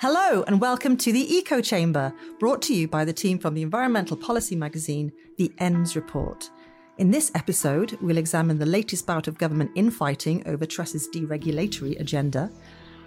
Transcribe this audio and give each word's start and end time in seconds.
Hello, 0.00 0.42
and 0.46 0.62
welcome 0.62 0.96
to 0.96 1.12
the 1.12 1.34
Eco 1.34 1.60
Chamber, 1.60 2.14
brought 2.38 2.62
to 2.62 2.74
you 2.74 2.88
by 2.88 3.04
the 3.04 3.12
team 3.12 3.38
from 3.38 3.52
the 3.52 3.60
environmental 3.60 4.16
policy 4.16 4.56
magazine, 4.56 5.12
The 5.36 5.52
ENDS 5.58 5.94
Report. 5.94 6.48
In 6.96 7.10
this 7.10 7.30
episode, 7.34 7.98
we'll 8.00 8.16
examine 8.16 8.58
the 8.58 8.64
latest 8.64 9.06
bout 9.06 9.28
of 9.28 9.36
government 9.36 9.72
infighting 9.74 10.42
over 10.48 10.64
Truss's 10.64 11.06
deregulatory 11.14 12.00
agenda, 12.00 12.50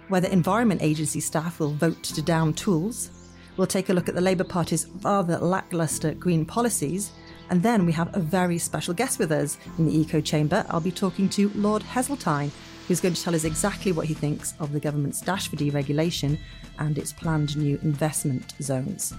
whether 0.06 0.28
Environment 0.28 0.80
Agency 0.80 1.18
staff 1.18 1.58
will 1.58 1.72
vote 1.72 2.00
to 2.04 2.22
down 2.22 2.52
tools. 2.52 3.10
We'll 3.56 3.66
take 3.66 3.88
a 3.88 3.92
look 3.92 4.08
at 4.08 4.14
the 4.14 4.20
Labour 4.20 4.44
Party's 4.44 4.86
rather 5.02 5.38
lacklustre 5.38 6.14
green 6.14 6.44
policies. 6.44 7.10
And 7.50 7.60
then 7.60 7.86
we 7.86 7.92
have 7.92 8.16
a 8.16 8.20
very 8.20 8.58
special 8.58 8.94
guest 8.94 9.18
with 9.18 9.32
us 9.32 9.58
in 9.78 9.86
the 9.86 9.98
Eco 9.98 10.20
Chamber. 10.20 10.64
I'll 10.68 10.78
be 10.78 10.92
talking 10.92 11.28
to 11.30 11.50
Lord 11.56 11.82
Heseltine, 11.82 12.52
who's 12.86 13.00
going 13.00 13.14
to 13.14 13.22
tell 13.22 13.34
us 13.34 13.44
exactly 13.44 13.92
what 13.92 14.06
he 14.06 14.14
thinks 14.14 14.54
of 14.60 14.72
the 14.72 14.80
government's 14.80 15.20
dash 15.20 15.48
for 15.48 15.56
deregulation 15.56 16.38
and 16.78 16.98
its 16.98 17.12
planned 17.12 17.56
new 17.56 17.78
investment 17.82 18.54
zones. 18.60 19.14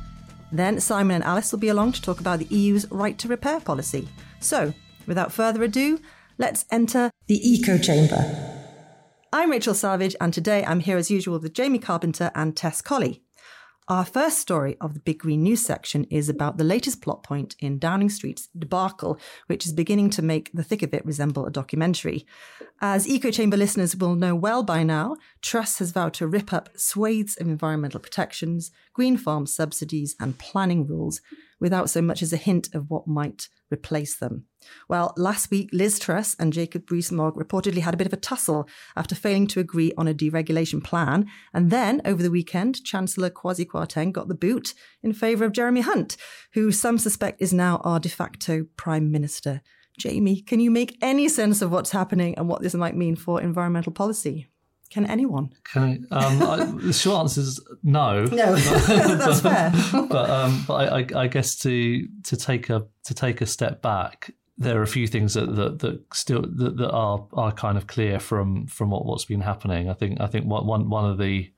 Then 0.52 0.80
Simon 0.80 1.16
and 1.16 1.24
Alice 1.24 1.52
will 1.52 1.60
be 1.60 1.70
along 1.70 1.94
to 1.94 2.02
talk 2.02 2.20
about 2.20 2.40
the 2.40 2.56
EU's 2.56 2.90
right 2.92 3.18
to 3.18 3.28
repair 3.28 3.60
policy. 3.60 4.08
So, 4.40 4.74
without 5.08 5.32
further 5.32 5.64
ado, 5.64 6.00
let's 6.38 6.66
enter 6.72 7.12
the 7.28 7.50
Eco 7.50 7.78
Chamber. 7.78 8.52
I'm 9.34 9.52
Rachel 9.52 9.74
Savage, 9.74 10.16
and 10.22 10.34
today 10.34 10.64
I'm 10.64 10.80
here 10.80 10.98
as 10.98 11.12
usual 11.12 11.40
with 11.40 11.54
Jamie 11.54 11.80
Carpenter 11.80 12.32
and 12.36 12.56
Tess 12.56 12.82
Colley. 12.82 13.25
Our 13.88 14.04
first 14.04 14.40
story 14.40 14.78
of 14.82 14.96
the 14.96 15.00
Big 15.00 15.20
Green 15.20 15.44
News 15.44 15.64
section 15.64 16.06
is 16.06 16.28
about 16.28 16.58
the 16.58 16.64
latest 16.64 17.04
plot 17.04 17.22
point 17.22 17.56
in 17.60 17.78
Downing 17.78 18.10
Street's 18.10 18.50
debacle, 18.58 19.20
which 19.46 19.64
is 19.64 19.74
beginning 19.74 20.10
to 20.12 20.24
make 20.24 20.50
the 20.56 20.64
thick 20.64 20.82
of 20.82 20.92
it 20.92 21.06
resemble 21.06 21.46
a 21.46 21.52
documentary. 21.52 22.26
As 22.82 23.08
Eco 23.08 23.30
Chamber 23.30 23.58
listeners 23.58 23.96
will 23.96 24.16
know 24.16 24.34
well 24.34 24.64
by 24.64 24.82
now, 24.82 25.18
Truss 25.44 25.78
has 25.78 25.92
vowed 25.92 26.16
to 26.16 26.26
rip 26.26 26.52
up 26.52 26.70
swathes 26.76 27.38
of 27.38 27.46
environmental 27.46 28.00
protections, 28.00 28.72
green 28.94 29.18
farm 29.18 29.46
subsidies, 29.46 30.16
and 30.20 30.40
planning 30.40 30.88
rules 30.88 31.22
without 31.66 31.90
so 31.90 32.00
much 32.00 32.22
as 32.22 32.32
a 32.32 32.38
hint 32.38 32.70
of 32.76 32.92
what 32.92 33.08
might 33.08 33.50
replace 33.72 34.16
them. 34.16 34.46
Well, 34.88 35.16
last 35.18 35.50
week, 35.50 35.72
Liz 35.74 35.98
Truss 35.98 36.36
and 36.38 36.54
Jacob 36.54 36.92
Rees-Mogg 36.92 37.34
reportedly 37.34 37.80
had 37.80 37.96
a 37.96 37.98
bit 37.98 38.06
of 38.06 38.14
a 38.14 38.18
tussle 38.18 38.70
after 38.96 39.16
failing 39.16 39.48
to 39.48 39.60
agree 39.60 39.92
on 39.98 40.08
a 40.08 40.14
deregulation 40.14 40.84
plan. 40.84 41.26
And 41.56 41.72
then, 41.72 42.04
over 42.06 42.22
the 42.22 42.30
weekend, 42.30 42.84
Chancellor 42.84 43.32
Kwasi 43.32 43.66
Kwarteng 43.66 44.12
got 44.12 44.28
the 44.28 44.36
boot 44.36 44.76
in 45.02 45.12
favour 45.12 45.44
of 45.44 45.54
Jeremy 45.54 45.82
Hunt, 45.82 46.18
who 46.54 46.72
some 46.72 47.00
suspect 47.00 47.42
is 47.42 47.52
now 47.52 47.78
our 47.78 48.00
de 48.00 48.10
facto 48.10 48.68
Prime 48.78 49.12
Minister. 49.12 49.64
Jamie, 49.98 50.42
can 50.42 50.60
you 50.60 50.70
make 50.70 51.00
any 51.02 51.28
sense 51.28 51.64
of 51.64 51.72
what's 51.72 51.90
happening 51.90 52.38
and 52.38 52.48
what 52.48 52.62
this 52.62 52.76
might 52.76 52.96
mean 52.96 53.16
for 53.16 53.42
environmental 53.42 53.92
policy? 53.92 54.50
Can 54.90 55.06
anyone? 55.06 55.50
Can 55.64 56.08
I, 56.12 56.16
um, 56.16 56.44
I, 56.44 56.66
the 56.66 56.94
short 56.94 57.22
answer 57.22 57.42
is 57.42 57.60
no. 57.84 58.24
No, 58.32 58.56
that's 58.56 59.42
but, 59.42 59.72
fair. 59.72 60.08
but 60.08 60.30
um, 60.30 60.64
but 60.68 60.74
I, 61.16 61.24
I, 61.24 61.28
guess 61.28 61.56
to 61.60 62.08
to 62.24 62.38
take 62.38 62.70
a 62.70 62.86
to 63.06 63.14
take 63.14 63.42
a 63.42 63.46
step 63.46 63.82
back, 63.82 64.32
there 64.58 64.80
are 64.80 64.84
a 64.84 64.88
few 64.88 65.08
things 65.08 65.34
that 65.34 65.56
that, 65.56 65.80
that 65.80 66.02
still 66.14 66.42
that, 66.42 66.78
that, 66.78 66.92
are 66.92 67.28
are 67.34 67.52
kind 67.52 67.78
of 67.78 67.88
clear 67.88 68.20
from 68.20 68.68
from 68.68 68.90
what, 68.92 69.06
what's 69.06 69.26
been 69.26 69.42
happening. 69.42 69.90
I 69.90 69.94
think 69.94 70.22
I 70.22 70.28
think 70.28 70.46
one 70.46 70.90
one 70.90 71.10
of 71.10 71.18
the 71.18 71.52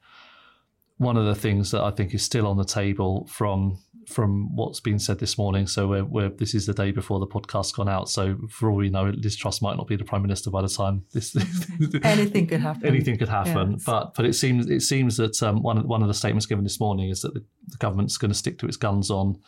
one 0.98 1.18
of 1.18 1.26
the 1.26 1.36
things 1.36 1.72
that 1.72 1.82
I 1.82 1.92
think 1.92 2.14
is 2.14 2.24
still 2.24 2.48
on 2.48 2.58
the 2.58 2.66
table 2.66 3.28
from 3.32 3.80
from 4.08 4.56
what's 4.56 4.80
been 4.80 4.98
said 4.98 5.20
this 5.20 5.38
morning. 5.38 5.68
So 5.68 5.86
we're, 5.86 6.06
we're, 6.06 6.30
this 6.30 6.56
is 6.56 6.66
the 6.66 6.74
day 6.74 6.92
before 6.92 7.20
the 7.20 7.28
podcast's 7.28 7.74
gone 7.74 7.90
out. 7.90 8.08
So 8.08 8.38
for 8.50 8.70
all 8.70 8.78
we 8.78 8.90
know, 8.90 9.12
Liz 9.18 9.36
Truss 9.36 9.62
might 9.62 9.76
not 9.76 9.86
be 9.86 9.98
the 9.98 10.06
prime 10.06 10.22
minister 10.22 10.50
by 10.50 10.62
the 10.62 10.70
time 10.70 11.04
this. 11.14 11.36
anything 12.04 12.48
could 12.48 12.62
happen. 12.62 12.86
Anything 12.86 13.18
could 13.18 13.28
happen. 13.28 13.74
Yes. 13.74 13.84
But 13.84 14.14
but 14.14 14.26
it 14.26 14.34
seems 14.34 14.70
it 14.70 14.82
seems 14.82 15.18
that 15.18 15.44
um, 15.44 15.62
one 15.62 15.78
of, 15.78 15.86
one 15.86 16.02
of 16.02 16.08
the 16.08 16.14
statements 16.14 16.46
given 16.46 16.64
this 16.64 16.80
morning 16.80 17.10
is 17.10 17.22
that 17.22 17.34
the, 17.34 17.44
the 17.68 17.78
government's 17.78 18.18
going 18.18 18.32
to 18.32 18.38
stick 18.38 18.60
to 18.60 18.66
its 18.66 18.78
guns 18.78 19.12
on 19.12 19.40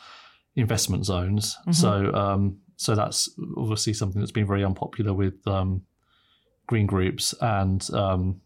investment 0.56 1.06
zones. 1.06 1.56
Mm-hmm. 1.62 1.72
So 1.72 2.14
um, 2.14 2.60
so 2.76 2.96
that's 2.96 3.30
obviously 3.58 3.94
something 3.94 4.20
that's 4.20 4.34
been 4.34 4.48
very 4.48 4.66
unpopular 4.66 5.14
with 5.14 5.36
um, 5.48 5.84
green 6.68 6.86
groups 6.86 7.34
and 7.42 7.90
um, 7.94 8.42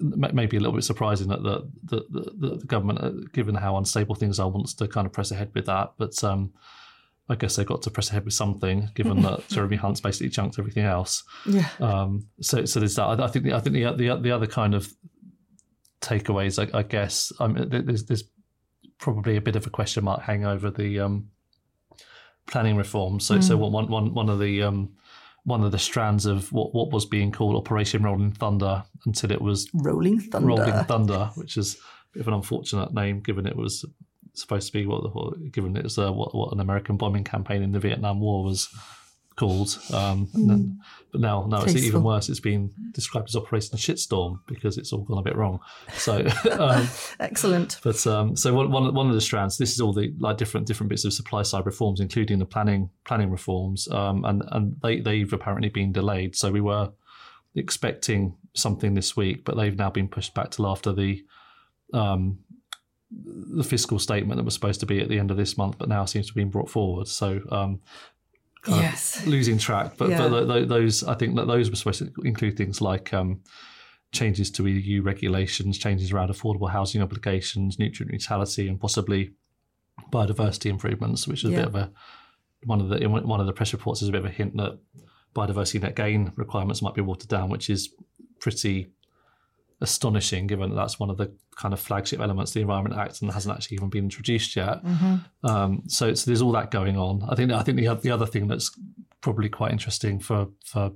maybe 0.00 0.56
a 0.56 0.60
little 0.60 0.74
bit 0.74 0.84
surprising 0.84 1.28
that 1.28 1.42
the, 1.42 1.68
the, 1.84 2.04
the, 2.10 2.56
the, 2.56 2.66
government, 2.66 3.00
uh, 3.00 3.10
given 3.32 3.54
how 3.54 3.76
unstable 3.76 4.14
things 4.14 4.38
are, 4.40 4.48
wants 4.48 4.74
to 4.74 4.88
kind 4.88 5.06
of 5.06 5.12
press 5.12 5.30
ahead 5.30 5.50
with 5.54 5.66
that. 5.66 5.92
But 5.98 6.22
um, 6.24 6.52
I 7.28 7.34
guess 7.34 7.56
they've 7.56 7.66
got 7.66 7.82
to 7.82 7.90
press 7.90 8.10
ahead 8.10 8.24
with 8.24 8.34
something, 8.34 8.90
given 8.94 9.22
that 9.22 9.46
Jeremy 9.48 9.76
Hunt's 9.76 10.00
basically 10.00 10.30
chunked 10.30 10.58
everything 10.58 10.84
else. 10.84 11.22
Yeah. 11.46 11.68
Um, 11.78 12.26
so, 12.40 12.64
so 12.64 12.80
there's 12.80 12.96
that. 12.96 13.20
I 13.20 13.28
think 13.28 13.44
the, 13.44 13.54
I 13.54 13.60
think 13.60 13.74
the, 13.74 13.92
the, 13.92 14.16
the 14.16 14.30
other 14.30 14.46
kind 14.46 14.74
of 14.74 14.92
takeaways, 16.00 16.58
I, 16.58 16.78
I 16.78 16.82
guess, 16.82 17.32
um, 17.38 17.68
there's, 17.68 18.04
there's 18.06 18.24
probably 18.98 19.36
a 19.36 19.40
bit 19.40 19.56
of 19.56 19.66
a 19.66 19.70
question 19.70 20.04
mark 20.04 20.22
hanging 20.22 20.46
over 20.46 20.70
the 20.70 21.00
um, 21.00 21.28
planning 22.46 22.76
reform. 22.76 23.20
So, 23.20 23.36
mm. 23.36 23.44
so 23.44 23.56
one, 23.56 23.88
one, 23.88 24.14
one 24.14 24.28
of 24.28 24.38
the 24.38 24.62
um, 24.62 24.94
one 25.50 25.64
of 25.64 25.72
the 25.72 25.78
strands 25.78 26.24
of 26.24 26.50
what, 26.52 26.74
what 26.74 26.90
was 26.90 27.04
being 27.04 27.32
called 27.32 27.56
Operation 27.56 28.02
Rolling 28.02 28.32
Thunder 28.32 28.84
until 29.04 29.30
it 29.32 29.42
was 29.42 29.68
Rolling 29.74 30.20
Thunder. 30.20 30.48
Rolling 30.48 30.84
Thunder, 30.84 31.30
which 31.34 31.56
is 31.56 31.74
a 31.74 31.78
bit 32.14 32.20
of 32.20 32.28
an 32.28 32.34
unfortunate 32.34 32.94
name 32.94 33.20
given 33.20 33.46
it 33.46 33.56
was 33.56 33.84
supposed 34.34 34.68
to 34.68 34.72
be 34.72 34.86
what, 34.86 35.02
given 35.52 35.76
it 35.76 35.84
was 35.84 35.98
uh, 35.98 36.12
what, 36.12 36.34
what 36.34 36.52
an 36.52 36.60
American 36.60 36.96
bombing 36.96 37.24
campaign 37.24 37.62
in 37.62 37.72
the 37.72 37.80
Vietnam 37.80 38.20
War 38.20 38.44
was 38.44 38.68
called. 39.40 39.78
Um, 39.94 40.26
mm. 40.26 40.76
but 41.10 41.22
now, 41.22 41.46
now 41.48 41.62
it's 41.62 41.74
even 41.74 42.02
worse. 42.02 42.28
It's 42.28 42.40
been 42.40 42.70
described 42.92 43.30
as 43.30 43.36
Operation 43.36 43.78
Shitstorm 43.78 44.40
because 44.46 44.76
it's 44.76 44.92
all 44.92 45.00
gone 45.00 45.16
a 45.16 45.22
bit 45.22 45.34
wrong. 45.34 45.60
So 45.94 46.26
um, 46.52 46.86
excellent. 47.18 47.80
But 47.82 48.06
um, 48.06 48.36
so 48.36 48.52
one, 48.52 48.70
one, 48.70 48.92
one 48.92 49.08
of 49.08 49.14
the 49.14 49.20
strands. 49.22 49.56
This 49.56 49.72
is 49.72 49.80
all 49.80 49.94
the 49.94 50.12
like 50.18 50.36
different 50.36 50.66
different 50.66 50.90
bits 50.90 51.06
of 51.06 51.14
supply 51.14 51.42
side 51.42 51.64
reforms, 51.64 52.00
including 52.00 52.38
the 52.38 52.44
planning 52.44 52.90
planning 53.04 53.30
reforms, 53.30 53.88
um, 53.88 54.26
and 54.26 54.42
and 54.52 54.76
they 54.82 55.00
they've 55.00 55.32
apparently 55.32 55.70
been 55.70 55.90
delayed. 55.90 56.36
So 56.36 56.50
we 56.50 56.60
were 56.60 56.90
expecting 57.54 58.36
something 58.54 58.92
this 58.92 59.16
week, 59.16 59.46
but 59.46 59.56
they've 59.56 59.76
now 59.76 59.88
been 59.88 60.08
pushed 60.08 60.34
back 60.34 60.50
till 60.50 60.66
after 60.66 60.92
the 60.92 61.24
um, 61.94 62.40
the 63.10 63.64
fiscal 63.64 63.98
statement 63.98 64.36
that 64.36 64.44
was 64.44 64.54
supposed 64.54 64.80
to 64.80 64.86
be 64.86 65.00
at 65.00 65.08
the 65.08 65.18
end 65.18 65.30
of 65.30 65.38
this 65.38 65.56
month, 65.56 65.78
but 65.78 65.88
now 65.88 66.04
seems 66.04 66.26
to 66.26 66.30
have 66.30 66.36
been 66.36 66.50
brought 66.50 66.68
forward. 66.68 67.08
So 67.08 67.40
um, 67.50 67.80
yes. 68.68 69.26
losing 69.26 69.58
track. 69.58 69.94
But, 69.96 70.10
yeah. 70.10 70.28
but 70.28 70.68
those, 70.68 71.02
I 71.04 71.14
think 71.14 71.36
that 71.36 71.46
those 71.46 71.70
were 71.70 71.76
supposed 71.76 72.00
to 72.00 72.12
include 72.24 72.56
things 72.56 72.80
like 72.80 73.12
um, 73.12 73.42
changes 74.12 74.50
to 74.52 74.66
EU 74.66 75.02
regulations, 75.02 75.78
changes 75.78 76.12
around 76.12 76.30
affordable 76.30 76.70
housing 76.70 77.02
obligations, 77.02 77.78
nutrient 77.78 78.12
neutrality, 78.12 78.68
and 78.68 78.80
possibly 78.80 79.32
biodiversity 80.12 80.66
improvements, 80.66 81.26
which 81.26 81.44
is 81.44 81.50
yeah. 81.50 81.58
a 81.58 81.60
bit 81.60 81.68
of 81.68 81.74
a 81.74 81.92
one 82.64 82.80
of 82.80 82.88
the 82.88 83.08
one 83.08 83.40
of 83.40 83.46
the 83.46 83.52
press 83.52 83.72
reports 83.72 84.02
is 84.02 84.08
a 84.08 84.12
bit 84.12 84.20
of 84.20 84.26
a 84.26 84.30
hint 84.30 84.56
that 84.56 84.78
biodiversity 85.34 85.80
net 85.80 85.96
gain 85.96 86.32
requirements 86.36 86.82
might 86.82 86.94
be 86.94 87.00
watered 87.00 87.28
down, 87.28 87.48
which 87.48 87.70
is 87.70 87.94
pretty 88.38 88.90
astonishing 89.80 90.46
given 90.46 90.70
that 90.70 90.76
that's 90.76 91.00
one 91.00 91.10
of 91.10 91.16
the 91.16 91.32
kind 91.56 91.72
of 91.72 91.80
flagship 91.80 92.20
elements 92.20 92.50
of 92.50 92.54
the 92.54 92.60
Environment 92.60 92.98
Act 92.98 93.22
and 93.22 93.30
hasn't 93.32 93.54
actually 93.54 93.76
even 93.76 93.88
been 93.88 94.04
introduced 94.04 94.54
yet. 94.56 94.84
Mm-hmm. 94.84 95.46
Um, 95.46 95.82
so, 95.86 96.12
so 96.14 96.30
there's 96.30 96.42
all 96.42 96.52
that 96.52 96.70
going 96.70 96.96
on. 96.96 97.22
I 97.28 97.34
think 97.34 97.52
I 97.52 97.62
think 97.62 97.78
the 97.78 97.94
the 97.94 98.10
other 98.10 98.26
thing 98.26 98.46
that's 98.46 98.70
probably 99.20 99.48
quite 99.48 99.72
interesting 99.72 100.20
for 100.20 100.48
for 100.64 100.92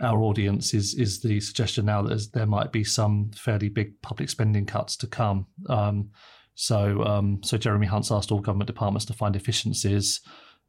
our 0.00 0.22
audience 0.22 0.74
is 0.74 0.94
is 0.94 1.20
the 1.20 1.40
suggestion 1.40 1.86
now 1.86 2.02
that 2.02 2.32
there 2.32 2.46
might 2.46 2.72
be 2.72 2.84
some 2.84 3.30
fairly 3.36 3.68
big 3.68 4.00
public 4.02 4.28
spending 4.28 4.66
cuts 4.66 4.96
to 4.96 5.06
come. 5.06 5.46
Um, 5.68 6.10
so 6.54 7.04
um, 7.04 7.40
so 7.44 7.56
Jeremy 7.56 7.86
Hunt's 7.86 8.10
asked 8.10 8.32
all 8.32 8.40
government 8.40 8.66
departments 8.66 9.04
to 9.06 9.12
find 9.12 9.36
efficiencies. 9.36 10.20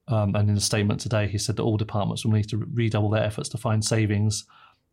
Um, 0.08 0.36
and 0.36 0.50
in 0.50 0.58
a 0.58 0.62
statement 0.62 1.00
today, 1.00 1.28
he 1.28 1.38
said 1.38 1.56
that 1.56 1.64
all 1.64 1.78
departments 1.78 2.26
will 2.26 2.34
need 2.34 2.50
to 2.50 2.58
redouble 2.58 3.12
their 3.12 3.24
efforts 3.24 3.50
to 3.50 3.58
find 3.58 3.86
savings 3.86 4.46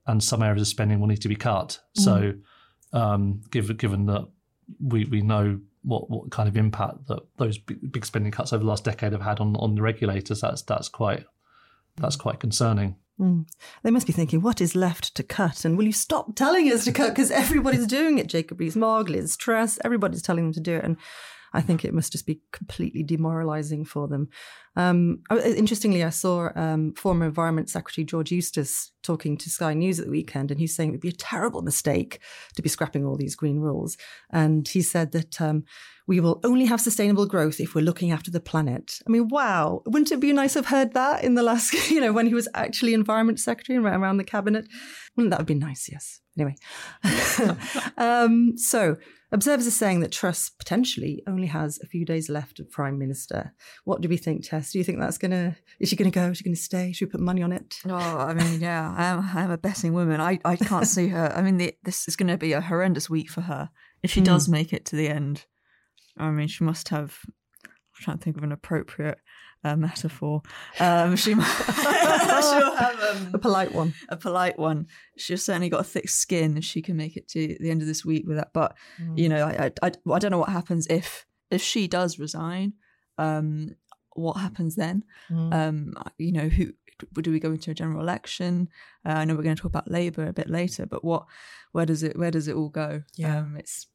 and 0.08 0.22
some 0.22 0.42
areas 0.42 0.62
of 0.62 0.68
spending 0.68 0.98
will 0.98 1.06
need 1.06 1.22
to 1.22 1.28
be 1.28 1.36
cut. 1.36 1.78
Mm. 1.96 2.02
So, 2.02 2.32
um, 2.92 3.42
given 3.50 3.76
given 3.76 4.06
that 4.06 4.26
we 4.80 5.04
we 5.04 5.20
know 5.20 5.60
what 5.82 6.10
what 6.10 6.30
kind 6.30 6.48
of 6.48 6.56
impact 6.56 7.06
that 7.06 7.20
those 7.36 7.58
big, 7.58 8.04
spending 8.04 8.32
cuts 8.32 8.52
over 8.52 8.64
the 8.64 8.68
last 8.68 8.84
decade 8.84 9.12
have 9.12 9.22
had 9.22 9.38
on 9.38 9.54
on 9.56 9.74
the 9.74 9.82
regulators, 9.82 10.40
that's 10.40 10.62
that's 10.62 10.88
quite 10.88 11.24
that's 11.96 12.16
quite 12.16 12.40
concerning. 12.40 12.96
Mm. 13.20 13.48
They 13.82 13.90
must 13.90 14.06
be 14.06 14.12
thinking, 14.12 14.42
what 14.42 14.60
is 14.60 14.76
left 14.76 15.14
to 15.16 15.22
cut? 15.22 15.64
And 15.64 15.76
will 15.76 15.86
you 15.86 15.92
stop 15.92 16.36
telling 16.36 16.70
us 16.72 16.84
to 16.84 16.92
cut? 16.92 17.08
Because 17.08 17.32
everybody's 17.32 17.86
doing 17.86 18.18
it. 18.18 18.28
Jacob 18.28 18.60
Rees-Mogg, 18.60 19.08
Liz 19.08 19.36
Truss, 19.36 19.78
everybody's 19.84 20.22
telling 20.22 20.44
them 20.44 20.52
to 20.52 20.60
do 20.60 20.76
it. 20.76 20.84
And 20.84 20.96
I 21.52 21.60
think 21.60 21.84
it 21.84 21.94
must 21.94 22.12
just 22.12 22.26
be 22.26 22.40
completely 22.52 23.02
demoralizing 23.02 23.84
for 23.84 24.08
them. 24.08 24.28
Um, 24.76 25.22
interestingly, 25.30 26.04
I 26.04 26.10
saw 26.10 26.50
um, 26.54 26.94
former 26.94 27.26
Environment 27.26 27.68
Secretary 27.68 28.04
George 28.04 28.30
Eustice 28.30 28.92
talking 29.02 29.36
to 29.38 29.50
Sky 29.50 29.74
News 29.74 29.98
at 29.98 30.06
the 30.06 30.10
weekend, 30.12 30.50
and 30.50 30.60
he's 30.60 30.74
saying 30.74 30.90
it 30.90 30.92
would 30.92 31.00
be 31.00 31.08
a 31.08 31.12
terrible 31.12 31.62
mistake 31.62 32.20
to 32.54 32.62
be 32.62 32.68
scrapping 32.68 33.04
all 33.04 33.16
these 33.16 33.34
green 33.34 33.58
rules. 33.58 33.96
And 34.30 34.68
he 34.68 34.82
said 34.82 35.12
that 35.12 35.40
um, 35.40 35.64
we 36.08 36.20
will 36.20 36.40
only 36.42 36.64
have 36.64 36.80
sustainable 36.80 37.26
growth 37.26 37.60
if 37.60 37.74
we're 37.74 37.84
looking 37.84 38.10
after 38.10 38.30
the 38.30 38.40
planet. 38.40 38.98
I 39.06 39.10
mean, 39.10 39.28
wow! 39.28 39.82
Wouldn't 39.84 40.10
it 40.10 40.20
be 40.20 40.32
nice 40.32 40.54
to 40.54 40.60
have 40.60 40.66
heard 40.66 40.94
that 40.94 41.22
in 41.22 41.34
the 41.34 41.42
last, 41.42 41.72
you 41.90 42.00
know, 42.00 42.12
when 42.12 42.26
he 42.26 42.34
was 42.34 42.48
actually 42.54 42.94
Environment 42.94 43.38
Secretary 43.38 43.76
and 43.76 43.84
right 43.84 43.94
around 43.94 44.16
the 44.16 44.24
cabinet? 44.24 44.66
Wouldn't 45.14 45.30
that 45.30 45.38
would 45.38 45.46
be 45.46 45.54
nice? 45.54 45.88
Yes. 45.92 46.20
Anyway, 46.38 46.56
um, 47.96 48.56
so 48.56 48.96
observers 49.32 49.66
are 49.66 49.72
saying 49.72 50.00
that 50.00 50.12
Truss 50.12 50.50
potentially 50.50 51.20
only 51.26 51.48
has 51.48 51.80
a 51.82 51.86
few 51.86 52.04
days 52.04 52.30
left 52.30 52.60
of 52.60 52.70
Prime 52.70 52.96
Minister. 52.96 53.52
What 53.84 54.00
do 54.00 54.08
we 54.08 54.16
think, 54.16 54.48
Tess? 54.48 54.70
Do 54.70 54.78
you 54.78 54.84
think 54.84 55.00
that's 55.00 55.18
going 55.18 55.32
to, 55.32 55.56
is 55.80 55.88
she 55.88 55.96
going 55.96 56.10
to 56.10 56.14
go? 56.14 56.30
Is 56.30 56.38
she 56.38 56.44
going 56.44 56.54
to 56.54 56.62
stay? 56.62 56.92
Should 56.92 57.08
we 57.08 57.10
put 57.10 57.20
money 57.20 57.42
on 57.42 57.52
it? 57.52 57.74
Oh, 57.86 57.94
I 57.94 58.34
mean, 58.34 58.60
yeah, 58.60 58.94
I 58.96 59.06
am, 59.06 59.28
I 59.34 59.42
am 59.42 59.50
a 59.50 59.58
betting 59.58 59.92
woman. 59.92 60.20
I, 60.20 60.38
I 60.44 60.54
can't 60.54 60.86
see 60.86 61.08
her. 61.08 61.32
I 61.34 61.42
mean, 61.42 61.56
the, 61.56 61.74
this 61.82 62.06
is 62.06 62.14
going 62.14 62.28
to 62.28 62.38
be 62.38 62.52
a 62.52 62.60
horrendous 62.60 63.10
week 63.10 63.30
for 63.30 63.40
her 63.40 63.70
if 64.04 64.12
she 64.12 64.20
mm. 64.20 64.26
does 64.26 64.48
make 64.48 64.72
it 64.72 64.84
to 64.86 64.96
the 64.96 65.08
end. 65.08 65.44
I 66.18 66.30
mean, 66.30 66.48
she 66.48 66.64
must 66.64 66.88
have, 66.88 67.18
I'm 67.64 67.70
trying 67.94 68.18
to 68.18 68.24
think 68.24 68.36
of 68.36 68.42
an 68.42 68.52
appropriate 68.52 69.18
uh, 69.64 69.76
metaphor. 69.76 70.42
Um, 70.78 71.16
she 71.16 71.34
she'll 71.34 71.40
have 71.40 73.00
um, 73.02 73.30
a 73.34 73.38
polite 73.38 73.72
one. 73.72 73.94
A 74.08 74.16
polite 74.16 74.58
one. 74.58 74.86
She's 75.16 75.44
certainly 75.44 75.68
got 75.68 75.80
a 75.80 75.84
thick 75.84 76.08
skin, 76.08 76.60
she 76.60 76.82
can 76.82 76.96
make 76.96 77.16
it 77.16 77.28
to 77.28 77.56
the 77.60 77.70
end 77.70 77.82
of 77.82 77.88
this 77.88 78.04
week 78.04 78.26
with 78.26 78.36
that. 78.36 78.52
But 78.52 78.76
mm. 79.00 79.18
you 79.18 79.28
know, 79.28 79.46
I, 79.46 79.72
I 79.82 79.92
I 80.12 80.18
don't 80.18 80.30
know 80.30 80.38
what 80.38 80.50
happens 80.50 80.86
if 80.88 81.26
if 81.50 81.62
she 81.62 81.88
does 81.88 82.18
resign. 82.18 82.74
Um, 83.16 83.70
what 84.14 84.34
happens 84.34 84.74
then? 84.74 85.04
Mm. 85.30 85.54
Um, 85.54 85.94
you 86.18 86.32
know, 86.32 86.48
who 86.48 86.72
do 87.20 87.30
we 87.30 87.40
go 87.40 87.52
into 87.52 87.70
a 87.70 87.74
general 87.74 88.00
election? 88.00 88.68
Uh, 89.06 89.12
I 89.12 89.24
know 89.24 89.34
we're 89.34 89.42
going 89.42 89.56
to 89.56 89.62
talk 89.62 89.70
about 89.70 89.90
Labour 89.90 90.26
a 90.26 90.32
bit 90.32 90.50
later, 90.50 90.86
but 90.86 91.04
what, 91.04 91.24
where 91.72 91.86
does 91.86 92.02
it, 92.02 92.18
where 92.18 92.30
does 92.30 92.48
it 92.48 92.56
all 92.56 92.68
go? 92.68 93.02
Yeah, 93.14 93.38
um, 93.38 93.56
it's 93.56 93.86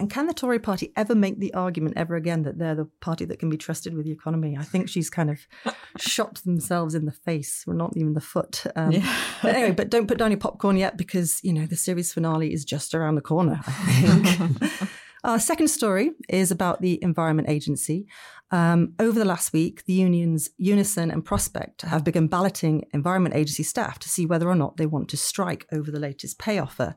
and 0.00 0.08
can 0.10 0.26
the 0.26 0.34
Tory 0.34 0.58
party 0.58 0.92
ever 0.96 1.14
make 1.14 1.38
the 1.38 1.52
argument 1.52 1.94
ever 1.96 2.16
again 2.16 2.42
that 2.44 2.58
they're 2.58 2.74
the 2.74 2.88
party 3.00 3.26
that 3.26 3.38
can 3.38 3.50
be 3.50 3.58
trusted 3.58 3.94
with 3.94 4.06
the 4.06 4.12
economy? 4.12 4.56
I 4.58 4.62
think 4.62 4.88
she's 4.88 5.10
kind 5.10 5.30
of 5.30 5.38
shot 5.98 6.36
themselves 6.36 6.94
in 6.94 7.04
the 7.04 7.12
face, 7.12 7.64
or 7.66 7.74
not 7.74 7.92
even 7.96 8.14
the 8.14 8.20
foot. 8.20 8.64
Um, 8.74 8.92
yeah. 8.92 9.16
but 9.42 9.54
anyway, 9.54 9.72
but 9.72 9.90
don't 9.90 10.08
put 10.08 10.16
down 10.16 10.30
your 10.30 10.40
popcorn 10.40 10.78
yet 10.78 10.96
because, 10.96 11.44
you 11.44 11.52
know, 11.52 11.66
the 11.66 11.76
series 11.76 12.14
finale 12.14 12.52
is 12.52 12.64
just 12.64 12.94
around 12.94 13.16
the 13.16 13.20
corner, 13.20 13.60
I 13.66 13.70
think. 13.70 14.90
Our 15.24 15.38
second 15.38 15.68
story 15.68 16.12
is 16.30 16.50
about 16.50 16.80
the 16.80 16.98
Environment 17.02 17.50
Agency. 17.50 18.06
Um, 18.50 18.94
over 18.98 19.18
the 19.18 19.26
last 19.26 19.52
week, 19.52 19.84
the 19.84 19.92
unions 19.92 20.48
Unison 20.56 21.10
and 21.10 21.22
Prospect 21.22 21.82
have 21.82 22.04
begun 22.04 22.26
balloting 22.26 22.86
Environment 22.94 23.34
Agency 23.34 23.62
staff 23.62 23.98
to 23.98 24.08
see 24.08 24.24
whether 24.24 24.48
or 24.48 24.54
not 24.54 24.78
they 24.78 24.86
want 24.86 25.10
to 25.10 25.18
strike 25.18 25.66
over 25.70 25.90
the 25.90 26.00
latest 26.00 26.38
pay 26.38 26.58
offer. 26.58 26.96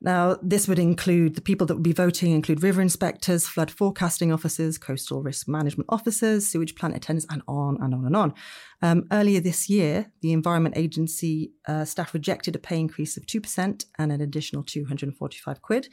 Now, 0.00 0.36
this 0.42 0.68
would 0.68 0.78
include 0.78 1.36
the 1.36 1.40
people 1.40 1.66
that 1.66 1.74
would 1.74 1.82
be 1.82 1.92
voting 1.92 2.32
include 2.32 2.62
river 2.62 2.82
inspectors, 2.82 3.46
flood 3.46 3.70
forecasting 3.70 4.30
officers, 4.30 4.76
coastal 4.76 5.22
risk 5.22 5.48
management 5.48 5.86
officers, 5.88 6.46
sewage 6.46 6.74
plant 6.74 6.94
attendants, 6.94 7.26
and 7.30 7.42
on 7.48 7.78
and 7.80 7.94
on 7.94 8.04
and 8.04 8.14
on. 8.14 8.34
Um, 8.82 9.06
earlier 9.10 9.40
this 9.40 9.70
year, 9.70 10.12
the 10.20 10.32
Environment 10.32 10.76
Agency 10.76 11.52
uh, 11.66 11.86
staff 11.86 12.12
rejected 12.12 12.54
a 12.54 12.58
pay 12.58 12.78
increase 12.78 13.16
of 13.16 13.24
2% 13.24 13.84
and 13.98 14.12
an 14.12 14.20
additional 14.20 14.62
245 14.62 15.62
quid, 15.62 15.88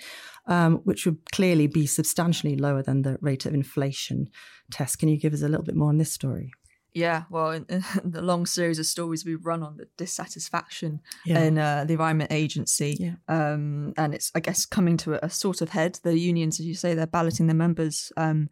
um, 0.48 0.82
which 0.84 1.06
would 1.06 1.32
clearly 1.32 1.68
be 1.68 1.88
substantially 1.88 2.58
lower 2.58 2.84
than 2.84 3.04
the 3.04 3.18
rate 3.22 3.46
of 3.46 3.54
inflation. 3.54 4.30
Tess, 4.70 4.98
can 4.98 5.08
you 5.08 5.18
give 5.18 5.34
us 5.34 5.44
a 5.44 5.48
little 5.48 5.64
bit 5.64 5.76
more 5.76 5.90
on 5.90 5.98
this 5.98 6.12
story? 6.12 6.52
Yeah, 6.94 7.24
well, 7.30 7.52
in, 7.52 7.66
in 7.70 7.84
the 8.04 8.22
long 8.22 8.46
series 8.46 8.80
of 8.80 8.86
stories 8.86 9.26
we've 9.26 9.46
run 9.46 9.64
on 9.64 9.78
the 9.78 9.88
dissatisfaction 9.98 11.02
yeah. 11.26 11.42
in 11.42 11.58
uh, 11.58 11.86
the 11.86 11.94
Environment 11.94 12.32
Agency, 12.32 12.98
yeah. 13.00 13.16
um, 13.28 13.94
and 13.98 14.14
it's 14.14 14.32
I 14.36 14.40
guess 14.40 14.66
coming 14.66 14.98
to 14.98 15.16
a, 15.16 15.20
a, 15.24 15.30
sort 15.30 15.62
of 15.62 15.70
head. 15.70 16.00
The 16.04 16.18
unions, 16.18 16.60
as 16.60 16.66
you 16.66 16.76
say, 16.76 16.94
they're 16.94 17.08
balloting 17.08 17.48
their 17.48 17.56
members 17.56 18.12
um, 18.16 18.50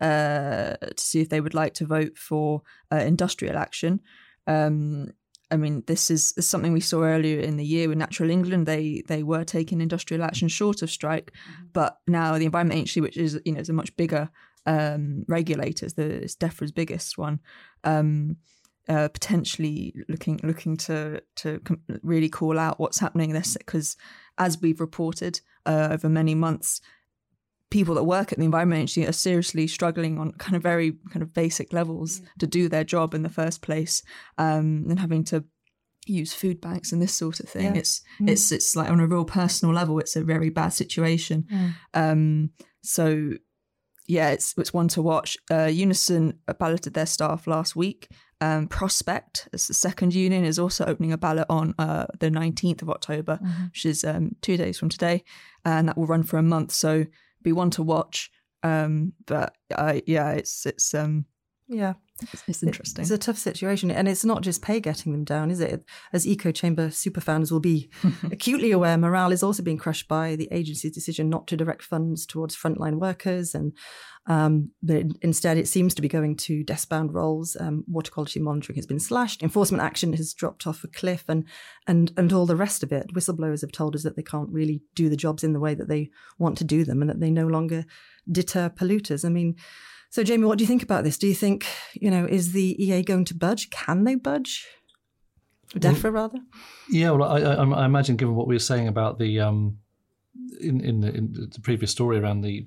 uh, 0.00 0.74
to 0.76 0.94
see 0.96 1.20
if 1.20 1.28
they 1.28 1.40
would 1.40 1.54
like 1.54 1.74
to 1.74 1.86
vote 1.86 2.16
for 2.16 2.62
uh, 2.92 2.96
industrial 2.96 3.58
action. 3.58 4.00
Um, 4.46 5.12
I 5.50 5.56
mean, 5.56 5.82
this 5.86 6.10
is, 6.10 6.32
is, 6.36 6.48
something 6.48 6.72
we 6.72 6.80
saw 6.80 7.02
earlier 7.02 7.40
in 7.40 7.56
the 7.56 7.64
year 7.64 7.88
with 7.88 7.98
Natural 7.98 8.30
England. 8.30 8.66
They 8.66 9.02
they 9.08 9.24
were 9.24 9.44
taking 9.44 9.80
industrial 9.80 10.22
action 10.22 10.46
short 10.46 10.82
of 10.82 10.90
strike, 10.90 11.32
mm-hmm. 11.32 11.64
but 11.72 11.98
now 12.06 12.38
the 12.38 12.44
Environment 12.44 12.78
Agency, 12.78 13.00
which 13.00 13.16
is 13.16 13.40
you 13.44 13.52
know 13.52 13.60
is 13.60 13.68
a 13.68 13.72
much 13.72 13.96
bigger 13.96 14.30
um, 14.66 15.24
regulators, 15.28 15.94
the 15.94 16.04
it's 16.04 16.36
DEFRA's 16.36 16.72
biggest 16.72 17.18
one, 17.18 17.40
um, 17.84 18.36
uh, 18.88 19.08
potentially 19.08 19.94
looking 20.08 20.40
looking 20.42 20.76
to 20.76 21.22
to 21.36 21.60
really 22.02 22.28
call 22.28 22.58
out 22.58 22.80
what's 22.80 22.98
happening 22.98 23.32
this 23.32 23.56
because 23.56 23.96
as 24.38 24.60
we've 24.60 24.80
reported 24.80 25.40
uh, 25.66 25.88
over 25.92 26.08
many 26.08 26.34
months 26.34 26.80
people 27.70 27.94
that 27.94 28.04
work 28.04 28.32
at 28.32 28.38
the 28.38 28.44
environment 28.44 28.80
agency 28.80 29.06
are 29.06 29.12
seriously 29.12 29.66
struggling 29.66 30.18
on 30.18 30.32
kind 30.32 30.56
of 30.56 30.62
very 30.62 30.92
kind 31.10 31.22
of 31.22 31.32
basic 31.32 31.72
levels 31.72 32.20
mm. 32.20 32.26
to 32.38 32.46
do 32.46 32.68
their 32.68 32.82
job 32.82 33.14
in 33.14 33.22
the 33.22 33.28
first 33.28 33.62
place 33.62 34.02
um, 34.38 34.84
and 34.88 34.98
having 34.98 35.22
to 35.22 35.44
use 36.06 36.32
food 36.32 36.60
banks 36.60 36.90
and 36.90 37.00
this 37.00 37.14
sort 37.14 37.38
of 37.38 37.48
thing 37.48 37.74
yeah. 37.74 37.80
it's 37.80 38.02
mm. 38.20 38.28
it's 38.28 38.50
it's 38.50 38.74
like 38.74 38.90
on 38.90 38.98
a 38.98 39.06
real 39.06 39.24
personal 39.24 39.74
level 39.74 39.98
it's 40.00 40.16
a 40.16 40.24
very 40.24 40.50
bad 40.50 40.70
situation 40.70 41.46
mm. 41.52 41.74
um, 41.94 42.50
so 42.82 43.30
yeah, 44.10 44.30
it's 44.30 44.54
it's 44.58 44.74
one 44.74 44.88
to 44.88 45.02
watch. 45.02 45.36
Uh, 45.50 45.66
Unison 45.66 46.38
balloted 46.58 46.94
their 46.94 47.06
staff 47.06 47.46
last 47.46 47.76
week. 47.76 48.08
Um, 48.40 48.66
Prospect, 48.66 49.48
as 49.52 49.68
the 49.68 49.74
second 49.74 50.14
union, 50.14 50.44
is 50.44 50.58
also 50.58 50.84
opening 50.86 51.12
a 51.12 51.18
ballot 51.18 51.46
on 51.48 51.74
uh, 51.78 52.06
the 52.18 52.30
19th 52.30 52.82
of 52.82 52.90
October, 52.90 53.38
mm-hmm. 53.40 53.64
which 53.66 53.86
is 53.86 54.02
um, 54.02 54.34
two 54.42 54.56
days 54.56 54.78
from 54.78 54.88
today, 54.88 55.22
and 55.64 55.88
that 55.88 55.96
will 55.96 56.06
run 56.06 56.24
for 56.24 56.38
a 56.38 56.42
month. 56.42 56.72
So 56.72 57.06
be 57.42 57.52
one 57.52 57.70
to 57.70 57.82
watch. 57.84 58.30
Um, 58.62 59.12
but 59.26 59.54
uh, 59.74 60.00
yeah, 60.06 60.32
it's 60.32 60.66
it's 60.66 60.92
um, 60.92 61.26
yeah, 61.72 61.92
it's, 62.20 62.42
it's 62.48 62.62
interesting. 62.64 63.02
It's 63.02 63.12
a 63.12 63.18
tough 63.18 63.38
situation, 63.38 63.92
and 63.92 64.08
it's 64.08 64.24
not 64.24 64.42
just 64.42 64.60
pay 64.60 64.80
getting 64.80 65.12
them 65.12 65.22
down, 65.22 65.52
is 65.52 65.60
it? 65.60 65.84
As 66.12 66.26
eco 66.26 66.50
chamber 66.50 66.88
superfans 66.88 67.52
will 67.52 67.60
be 67.60 67.88
acutely 68.24 68.72
aware, 68.72 68.98
morale 68.98 69.30
is 69.30 69.44
also 69.44 69.62
being 69.62 69.78
crushed 69.78 70.08
by 70.08 70.34
the 70.34 70.48
agency's 70.50 70.90
decision 70.90 71.30
not 71.30 71.46
to 71.46 71.56
direct 71.56 71.82
funds 71.82 72.26
towards 72.26 72.56
frontline 72.56 72.98
workers, 72.98 73.54
and 73.54 73.72
um, 74.26 74.70
but 74.82 75.04
instead 75.22 75.58
it 75.58 75.68
seems 75.68 75.94
to 75.94 76.02
be 76.02 76.08
going 76.08 76.34
to 76.38 76.64
desk-bound 76.64 77.14
roles. 77.14 77.56
Um, 77.60 77.84
water 77.86 78.10
quality 78.10 78.40
monitoring 78.40 78.76
has 78.76 78.86
been 78.86 78.98
slashed, 78.98 79.40
enforcement 79.40 79.84
action 79.84 80.12
has 80.14 80.34
dropped 80.34 80.66
off 80.66 80.82
a 80.82 80.88
cliff, 80.88 81.24
and 81.28 81.44
and 81.86 82.12
and 82.16 82.32
all 82.32 82.46
the 82.46 82.56
rest 82.56 82.82
of 82.82 82.90
it. 82.90 83.14
Whistleblowers 83.14 83.60
have 83.60 83.72
told 83.72 83.94
us 83.94 84.02
that 84.02 84.16
they 84.16 84.24
can't 84.24 84.50
really 84.50 84.82
do 84.96 85.08
the 85.08 85.16
jobs 85.16 85.44
in 85.44 85.52
the 85.52 85.60
way 85.60 85.74
that 85.74 85.88
they 85.88 86.10
want 86.36 86.58
to 86.58 86.64
do 86.64 86.84
them, 86.84 87.00
and 87.00 87.08
that 87.08 87.20
they 87.20 87.30
no 87.30 87.46
longer 87.46 87.84
deter 88.28 88.68
polluters. 88.68 89.24
I 89.24 89.28
mean 89.28 89.54
so, 90.10 90.24
Jamie, 90.24 90.44
what 90.44 90.58
do 90.58 90.64
you 90.64 90.68
think 90.68 90.82
about 90.82 91.04
this? 91.04 91.16
Do 91.16 91.28
you 91.28 91.34
think, 91.34 91.66
you 91.94 92.10
know, 92.10 92.26
is 92.26 92.52
the 92.52 92.76
EA 92.82 93.02
going 93.02 93.24
to 93.26 93.34
budge? 93.34 93.70
Can 93.70 94.04
they 94.04 94.16
budge? 94.16 94.66
DEFRA, 95.74 96.02
well, 96.04 96.12
rather? 96.12 96.38
Yeah, 96.88 97.12
well, 97.12 97.28
I, 97.28 97.40
I, 97.40 97.64
I, 97.64 97.86
imagine 97.86 98.16
given 98.16 98.34
what 98.34 98.48
we 98.48 98.56
were 98.56 98.58
saying 98.58 98.88
about 98.88 99.20
the, 99.20 99.38
um, 99.38 99.78
in, 100.60 100.80
in 100.80 101.00
the, 101.00 101.14
in, 101.14 101.48
the, 101.52 101.60
previous 101.60 101.92
story 101.92 102.18
around 102.18 102.40
the 102.40 102.66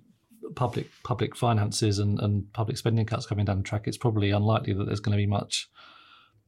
public 0.56 0.88
public 1.04 1.36
finances 1.36 2.00
and, 2.00 2.20
and 2.22 2.52
public 2.54 2.78
spending 2.78 3.06
cuts 3.06 3.26
coming 3.26 3.44
down 3.44 3.58
the 3.58 3.64
track, 3.64 3.88
it's 3.88 3.98
probably 3.98 4.32
unlikely 4.32 4.72
that 4.74 4.86
there's 4.86 5.02
going 5.02 5.18
to 5.18 5.22
be 5.22 5.28
much 5.28 5.70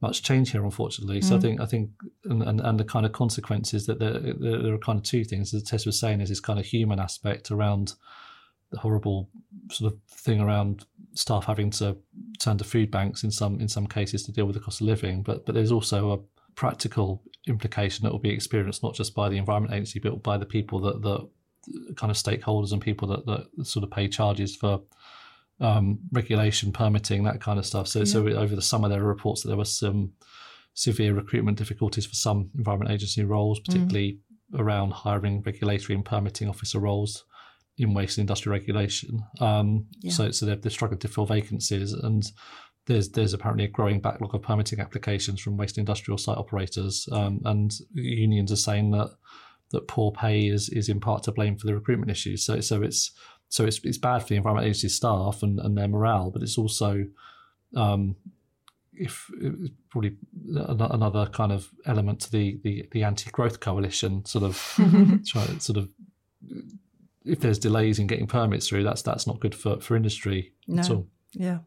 much 0.00 0.22
change 0.22 0.52
here, 0.52 0.64
unfortunately. 0.64 1.20
Mm. 1.20 1.24
So 1.24 1.34
I 1.34 1.38
mm. 1.38 1.42
think 1.42 1.60
I 1.60 1.66
think 1.66 1.90
and, 2.24 2.42
and, 2.42 2.60
and, 2.60 2.80
the 2.80 2.84
kind 2.84 3.04
of 3.04 3.12
consequences 3.12 3.86
that 3.86 3.98
there, 3.98 4.18
there, 4.18 4.62
there, 4.62 4.74
are 4.74 4.78
kind 4.78 4.98
of 4.98 5.04
two 5.04 5.24
things. 5.24 5.52
As 5.52 5.62
Tess 5.62 5.84
was 5.84 5.98
saying, 5.98 6.20
is 6.20 6.28
this 6.30 6.40
kind 6.40 6.58
of 6.58 6.64
human 6.64 6.98
aspect 6.98 7.50
around 7.50 7.94
the 8.70 8.78
horrible 8.78 9.28
sort 9.70 9.92
of 9.92 9.98
thing 10.10 10.40
around 10.40 10.84
staff 11.14 11.44
having 11.44 11.70
to 11.70 11.96
turn 12.38 12.58
to 12.58 12.64
food 12.64 12.90
banks 12.90 13.22
in 13.22 13.30
some 13.30 13.60
in 13.60 13.68
some 13.68 13.86
cases 13.86 14.22
to 14.24 14.32
deal 14.32 14.46
with 14.46 14.54
the 14.54 14.60
cost 14.60 14.80
of 14.80 14.86
living. 14.86 15.22
But 15.22 15.46
but 15.46 15.54
there's 15.54 15.72
also 15.72 16.12
a 16.12 16.18
practical 16.54 17.22
implication 17.46 18.04
that 18.04 18.12
will 18.12 18.18
be 18.18 18.30
experienced 18.30 18.82
not 18.82 18.94
just 18.94 19.14
by 19.14 19.28
the 19.28 19.36
environment 19.36 19.74
agency 19.74 20.00
but 20.00 20.22
by 20.22 20.36
the 20.36 20.46
people 20.46 20.80
that 20.80 21.02
the 21.02 21.28
kind 21.96 22.10
of 22.10 22.16
stakeholders 22.16 22.72
and 22.72 22.80
people 22.80 23.08
that, 23.08 23.26
that 23.26 23.66
sort 23.66 23.84
of 23.84 23.90
pay 23.90 24.08
charges 24.08 24.54
for 24.54 24.80
um, 25.60 25.98
regulation, 26.12 26.72
permitting, 26.72 27.24
that 27.24 27.40
kind 27.40 27.58
of 27.58 27.66
stuff. 27.66 27.88
So, 27.88 28.00
yeah. 28.00 28.04
so 28.04 28.28
over 28.28 28.54
the 28.54 28.62
summer, 28.62 28.88
there 28.88 29.02
are 29.02 29.06
reports 29.06 29.42
that 29.42 29.48
there 29.48 29.56
were 29.56 29.64
some 29.64 30.12
severe 30.74 31.14
recruitment 31.14 31.58
difficulties 31.58 32.06
for 32.06 32.14
some 32.14 32.50
environment 32.56 32.90
agency 32.90 33.24
roles, 33.24 33.60
particularly 33.60 34.18
mm. 34.52 34.60
around 34.60 34.92
hiring 34.92 35.42
regulatory 35.42 35.94
and 35.96 36.04
permitting 36.04 36.48
officer 36.48 36.78
roles 36.78 37.24
in 37.78 37.94
waste 37.94 38.18
and 38.18 38.22
industrial 38.22 38.54
regulation. 38.54 39.22
Um, 39.40 39.86
yeah. 40.00 40.12
So, 40.12 40.30
so 40.30 40.46
they're, 40.46 40.56
they're, 40.56 40.70
struggling 40.70 41.00
to 41.00 41.08
fill 41.08 41.26
vacancies, 41.26 41.92
and 41.92 42.24
there's 42.86 43.10
there's 43.10 43.34
apparently 43.34 43.64
a 43.64 43.68
growing 43.68 44.00
backlog 44.00 44.34
of 44.34 44.42
permitting 44.42 44.80
applications 44.80 45.40
from 45.40 45.56
waste 45.56 45.78
industrial 45.78 46.18
site 46.18 46.38
operators, 46.38 47.08
um, 47.12 47.40
and 47.44 47.74
unions 47.92 48.50
are 48.50 48.56
saying 48.56 48.92
that 48.92 49.10
that 49.70 49.88
poor 49.88 50.12
pay 50.12 50.46
is 50.46 50.68
is 50.70 50.88
in 50.88 51.00
part 51.00 51.24
to 51.24 51.32
blame 51.32 51.56
for 51.56 51.66
the 51.66 51.74
recruitment 51.74 52.10
issues. 52.10 52.44
So, 52.44 52.60
so 52.60 52.82
it's 52.82 53.12
so 53.48 53.64
it's 53.64 53.80
it's 53.84 53.98
bad 53.98 54.22
for 54.22 54.28
the 54.28 54.36
environment 54.36 54.66
agency 54.66 54.88
staff 54.88 55.42
and, 55.42 55.58
and 55.58 55.76
their 55.76 55.88
morale, 55.88 56.30
but 56.30 56.42
it's 56.42 56.58
also 56.58 57.06
um, 57.74 58.16
if 58.92 59.30
probably 59.90 60.16
another 60.54 61.26
kind 61.26 61.52
of 61.52 61.68
element 61.84 62.20
to 62.20 62.32
the 62.32 62.58
the, 62.62 62.88
the 62.92 63.04
anti-growth 63.04 63.60
coalition 63.60 64.24
sort 64.24 64.44
of 64.44 64.56
try 65.26 65.44
sort 65.58 65.76
of 65.76 65.88
if 67.26 67.40
there's 67.40 67.58
delays 67.58 67.98
in 67.98 68.06
getting 68.06 68.26
permits 68.26 68.68
through, 68.68 68.84
that's 68.84 69.02
that's 69.02 69.26
not 69.26 69.40
good 69.40 69.54
for 69.54 69.80
for 69.80 69.96
industry 69.96 70.52
no. 70.66 70.82
at 70.82 70.90
all. 70.90 71.06
Yeah, 71.38 71.58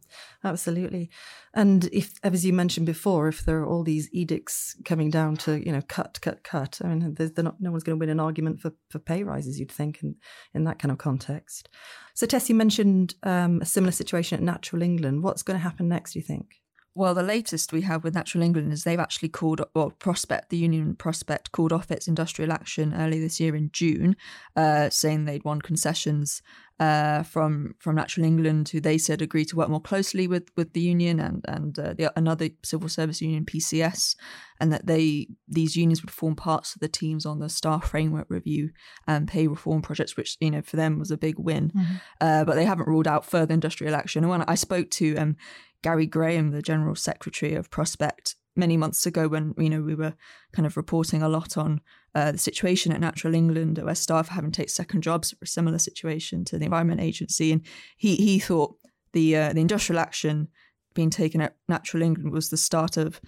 absolutely. 0.43 1.11
And 1.53 1.89
if, 1.91 2.13
as 2.23 2.43
you 2.43 2.53
mentioned 2.53 2.87
before, 2.87 3.27
if 3.27 3.45
there 3.45 3.59
are 3.59 3.65
all 3.67 3.83
these 3.83 4.09
edicts 4.11 4.75
coming 4.83 5.11
down 5.11 5.37
to, 5.37 5.63
you 5.63 5.71
know, 5.71 5.83
cut, 5.87 6.19
cut, 6.21 6.43
cut, 6.43 6.79
I 6.83 6.87
mean, 6.87 7.15
not, 7.37 7.61
no 7.61 7.69
one's 7.69 7.83
going 7.83 7.95
to 7.95 7.99
win 7.99 8.09
an 8.09 8.19
argument 8.19 8.61
for, 8.61 8.73
for 8.89 8.97
pay 8.97 9.23
rises, 9.23 9.59
you'd 9.59 9.71
think, 9.71 10.01
in, 10.01 10.15
in 10.55 10.63
that 10.63 10.79
kind 10.79 10.91
of 10.91 10.97
context. 10.97 11.69
So, 12.15 12.25
Tess, 12.25 12.49
you 12.49 12.55
mentioned 12.55 13.13
um, 13.21 13.61
a 13.61 13.65
similar 13.65 13.91
situation 13.91 14.37
at 14.37 14.43
Natural 14.43 14.81
England. 14.81 15.23
What's 15.23 15.43
going 15.43 15.59
to 15.59 15.63
happen 15.63 15.87
next, 15.87 16.13
do 16.13 16.19
you 16.19 16.25
think? 16.25 16.55
Well, 16.96 17.13
the 17.13 17.24
latest 17.24 17.72
we 17.72 17.81
have 17.84 18.03
with 18.03 18.15
Natural 18.15 18.43
England 18.43 18.74
is 18.74 18.84
they've 18.84 19.00
actually 19.00 19.29
called, 19.29 19.62
well, 19.74 19.91
Prospect, 19.91 20.50
the 20.50 20.58
Union 20.58 20.96
Prospect, 20.96 21.51
called 21.51 21.72
off 21.72 21.91
its 21.91 22.08
industrial 22.08 22.51
action 22.51 22.93
early 22.93 23.19
this 23.19 23.39
year 23.39 23.55
in 23.55 23.69
June, 23.72 24.15
uh, 24.55 24.89
saying 24.89 25.25
they'd 25.25 25.46
won 25.46 25.62
concessions 25.62 26.41
uh, 26.79 27.24
from 27.24 27.75
from 27.79 27.95
Natural 27.95 28.25
England, 28.25 28.69
who 28.69 28.79
they 28.79 28.98
said 28.98 29.21
agreed 29.21 29.50
to 29.50 29.57
work 29.57 29.69
more 29.69 29.81
closely 29.81 30.27
with 30.27 30.50
with 30.55 30.74
the 30.74 30.79
union 30.79 31.19
and 31.19 31.43
and 31.48 31.77
uh, 31.77 31.93
the, 31.93 32.12
another 32.17 32.50
civil 32.63 32.88
service 32.88 33.21
union, 33.21 33.45
PCS, 33.45 34.15
and 34.62 34.71
that 34.71 34.88
they 34.88 35.27
these 35.48 35.75
unions 35.75 36.01
would 36.01 36.12
form 36.12 36.36
parts 36.36 36.75
of 36.75 36.79
the 36.79 36.88
teams 36.88 37.25
on 37.25 37.39
the 37.39 37.50
staff 37.50 37.89
framework 37.89 38.27
review 38.29 38.69
and 39.07 39.27
pay 39.27 39.48
reform 39.48 39.81
projects, 39.81 40.15
which 40.15 40.38
you 40.39 40.51
know 40.51 40.62
for 40.62 40.77
them 40.77 41.00
was 41.00 41.12
a 41.12 41.17
big 41.17 41.38
win. 41.38 41.71
Mm-hmm. 41.75 41.95
Uh, 42.21 42.45
but 42.45 42.55
they 42.55 42.65
haven't 42.65 42.88
ruled 42.88 43.07
out 43.07 43.25
further 43.25 43.53
industrial 43.53 43.95
action. 43.95 44.24
And 44.24 44.29
when 44.29 44.43
I 44.43 44.55
spoke 44.55 44.89
to 44.91 45.17
um, 45.17 45.36
Gary 45.81 46.05
Graham, 46.05 46.51
the 46.51 46.62
general 46.62 46.95
secretary 46.95 47.55
of 47.55 47.69
Prospect, 47.69 48.36
many 48.59 48.77
months 48.77 49.05
ago 49.05 49.27
when 49.27 49.53
you 49.57 49.69
know 49.69 49.81
we 49.81 49.95
were 49.95 50.13
kind 50.51 50.65
of 50.65 50.77
reporting 50.77 51.21
a 51.21 51.29
lot 51.29 51.57
on 51.57 51.81
uh, 52.13 52.31
the 52.31 52.37
situation 52.37 52.91
at 52.91 52.99
Natural 52.99 53.33
England, 53.33 53.77
where 53.77 53.95
staff 53.95 54.29
are 54.29 54.33
having 54.35 54.51
to 54.51 54.61
take 54.61 54.69
second 54.69 55.01
jobs 55.01 55.31
for 55.31 55.43
a 55.43 55.47
similar 55.47 55.79
situation 55.79 56.45
to 56.45 56.59
the 56.59 56.65
Environment 56.65 57.01
Agency, 57.01 57.51
and 57.51 57.61
he 57.97 58.15
he 58.15 58.39
thought 58.39 58.75
the 59.13 59.35
uh, 59.35 59.53
the 59.53 59.61
industrial 59.61 59.99
action 59.99 60.49
being 60.93 61.09
taken 61.09 61.41
at 61.41 61.55
Natural 61.67 62.03
England 62.03 62.31
was 62.31 62.49
the 62.49 62.57
start 62.57 62.97
of 62.97 63.21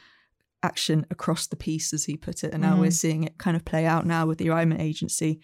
action 0.63 1.05
across 1.09 1.47
the 1.47 1.55
piece, 1.55 1.93
as 1.93 2.05
he 2.05 2.15
put 2.15 2.43
it, 2.43 2.53
and 2.53 2.61
now 2.61 2.75
mm. 2.75 2.79
we're 2.79 2.85
mm-hmm. 2.85 2.91
seeing 2.91 3.23
it 3.23 3.37
kind 3.37 3.57
of 3.57 3.65
play 3.65 3.85
out 3.85 4.05
now 4.05 4.25
with 4.25 4.37
the 4.37 4.45
Environment 4.45 4.81
Agency. 4.81 5.39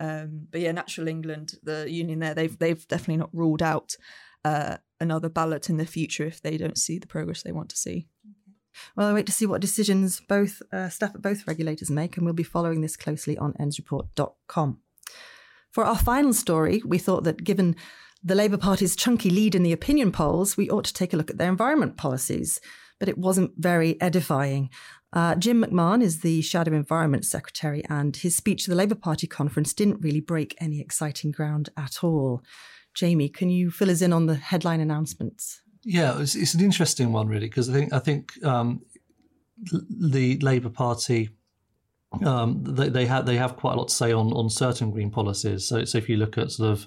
Yeah. 0.00 0.22
Um, 0.22 0.46
but 0.50 0.60
yeah, 0.60 0.72
Natural 0.72 1.08
England, 1.08 1.54
the 1.62 1.90
union 1.90 2.20
there, 2.20 2.34
they've 2.34 2.58
they've 2.58 2.86
definitely 2.88 3.18
not 3.18 3.30
ruled 3.32 3.62
out 3.62 3.96
uh, 4.44 4.76
another 5.00 5.28
ballot 5.28 5.68
in 5.68 5.76
the 5.76 5.86
future 5.86 6.24
if 6.24 6.40
they 6.40 6.56
don't 6.56 6.78
see 6.78 6.98
the 6.98 7.06
progress 7.06 7.42
they 7.42 7.52
want 7.52 7.68
to 7.70 7.76
see. 7.76 8.06
Well, 8.96 9.08
I 9.08 9.12
wait 9.12 9.26
to 9.26 9.32
see 9.32 9.46
what 9.46 9.60
decisions 9.60 10.20
both 10.20 10.62
uh, 10.72 10.88
staff 10.88 11.14
at 11.14 11.22
both 11.22 11.46
regulators 11.46 11.90
make, 11.90 12.16
and 12.16 12.24
we'll 12.24 12.34
be 12.34 12.42
following 12.42 12.80
this 12.80 12.96
closely 12.96 13.36
on 13.38 13.54
endsreport.com. 13.54 14.80
For 15.70 15.84
our 15.84 15.96
final 15.96 16.32
story, 16.32 16.82
we 16.84 16.98
thought 16.98 17.24
that 17.24 17.44
given 17.44 17.76
the 18.22 18.34
Labour 18.34 18.58
Party's 18.58 18.94
chunky 18.94 19.30
lead 19.30 19.54
in 19.54 19.62
the 19.62 19.72
opinion 19.72 20.12
polls, 20.12 20.56
we 20.56 20.70
ought 20.70 20.84
to 20.84 20.94
take 20.94 21.12
a 21.12 21.16
look 21.16 21.30
at 21.30 21.38
their 21.38 21.50
environment 21.50 21.96
policies, 21.96 22.60
but 23.00 23.08
it 23.08 23.18
wasn't 23.18 23.52
very 23.56 24.00
edifying. 24.00 24.70
Uh, 25.12 25.34
Jim 25.34 25.62
McMahon 25.62 26.02
is 26.02 26.20
the 26.20 26.40
Shadow 26.40 26.72
Environment 26.72 27.24
Secretary, 27.24 27.82
and 27.88 28.16
his 28.16 28.36
speech 28.36 28.64
to 28.64 28.70
the 28.70 28.76
Labour 28.76 28.94
Party 28.94 29.26
conference 29.26 29.72
didn't 29.72 30.00
really 30.00 30.20
break 30.20 30.54
any 30.60 30.80
exciting 30.80 31.30
ground 31.30 31.70
at 31.76 32.04
all. 32.04 32.42
Jamie, 32.94 33.28
can 33.28 33.48
you 33.48 33.70
fill 33.70 33.90
us 33.90 34.02
in 34.02 34.12
on 34.12 34.26
the 34.26 34.36
headline 34.36 34.80
announcements? 34.80 35.61
Yeah, 35.84 36.20
it's, 36.20 36.34
it's 36.34 36.54
an 36.54 36.60
interesting 36.60 37.12
one, 37.12 37.28
really, 37.28 37.48
because 37.48 37.68
I 37.68 37.72
think 37.72 37.92
I 37.92 37.98
think 37.98 38.44
um, 38.44 38.82
the 39.90 40.38
Labour 40.38 40.70
Party 40.70 41.30
um, 42.24 42.62
they, 42.64 42.88
they 42.88 43.06
have 43.06 43.26
they 43.26 43.36
have 43.36 43.56
quite 43.56 43.74
a 43.74 43.76
lot 43.76 43.88
to 43.88 43.94
say 43.94 44.12
on 44.12 44.32
on 44.32 44.50
certain 44.50 44.90
green 44.90 45.10
policies. 45.10 45.66
So, 45.66 45.84
so 45.84 45.98
if 45.98 46.08
you 46.08 46.16
look 46.16 46.38
at 46.38 46.50
sort 46.50 46.70
of 46.70 46.86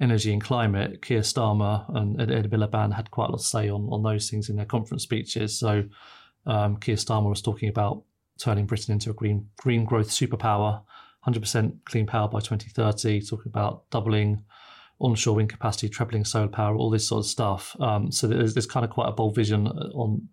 energy 0.00 0.32
and 0.32 0.42
climate, 0.42 1.02
Keir 1.02 1.20
Starmer 1.20 1.84
and 1.96 2.20
Ed 2.20 2.50
Miliband 2.50 2.94
had 2.94 3.10
quite 3.10 3.28
a 3.28 3.32
lot 3.32 3.40
to 3.40 3.44
say 3.44 3.68
on 3.68 3.88
on 3.90 4.02
those 4.02 4.30
things 4.30 4.48
in 4.48 4.56
their 4.56 4.66
conference 4.66 5.02
speeches. 5.02 5.58
So 5.58 5.84
um, 6.46 6.76
Keir 6.76 6.96
Starmer 6.96 7.28
was 7.28 7.42
talking 7.42 7.68
about 7.68 8.04
turning 8.38 8.66
Britain 8.66 8.92
into 8.92 9.10
a 9.10 9.14
green 9.14 9.48
green 9.56 9.84
growth 9.84 10.08
superpower, 10.08 10.82
100% 11.26 11.84
clean 11.84 12.06
power 12.06 12.28
by 12.28 12.40
2030, 12.40 13.20
talking 13.22 13.50
about 13.50 13.88
doubling 13.90 14.44
onshore 15.02 15.34
wind 15.34 15.50
capacity, 15.50 15.88
trebling 15.88 16.24
solar 16.24 16.48
power, 16.48 16.76
all 16.76 16.88
this 16.88 17.06
sort 17.06 17.24
of 17.24 17.26
stuff. 17.26 17.76
Um, 17.80 18.10
so 18.10 18.26
there's, 18.26 18.54
there's 18.54 18.66
kind 18.66 18.84
of 18.84 18.90
quite 18.90 19.08
a 19.08 19.12
bold 19.12 19.34
vision 19.34 19.66
on 19.66 20.28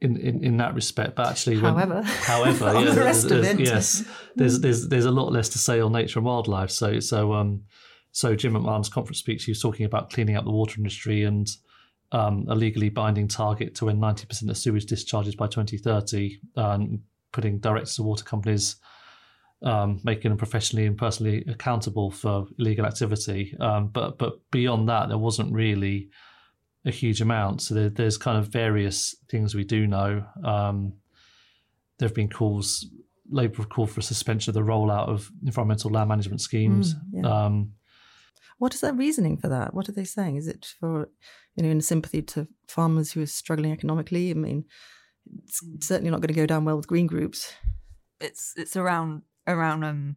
in, 0.00 0.16
in, 0.16 0.42
in 0.42 0.56
that 0.56 0.74
respect. 0.74 1.14
But 1.14 1.28
actually, 1.28 1.60
when, 1.60 1.74
however, 1.74 2.02
however, 2.02 2.64
yeah, 2.74 3.12
the 3.12 3.50
it, 3.50 3.60
yes, 3.60 4.04
there's 4.34 4.60
there's 4.60 4.88
there's 4.88 5.04
a 5.04 5.10
lot 5.10 5.30
less 5.30 5.50
to 5.50 5.58
say 5.58 5.80
on 5.80 5.92
nature 5.92 6.18
and 6.18 6.26
wildlife. 6.26 6.70
So 6.70 7.00
so 7.00 7.34
um 7.34 7.62
so 8.12 8.34
Jim 8.34 8.54
McMahon's 8.54 8.88
conference 8.88 9.18
speech, 9.18 9.44
he 9.44 9.50
was 9.50 9.60
talking 9.60 9.86
about 9.86 10.10
cleaning 10.10 10.36
up 10.36 10.44
the 10.44 10.50
water 10.50 10.76
industry 10.78 11.22
and 11.22 11.48
um, 12.12 12.46
a 12.48 12.56
legally 12.56 12.88
binding 12.88 13.28
target 13.28 13.76
to 13.76 13.88
end 13.88 14.02
90% 14.02 14.50
of 14.50 14.56
sewage 14.56 14.86
discharges 14.86 15.36
by 15.36 15.46
2030, 15.46 16.40
and 16.56 17.00
putting 17.30 17.60
directors 17.60 18.00
of 18.00 18.06
water 18.06 18.24
companies 18.24 18.76
um, 19.62 20.00
making 20.04 20.30
them 20.30 20.38
professionally 20.38 20.86
and 20.86 20.96
personally 20.96 21.44
accountable 21.48 22.10
for 22.10 22.46
illegal 22.58 22.86
activity. 22.86 23.56
Um, 23.60 23.88
but 23.88 24.18
but 24.18 24.40
beyond 24.50 24.88
that, 24.88 25.08
there 25.08 25.18
wasn't 25.18 25.52
really 25.52 26.10
a 26.84 26.90
huge 26.90 27.20
amount. 27.20 27.62
So 27.62 27.74
there, 27.74 27.90
there's 27.90 28.16
kind 28.16 28.38
of 28.38 28.48
various 28.48 29.14
things 29.30 29.54
we 29.54 29.64
do 29.64 29.86
know. 29.86 30.24
Um, 30.44 30.94
there 31.98 32.08
have 32.08 32.14
been 32.14 32.30
calls, 32.30 32.86
Labour 33.30 33.58
have 33.58 33.68
called 33.68 33.90
for 33.90 34.00
a 34.00 34.02
suspension 34.02 34.50
of 34.50 34.54
the 34.54 34.62
rollout 34.62 35.08
of 35.08 35.30
environmental 35.44 35.90
land 35.90 36.08
management 36.08 36.40
schemes. 36.40 36.94
Mm, 36.94 37.00
yeah. 37.12 37.44
Um, 37.44 37.72
what 38.58 38.74
is 38.74 38.80
that 38.80 38.96
reasoning 38.96 39.36
for 39.36 39.48
that? 39.48 39.74
What 39.74 39.88
are 39.88 39.92
they 39.92 40.04
saying? 40.04 40.36
Is 40.36 40.46
it 40.46 40.74
for, 40.80 41.08
you 41.54 41.62
know, 41.62 41.70
in 41.70 41.80
sympathy 41.80 42.22
to 42.22 42.48
farmers 42.68 43.12
who 43.12 43.22
are 43.22 43.26
struggling 43.26 43.72
economically? 43.72 44.30
I 44.30 44.34
mean, 44.34 44.64
it's 45.44 45.62
certainly 45.80 46.10
not 46.10 46.20
going 46.20 46.28
to 46.28 46.40
go 46.40 46.46
down 46.46 46.64
well 46.64 46.76
with 46.76 46.86
green 46.86 47.06
groups. 47.06 47.54
It's 48.20 48.52
it's 48.56 48.76
around 48.76 49.22
around 49.50 49.84
um, 49.84 50.16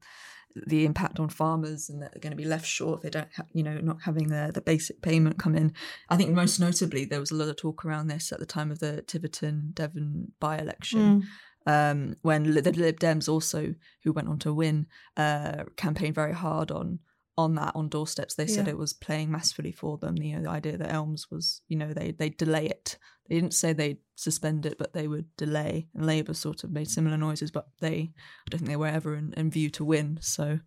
the 0.55 0.85
impact 0.85 1.19
on 1.19 1.29
farmers 1.29 1.89
and 1.89 2.01
that 2.01 2.13
they're 2.13 2.21
going 2.21 2.31
to 2.31 2.41
be 2.41 2.47
left 2.47 2.65
short 2.65 2.97
if 2.97 3.03
they 3.03 3.09
don't, 3.09 3.29
ha- 3.35 3.45
you 3.53 3.63
know, 3.63 3.77
not 3.79 4.01
having 4.03 4.27
the 4.27 4.51
the 4.53 4.61
basic 4.61 5.01
payment 5.01 5.39
come 5.39 5.55
in. 5.55 5.73
I 6.09 6.17
think 6.17 6.31
most 6.31 6.59
notably 6.59 7.05
there 7.05 7.19
was 7.19 7.31
a 7.31 7.35
lot 7.35 7.49
of 7.49 7.57
talk 7.57 7.83
around 7.85 8.07
this 8.07 8.31
at 8.31 8.39
the 8.39 8.45
time 8.45 8.71
of 8.71 8.79
the 8.79 9.01
Tiverton 9.01 9.71
Devon 9.73 10.31
by 10.39 10.57
election. 10.57 11.21
Mm. 11.21 11.23
Um, 11.65 12.15
when 12.23 12.43
the 12.43 12.71
Lib 12.73 12.99
Dems 12.99 13.29
also, 13.29 13.73
who 14.03 14.11
went 14.11 14.27
on 14.27 14.37
to 14.39 14.53
win, 14.53 14.87
uh, 15.15 15.63
campaigned 15.77 16.15
very 16.15 16.33
hard 16.33 16.71
on 16.71 16.99
on 17.37 17.55
that 17.55 17.75
on 17.75 17.89
doorsteps. 17.89 18.35
They 18.35 18.47
said 18.47 18.67
yeah. 18.67 18.73
it 18.73 18.77
was 18.77 18.93
playing 18.93 19.31
massively 19.31 19.71
for 19.71 19.97
them. 19.97 20.17
You 20.17 20.35
know, 20.35 20.43
the 20.43 20.49
idea 20.49 20.77
that 20.77 20.91
Elms 20.91 21.31
was, 21.31 21.61
you 21.67 21.77
know, 21.77 21.93
they 21.93 22.11
they 22.11 22.29
delay 22.29 22.67
it. 22.67 22.97
They 23.27 23.35
didn't 23.35 23.53
say 23.53 23.73
they'd 23.73 23.99
suspend 24.15 24.65
it, 24.65 24.77
but 24.77 24.93
they 24.93 25.07
would 25.07 25.35
delay. 25.37 25.87
And 25.95 26.05
Labour 26.05 26.33
sort 26.33 26.63
of 26.63 26.71
made 26.71 26.89
similar 26.89 27.17
noises, 27.17 27.51
but 27.51 27.67
they 27.79 28.11
I 28.45 28.49
don't 28.49 28.59
think 28.59 28.69
they 28.69 28.75
were 28.75 28.87
ever 28.87 29.15
in, 29.15 29.33
in 29.35 29.49
view 29.49 29.69
to 29.71 29.85
win. 29.85 30.19
So 30.21 30.59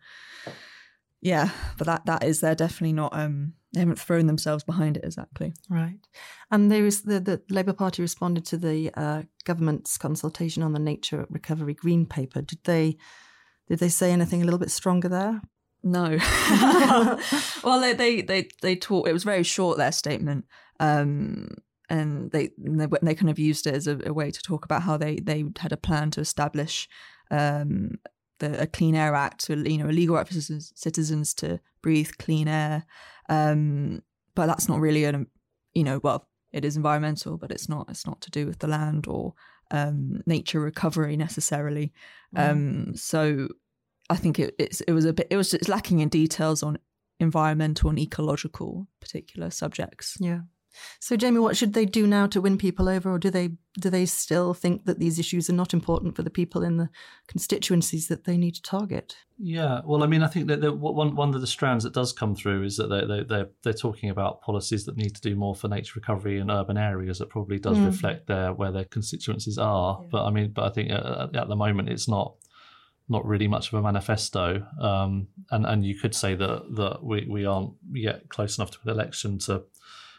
yeah, 1.20 1.50
but 1.78 1.86
that 1.86 2.06
that 2.06 2.24
is 2.24 2.40
they're 2.40 2.54
definitely 2.54 2.92
not 2.92 3.14
um 3.16 3.54
they 3.72 3.80
haven't 3.80 3.98
thrown 3.98 4.26
themselves 4.26 4.64
behind 4.64 4.96
it 4.96 5.04
exactly. 5.04 5.52
Right. 5.68 5.98
And 6.50 6.72
there 6.72 6.86
is 6.86 7.02
the, 7.02 7.20
the 7.20 7.42
Labour 7.50 7.74
Party 7.74 8.00
responded 8.00 8.46
to 8.46 8.56
the 8.56 8.90
uh, 8.94 9.24
government's 9.44 9.98
consultation 9.98 10.62
on 10.62 10.72
the 10.72 10.78
Nature 10.78 11.26
Recovery 11.28 11.74
Green 11.74 12.06
Paper. 12.06 12.40
Did 12.40 12.60
they 12.64 12.96
did 13.68 13.80
they 13.80 13.90
say 13.90 14.12
anything 14.12 14.40
a 14.40 14.44
little 14.44 14.60
bit 14.60 14.70
stronger 14.70 15.08
there? 15.08 15.42
No. 15.82 16.16
well, 17.64 17.80
they, 17.80 17.92
they 17.92 18.22
they 18.22 18.48
they 18.62 18.76
talk. 18.76 19.08
It 19.08 19.12
was 19.12 19.24
very 19.24 19.42
short 19.42 19.76
their 19.76 19.92
statement, 19.92 20.46
um, 20.80 21.48
and 21.88 22.30
they, 22.30 22.50
they 22.58 22.86
they 23.02 23.14
kind 23.14 23.30
of 23.30 23.38
used 23.38 23.66
it 23.66 23.74
as 23.74 23.86
a, 23.86 23.98
a, 24.04 24.12
way 24.12 24.30
to 24.30 24.42
talk 24.42 24.64
about 24.64 24.82
how 24.82 24.96
they 24.96 25.16
they 25.16 25.44
had 25.58 25.72
a 25.72 25.76
plan 25.76 26.10
to 26.12 26.20
establish 26.20 26.88
um, 27.30 27.92
the 28.38 28.62
a 28.62 28.66
Clean 28.66 28.94
Air 28.94 29.14
Act, 29.14 29.44
to, 29.46 29.56
you 29.68 29.78
know, 29.78 29.88
a 29.88 29.92
legal 29.92 30.16
right 30.16 30.26
for 30.26 30.34
citizens 30.34 31.34
to 31.34 31.60
breathe 31.82 32.10
clean 32.18 32.48
air. 32.48 32.84
Um, 33.28 34.02
but 34.34 34.46
that's 34.46 34.68
not 34.68 34.80
really 34.80 35.04
an, 35.04 35.26
you 35.74 35.84
know 35.84 36.00
well 36.02 36.28
it 36.52 36.64
is 36.64 36.76
environmental, 36.76 37.36
but 37.36 37.50
it's 37.50 37.68
not 37.68 37.88
it's 37.90 38.06
not 38.06 38.20
to 38.22 38.30
do 38.30 38.46
with 38.46 38.60
the 38.60 38.66
land 38.66 39.06
or 39.06 39.34
um, 39.70 40.22
nature 40.26 40.60
recovery 40.60 41.16
necessarily. 41.16 41.92
Mm. 42.34 42.50
Um, 42.50 42.96
so 42.96 43.48
I 44.08 44.16
think 44.16 44.38
it, 44.38 44.54
it's 44.58 44.80
it 44.82 44.92
was 44.92 45.04
a 45.04 45.12
bit 45.12 45.26
it 45.30 45.36
was 45.36 45.52
it's 45.52 45.68
lacking 45.68 46.00
in 46.00 46.08
details 46.08 46.62
on 46.62 46.78
environmental 47.20 47.90
and 47.90 47.98
ecological 47.98 48.86
particular 49.00 49.50
subjects. 49.50 50.16
Yeah. 50.20 50.40
So, 51.00 51.16
Jamie, 51.16 51.38
what 51.38 51.56
should 51.56 51.72
they 51.72 51.84
do 51.84 52.06
now 52.06 52.26
to 52.28 52.40
win 52.40 52.58
people 52.58 52.88
over, 52.88 53.10
or 53.10 53.18
do 53.18 53.30
they 53.30 53.50
do 53.78 53.90
they 53.90 54.06
still 54.06 54.54
think 54.54 54.86
that 54.86 54.98
these 54.98 55.18
issues 55.18 55.50
are 55.50 55.54
not 55.54 55.74
important 55.74 56.16
for 56.16 56.22
the 56.22 56.30
people 56.30 56.62
in 56.62 56.78
the 56.78 56.88
constituencies 57.28 58.08
that 58.08 58.24
they 58.24 58.36
need 58.36 58.54
to 58.54 58.62
target? 58.62 59.16
Yeah, 59.38 59.82
well, 59.84 60.02
I 60.02 60.06
mean, 60.06 60.22
I 60.22 60.28
think 60.28 60.48
that 60.48 60.76
one 60.78 61.14
one 61.14 61.34
of 61.34 61.40
the 61.40 61.46
strands 61.46 61.84
that 61.84 61.92
does 61.92 62.12
come 62.12 62.34
through 62.34 62.64
is 62.64 62.76
that 62.76 62.88
they 62.88 63.24
they're 63.24 63.50
they're 63.62 63.72
talking 63.72 64.10
about 64.10 64.40
policies 64.42 64.84
that 64.86 64.96
need 64.96 65.14
to 65.14 65.20
do 65.20 65.36
more 65.36 65.54
for 65.54 65.68
nature 65.68 65.92
recovery 65.96 66.38
in 66.38 66.50
urban 66.50 66.78
areas. 66.78 67.18
That 67.18 67.30
probably 67.30 67.58
does 67.58 67.76
mm. 67.76 67.86
reflect 67.86 68.26
their 68.26 68.52
where 68.52 68.72
their 68.72 68.84
constituencies 68.84 69.58
are. 69.58 69.98
Yeah. 70.00 70.08
But 70.10 70.24
I 70.24 70.30
mean, 70.30 70.52
but 70.54 70.64
I 70.64 70.70
think 70.70 70.90
at, 70.90 71.36
at 71.36 71.48
the 71.48 71.56
moment 71.56 71.88
it's 71.88 72.08
not 72.08 72.34
not 73.08 73.24
really 73.24 73.46
much 73.46 73.72
of 73.72 73.78
a 73.78 73.82
manifesto. 73.82 74.66
Um, 74.80 75.28
and 75.50 75.66
and 75.66 75.84
you 75.84 75.98
could 75.98 76.14
say 76.14 76.34
that 76.34 76.74
that 76.76 77.04
we, 77.04 77.26
we 77.28 77.46
aren't 77.46 77.74
yet 77.92 78.28
close 78.28 78.58
enough 78.58 78.70
to 78.72 78.78
an 78.84 78.90
election 78.90 79.38
to 79.40 79.64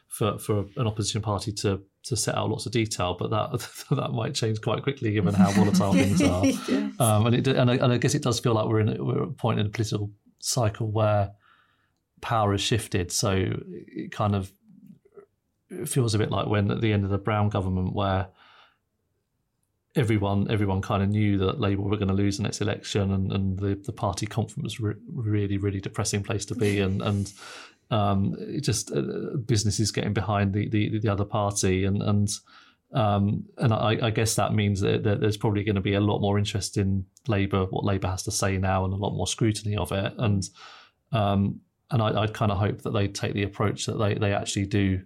for 0.08 0.38
for 0.40 0.66
an 0.78 0.88
opposition 0.88 1.22
party 1.22 1.52
to 1.52 1.82
to 2.04 2.16
set 2.16 2.36
out 2.36 2.50
lots 2.50 2.66
of 2.66 2.72
detail, 2.72 3.16
but 3.20 3.30
that 3.30 3.70
that 3.96 4.12
might 4.12 4.34
change 4.34 4.62
quite 4.62 4.84
quickly 4.84 5.12
given 5.12 5.34
how 5.34 5.52
volatile 5.52 5.94
things 5.94 6.22
are. 6.22 6.46
yes. 6.46 7.00
um, 7.00 7.28
and 7.28 7.36
it 7.36 7.48
and 7.48 7.70
I, 7.70 7.76
and 7.76 7.94
I, 7.94 7.98
guess 7.98 8.16
it 8.16 8.24
does 8.24 8.40
feel 8.40 8.54
like 8.54 8.68
we're 8.68 8.80
in 8.80 9.06
we're 9.06 9.24
at 9.24 9.30
a 9.30 9.32
point 9.32 9.60
in 9.60 9.66
a 9.66 9.70
political 9.70 10.12
cycle 10.40 10.90
where 10.90 11.32
power 12.22 12.52
has 12.52 12.62
shifted. 12.62 13.12
So 13.12 13.60
it 13.70 14.12
kind 14.12 14.36
of 14.36 14.52
it 15.70 15.90
feels 15.90 16.16
a 16.16 16.18
bit 16.18 16.32
like 16.32 16.48
when 16.48 16.72
at 16.72 16.82
the 16.82 16.94
end 16.94 17.04
of 17.04 17.10
the 17.10 17.18
Brown 17.18 17.50
government, 17.50 17.94
where 17.94 18.28
everyone 19.96 20.50
everyone 20.50 20.82
kind 20.82 21.04
of 21.04 21.10
knew 21.10 21.38
that 21.40 21.60
Labour 21.60 21.82
were 21.82 21.98
going 21.98 22.08
to 22.08 22.14
lose 22.14 22.38
the 22.38 22.44
next 22.44 22.62
election, 22.62 23.12
and, 23.12 23.32
and 23.32 23.60
the, 23.60 23.76
the 23.76 23.92
party 23.92 24.26
conference 24.26 24.64
was 24.64 24.80
re- 24.80 25.02
really 25.12 25.58
really 25.58 25.82
depressing 25.82 26.24
place 26.24 26.46
to 26.46 26.56
be, 26.56 26.80
and 26.80 27.02
and 27.02 27.34
um, 27.90 28.36
just 28.62 28.92
uh, 28.92 29.38
businesses 29.46 29.92
getting 29.92 30.14
behind 30.14 30.54
the, 30.54 30.68
the, 30.70 31.00
the 31.00 31.10
other 31.10 31.26
party, 31.26 31.86
and 31.86 32.02
and 32.02 32.30
um, 32.94 33.46
and 33.58 33.74
I, 33.74 33.98
I, 34.02 34.10
guess 34.12 34.36
that 34.36 34.54
means 34.54 34.80
that, 34.80 35.04
that, 35.04 35.20
there's 35.20 35.36
probably 35.36 35.66
going 35.66 35.76
to 35.76 35.82
be 35.82 35.96
a 35.96 36.00
lot 36.00 36.20
more 36.20 36.38
interest 36.38 36.78
in 36.78 37.06
Labour, 37.28 37.66
what 37.66 37.84
Labour 37.84 38.08
has 38.08 38.24
to 38.24 38.32
say 38.32 38.58
now, 38.58 38.86
and 38.86 38.94
a 38.94 38.98
lot 38.98 39.14
more 39.14 39.28
scrutiny 39.28 39.76
of 39.76 39.92
it, 39.92 40.14
and 40.18 40.44
um, 41.12 41.60
and 41.92 42.02
I, 42.02 42.24
I 42.24 42.28
kind 42.28 42.52
of 42.52 42.58
hope 42.58 42.82
that 42.84 42.92
they 42.92 43.08
take 43.08 43.34
the 43.34 43.44
approach 43.44 43.86
that 43.86 43.98
they 43.98 44.16
they 44.16 44.34
actually 44.34 44.68
do 44.68 45.02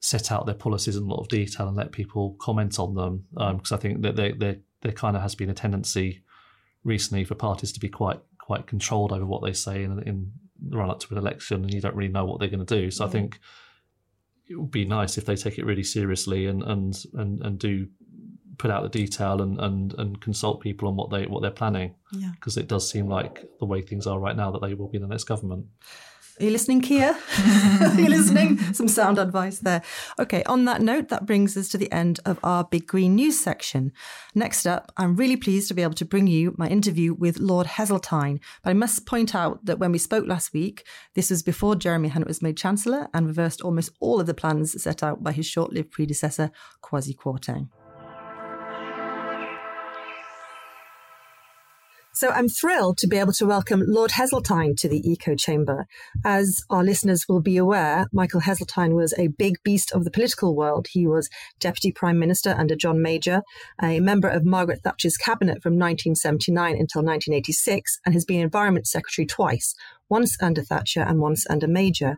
set 0.00 0.30
out 0.30 0.46
their 0.46 0.54
policies 0.54 0.96
in 0.96 1.02
a 1.02 1.06
lot 1.06 1.20
of 1.20 1.28
detail 1.28 1.68
and 1.68 1.76
let 1.76 1.90
people 1.90 2.36
comment 2.38 2.78
on 2.78 2.94
them 2.94 3.24
because 3.34 3.72
um, 3.72 3.78
I 3.78 3.80
think 3.80 4.02
that 4.02 4.16
there 4.16 4.32
there 4.32 4.56
there 4.82 4.92
kind 4.92 5.16
of 5.16 5.22
has 5.22 5.34
been 5.34 5.50
a 5.50 5.54
tendency 5.54 6.22
recently 6.84 7.24
for 7.24 7.34
parties 7.34 7.72
to 7.72 7.80
be 7.80 7.88
quite 7.88 8.20
quite 8.38 8.66
controlled 8.66 9.12
over 9.12 9.26
what 9.26 9.42
they 9.42 9.52
say 9.52 9.82
in, 9.82 10.00
in 10.06 10.32
run 10.68 10.90
up 10.90 11.00
to 11.00 11.08
an 11.12 11.18
election 11.18 11.62
and 11.62 11.72
you 11.72 11.80
don't 11.80 11.94
really 11.94 12.12
know 12.12 12.24
what 12.24 12.40
they're 12.40 12.48
going 12.48 12.64
to 12.64 12.80
do. 12.80 12.90
So 12.90 13.04
I 13.04 13.08
mm. 13.08 13.12
think 13.12 13.40
it 14.48 14.58
would 14.58 14.70
be 14.70 14.84
nice 14.84 15.18
if 15.18 15.24
they 15.24 15.36
take 15.36 15.58
it 15.58 15.66
really 15.66 15.82
seriously 15.82 16.46
and 16.46 16.62
and 16.62 16.96
and, 17.14 17.42
and 17.42 17.58
do 17.58 17.88
put 18.58 18.70
out 18.70 18.82
the 18.82 18.88
detail 18.88 19.42
and, 19.42 19.60
and 19.60 19.94
and 19.98 20.20
consult 20.20 20.60
people 20.60 20.88
on 20.88 20.96
what 20.96 21.10
they 21.10 21.26
what 21.26 21.42
they're 21.42 21.50
planning. 21.50 21.94
Because 22.34 22.56
it 22.56 22.68
does 22.68 22.90
seem 22.90 23.08
like 23.08 23.44
the 23.58 23.66
way 23.66 23.82
things 23.82 24.06
are 24.06 24.18
right 24.18 24.36
now 24.36 24.50
that 24.50 24.62
they 24.62 24.74
will 24.74 24.88
be 24.88 24.98
the 24.98 25.06
next 25.06 25.24
government. 25.24 25.66
Are 26.38 26.44
you 26.44 26.50
listening, 26.50 26.82
Keir? 26.82 27.16
Are 27.80 27.98
you 27.98 28.10
listening? 28.10 28.58
Some 28.74 28.88
sound 28.88 29.18
advice 29.18 29.60
there. 29.60 29.80
Okay, 30.18 30.42
on 30.44 30.66
that 30.66 30.82
note, 30.82 31.08
that 31.08 31.24
brings 31.24 31.56
us 31.56 31.68
to 31.70 31.78
the 31.78 31.90
end 31.90 32.20
of 32.26 32.38
our 32.42 32.64
Big 32.64 32.86
Green 32.86 33.14
News 33.14 33.38
section. 33.38 33.90
Next 34.34 34.66
up, 34.66 34.92
I'm 34.98 35.16
really 35.16 35.38
pleased 35.38 35.68
to 35.68 35.74
be 35.74 35.82
able 35.82 35.94
to 35.94 36.04
bring 36.04 36.26
you 36.26 36.54
my 36.58 36.68
interview 36.68 37.14
with 37.14 37.38
Lord 37.38 37.66
Heseltine. 37.66 38.40
But 38.62 38.70
I 38.70 38.74
must 38.74 39.06
point 39.06 39.34
out 39.34 39.64
that 39.64 39.78
when 39.78 39.92
we 39.92 39.98
spoke 39.98 40.26
last 40.26 40.52
week, 40.52 40.86
this 41.14 41.30
was 41.30 41.42
before 41.42 41.74
Jeremy 41.74 42.08
Hunt 42.08 42.26
was 42.26 42.42
made 42.42 42.58
Chancellor 42.58 43.08
and 43.14 43.26
reversed 43.26 43.62
almost 43.62 43.92
all 43.98 44.20
of 44.20 44.26
the 44.26 44.34
plans 44.34 44.82
set 44.82 45.02
out 45.02 45.24
by 45.24 45.32
his 45.32 45.46
short 45.46 45.72
lived 45.72 45.90
predecessor, 45.90 46.50
Kwasi 46.82 47.16
Kwarteng. 47.16 47.70
So 52.16 52.30
I'm 52.30 52.48
thrilled 52.48 52.96
to 52.98 53.06
be 53.06 53.18
able 53.18 53.34
to 53.34 53.44
welcome 53.44 53.84
Lord 53.86 54.12
Heseltine 54.12 54.74
to 54.78 54.88
the 54.88 55.06
Eco 55.06 55.34
Chamber. 55.34 55.86
As 56.24 56.64
our 56.70 56.82
listeners 56.82 57.26
will 57.28 57.42
be 57.42 57.58
aware, 57.58 58.06
Michael 58.10 58.40
Heseltine 58.40 58.94
was 58.94 59.12
a 59.18 59.28
big 59.28 59.62
beast 59.62 59.92
of 59.92 60.04
the 60.04 60.10
political 60.10 60.56
world. 60.56 60.86
He 60.90 61.06
was 61.06 61.28
Deputy 61.60 61.92
Prime 61.92 62.18
Minister 62.18 62.54
under 62.56 62.74
John 62.74 63.02
Major, 63.02 63.42
a 63.82 64.00
member 64.00 64.28
of 64.28 64.46
Margaret 64.46 64.80
Thatcher's 64.82 65.18
cabinet 65.18 65.62
from 65.62 65.74
1979 65.74 66.70
until 66.70 67.02
1986, 67.02 68.00
and 68.06 68.14
has 68.14 68.24
been 68.24 68.40
Environment 68.40 68.86
Secretary 68.86 69.26
twice, 69.26 69.74
once 70.08 70.38
under 70.40 70.62
Thatcher 70.62 71.02
and 71.02 71.20
once 71.20 71.44
under 71.50 71.68
Major. 71.68 72.16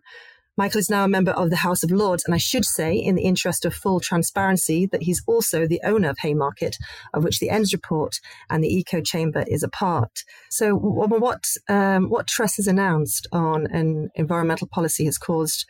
Michael 0.59 0.81
is 0.81 0.91
now 0.91 1.05
a 1.05 1.09
member 1.09 1.31
of 1.31 1.51
the 1.51 1.57
House 1.57 1.85
of 1.85 1.93
Lords, 1.93 2.25
and 2.25 2.35
I 2.35 2.39
should 2.39 2.65
say, 2.65 2.97
in 2.97 3.15
the 3.15 3.23
interest 3.23 3.65
of 3.65 3.73
full 3.73 4.01
transparency, 4.01 4.87
that 4.87 5.05
he's 5.05 5.23
also 5.29 5.69
the 5.69 5.81
owner 5.85 6.09
of 6.09 6.19
Haymarket, 6.19 6.77
of 7.15 7.23
which 7.23 7.39
the 7.39 7.49
ENDS 7.49 7.73
report 7.73 8.17
and 8.51 8.65
the 8.65 8.69
Eco 8.69 9.01
Chamber 9.01 9.45
is 9.47 9.63
a 9.63 9.69
part. 9.69 10.25
So, 10.51 10.75
what 10.75 11.45
um, 11.69 12.11
what 12.11 12.27
Truss 12.27 12.57
has 12.57 12.67
announced 12.67 13.29
on 13.31 13.69
an 13.69 14.11
environmental 14.17 14.67
policy 14.67 15.05
has 15.05 15.17
caused 15.17 15.65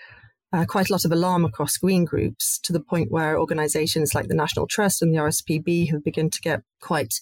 uh, 0.55 0.65
quite 0.65 0.89
a 0.89 0.93
lot 0.95 1.05
of 1.05 1.13
alarm 1.13 1.45
across 1.45 1.77
green 1.77 2.07
groups 2.07 2.59
to 2.61 2.73
the 2.73 2.81
point 2.81 3.13
where 3.13 3.39
organizations 3.39 4.15
like 4.15 4.29
the 4.29 4.35
National 4.35 4.67
Trust 4.67 5.03
and 5.03 5.13
the 5.13 5.19
RSPB 5.19 5.91
have 5.91 6.03
begun 6.03 6.31
to 6.31 6.41
get 6.41 6.63
quite 6.81 7.13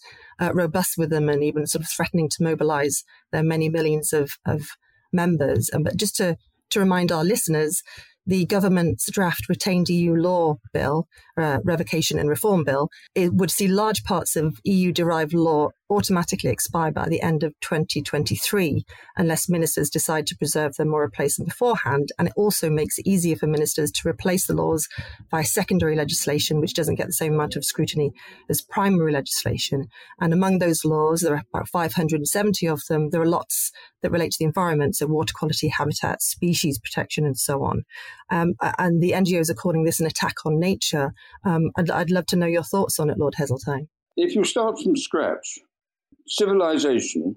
uh, 0.41 0.53
robust 0.55 0.97
with 0.97 1.11
them 1.11 1.29
and 1.29 1.43
even 1.43 1.67
sort 1.67 1.83
of 1.83 1.91
threatening 1.91 2.29
to 2.29 2.45
mobilize 2.45 3.03
their 3.33 3.43
many 3.43 3.69
millions 3.69 4.13
of, 4.13 4.35
of 4.47 4.69
members. 5.13 5.69
And, 5.73 5.83
but 5.83 5.97
just 5.97 6.15
to 6.17 6.37
to 6.71 6.81
remind 6.81 7.13
our 7.13 7.25
listeners, 7.25 7.83
the 8.27 8.45
government's 8.47 9.11
draft 9.11 9.49
retained 9.49 9.89
EU 9.89 10.15
law 10.15 10.57
bill, 10.73 11.07
uh, 11.37 11.59
revocation 11.65 12.19
and 12.19 12.29
reform 12.29 12.65
bill, 12.65 12.89
it 13.15 13.35
would 13.35 13.51
see 13.51 13.69
large 13.69 14.05
parts 14.05 14.37
of 14.37 14.59
EU 14.65 14.93
derived 14.93 15.35
law 15.35 15.69
automatically 15.89 16.51
expire 16.51 16.91
by 16.91 17.09
the 17.09 17.23
end 17.23 17.43
of 17.45 17.53
2023 17.61 18.85
unless 19.17 19.49
ministers 19.49 19.89
decide 19.89 20.27
to 20.27 20.37
preserve 20.37 20.75
them 20.75 20.93
or 20.93 21.03
replace 21.03 21.37
them 21.37 21.47
beforehand. 21.47 22.09
And 22.19 22.29
it 22.29 22.35
also 22.37 22.69
makes 22.69 22.99
it 22.99 23.07
easier 23.07 23.37
for 23.37 23.47
ministers 23.47 23.93
to 23.93 24.09
replace 24.09 24.47
the 24.47 24.55
laws 24.55 24.89
by 25.31 25.43
secondary 25.43 25.95
legislation, 25.95 26.61
which 26.61 26.75
doesn't 26.75 26.97
get 26.97 27.07
the 27.07 27.13
same 27.13 27.35
amount 27.35 27.57
of 27.57 27.65
scrutiny 27.65 28.13
as 28.49 28.63
primary 28.63 29.13
legislation. 29.13 29.87
And 30.21 30.33
among 30.33 30.59
those 30.59 30.85
laws, 30.85 31.21
there 31.21 31.35
are 31.35 31.45
about 31.55 31.69
570 31.69 32.67
of 32.67 32.83
them. 32.89 33.11
There 33.11 33.23
are 33.23 33.27
lots 33.27 33.71
that 34.03 34.11
relate 34.11 34.33
to 34.33 34.39
the 34.39 34.45
environment, 34.45 34.97
so 34.97 35.07
water 35.07 35.35
quality, 35.37 35.69
habitat, 35.69 36.23
species 36.23 36.79
protection, 36.79 37.25
and 37.25 37.39
so 37.39 37.63
on. 37.65 37.85
Um, 38.31 38.55
and 38.79 39.03
the 39.03 39.13
NGOs 39.13 39.51
are 39.51 39.55
calling 39.55 39.85
this 39.85 40.01
an 40.01 40.07
attack 40.07 40.35
on 40.45 40.59
nature. 40.59 41.13
Um, 41.45 41.71
I'd, 41.77 41.91
I'd 41.91 42.11
love 42.11 42.27
to 42.27 42.37
know 42.37 42.47
your 42.47 42.63
thoughts 42.63 42.99
on 42.99 43.11
it, 43.11 43.19
Lord 43.19 43.35
Heseltine. 43.35 43.89
If 44.17 44.35
you 44.35 44.45
start 44.45 44.79
from 44.83 44.97
scratch, 44.97 45.59
civilization 46.27 47.37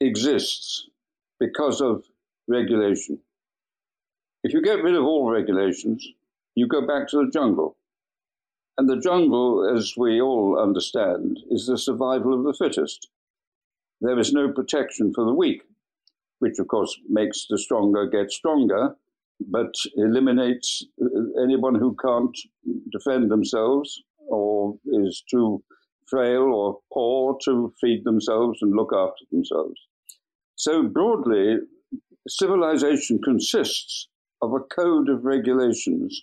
exists 0.00 0.88
because 1.38 1.80
of 1.80 2.04
regulation. 2.48 3.18
If 4.42 4.52
you 4.52 4.62
get 4.62 4.82
rid 4.82 4.96
of 4.96 5.04
all 5.04 5.30
regulations, 5.30 6.06
you 6.54 6.66
go 6.66 6.86
back 6.86 7.08
to 7.08 7.24
the 7.24 7.30
jungle. 7.30 7.76
And 8.78 8.88
the 8.88 8.98
jungle, 8.98 9.68
as 9.76 9.94
we 9.96 10.20
all 10.20 10.58
understand, 10.58 11.40
is 11.50 11.66
the 11.66 11.78
survival 11.78 12.34
of 12.34 12.44
the 12.44 12.54
fittest. 12.54 13.08
There 14.00 14.18
is 14.18 14.32
no 14.32 14.50
protection 14.50 15.12
for 15.14 15.24
the 15.24 15.34
weak, 15.34 15.62
which 16.38 16.58
of 16.58 16.68
course 16.68 16.98
makes 17.08 17.46
the 17.48 17.58
stronger 17.58 18.06
get 18.08 18.32
stronger, 18.32 18.96
but 19.48 19.74
eliminates 19.96 20.84
uh, 21.02 21.42
anyone 21.42 21.74
who 21.74 21.96
can't 22.02 22.36
defend 22.90 23.30
themselves 23.30 24.02
or 24.28 24.74
is 24.86 25.22
too 25.30 25.62
frail 26.08 26.52
or 26.54 26.78
poor 26.92 27.38
to 27.44 27.72
feed 27.80 28.04
themselves 28.04 28.58
and 28.62 28.74
look 28.74 28.92
after 28.94 29.24
themselves. 29.30 29.80
So, 30.56 30.82
broadly, 30.82 31.56
civilization 32.28 33.20
consists 33.22 34.08
of 34.42 34.52
a 34.52 34.60
code 34.60 35.08
of 35.08 35.24
regulations 35.24 36.22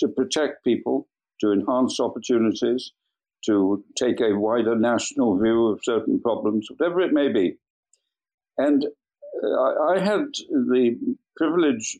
to 0.00 0.08
protect 0.08 0.64
people, 0.64 1.08
to 1.40 1.52
enhance 1.52 2.00
opportunities, 2.00 2.92
to 3.46 3.84
take 3.96 4.20
a 4.20 4.38
wider 4.38 4.76
national 4.76 5.38
view 5.38 5.68
of 5.68 5.80
certain 5.82 6.20
problems, 6.20 6.68
whatever 6.70 7.00
it 7.00 7.12
may 7.12 7.30
be. 7.30 7.56
And 8.56 8.84
uh, 9.42 9.84
I 9.90 9.98
had 9.98 10.26
the 10.48 11.16
privilege 11.36 11.98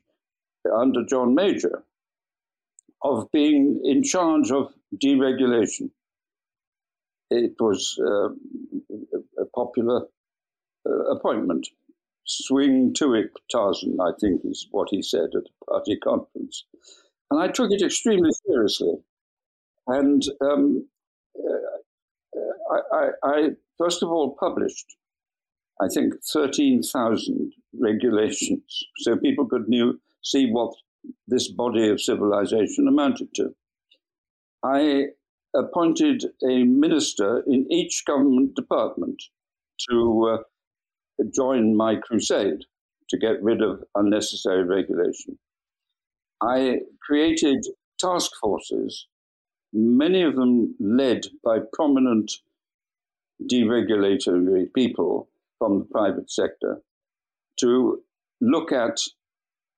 under 0.71 1.05
John 1.05 1.35
Major 1.35 1.83
of 3.03 3.31
being 3.33 3.81
in 3.85 4.03
charge 4.03 4.51
of 4.51 4.73
deregulation 5.03 5.91
it 7.33 7.55
was 7.59 7.99
uh, 7.99 8.29
a 9.41 9.45
popular 9.55 10.07
uh, 10.87 11.05
appointment. 11.17 11.69
Swing 12.25 12.95
to 12.95 13.15
it, 13.15 13.31
Tarzan, 13.51 13.99
I 14.01 14.13
think 14.21 14.43
is 14.45 14.69
what 14.71 14.89
he 14.91 15.03
said 15.03 15.31
at 15.35 15.43
a 15.43 15.65
party 15.65 15.97
conference. 15.97 16.65
And 17.31 17.41
I 17.41 17.49
took 17.49 17.73
it 17.73 17.83
extremely 17.83 18.31
seriously. 18.47 18.95
And 19.87 20.23
um, 20.41 20.87
uh, 21.37 22.37
I, 22.75 22.97
I, 22.97 23.09
I, 23.25 23.49
first 23.77 24.03
of 24.03 24.11
all, 24.11 24.37
published, 24.39 24.95
I 25.81 25.89
think, 25.89 26.15
13,000 26.33 27.53
regulations 27.81 28.85
so 28.99 29.17
people 29.17 29.47
could 29.47 29.69
new, 29.69 29.99
see 30.23 30.51
what 30.51 30.73
this 31.27 31.49
body 31.49 31.89
of 31.89 32.01
civilization 32.01 32.89
amounted 32.89 33.29
to. 33.35 33.55
I 34.63 35.07
appointed 35.55 36.25
a 36.49 36.65
minister 36.65 37.43
in 37.47 37.71
each 37.71 38.05
government 38.07 38.55
department 38.55 39.23
to 39.91 40.39
uh, 40.39 41.25
join 41.35 41.77
my 41.77 41.97
crusade 41.97 42.65
to 43.11 43.19
get 43.19 43.43
rid 43.43 43.61
of 43.61 43.85
unnecessary 43.95 44.65
regulation. 44.65 45.39
I 46.41 46.81
created 47.01 47.65
task 48.01 48.33
forces, 48.41 49.07
many 49.73 50.23
of 50.23 50.37
them 50.37 50.75
led 50.81 51.27
by 51.45 51.59
prominent 51.73 52.33
deregulatory 53.51 54.73
people 54.75 55.29
from 55.59 55.81
the 55.81 55.85
private 55.85 56.31
sector, 56.31 56.83
to 57.61 58.03
look 58.41 58.73
at 58.73 58.99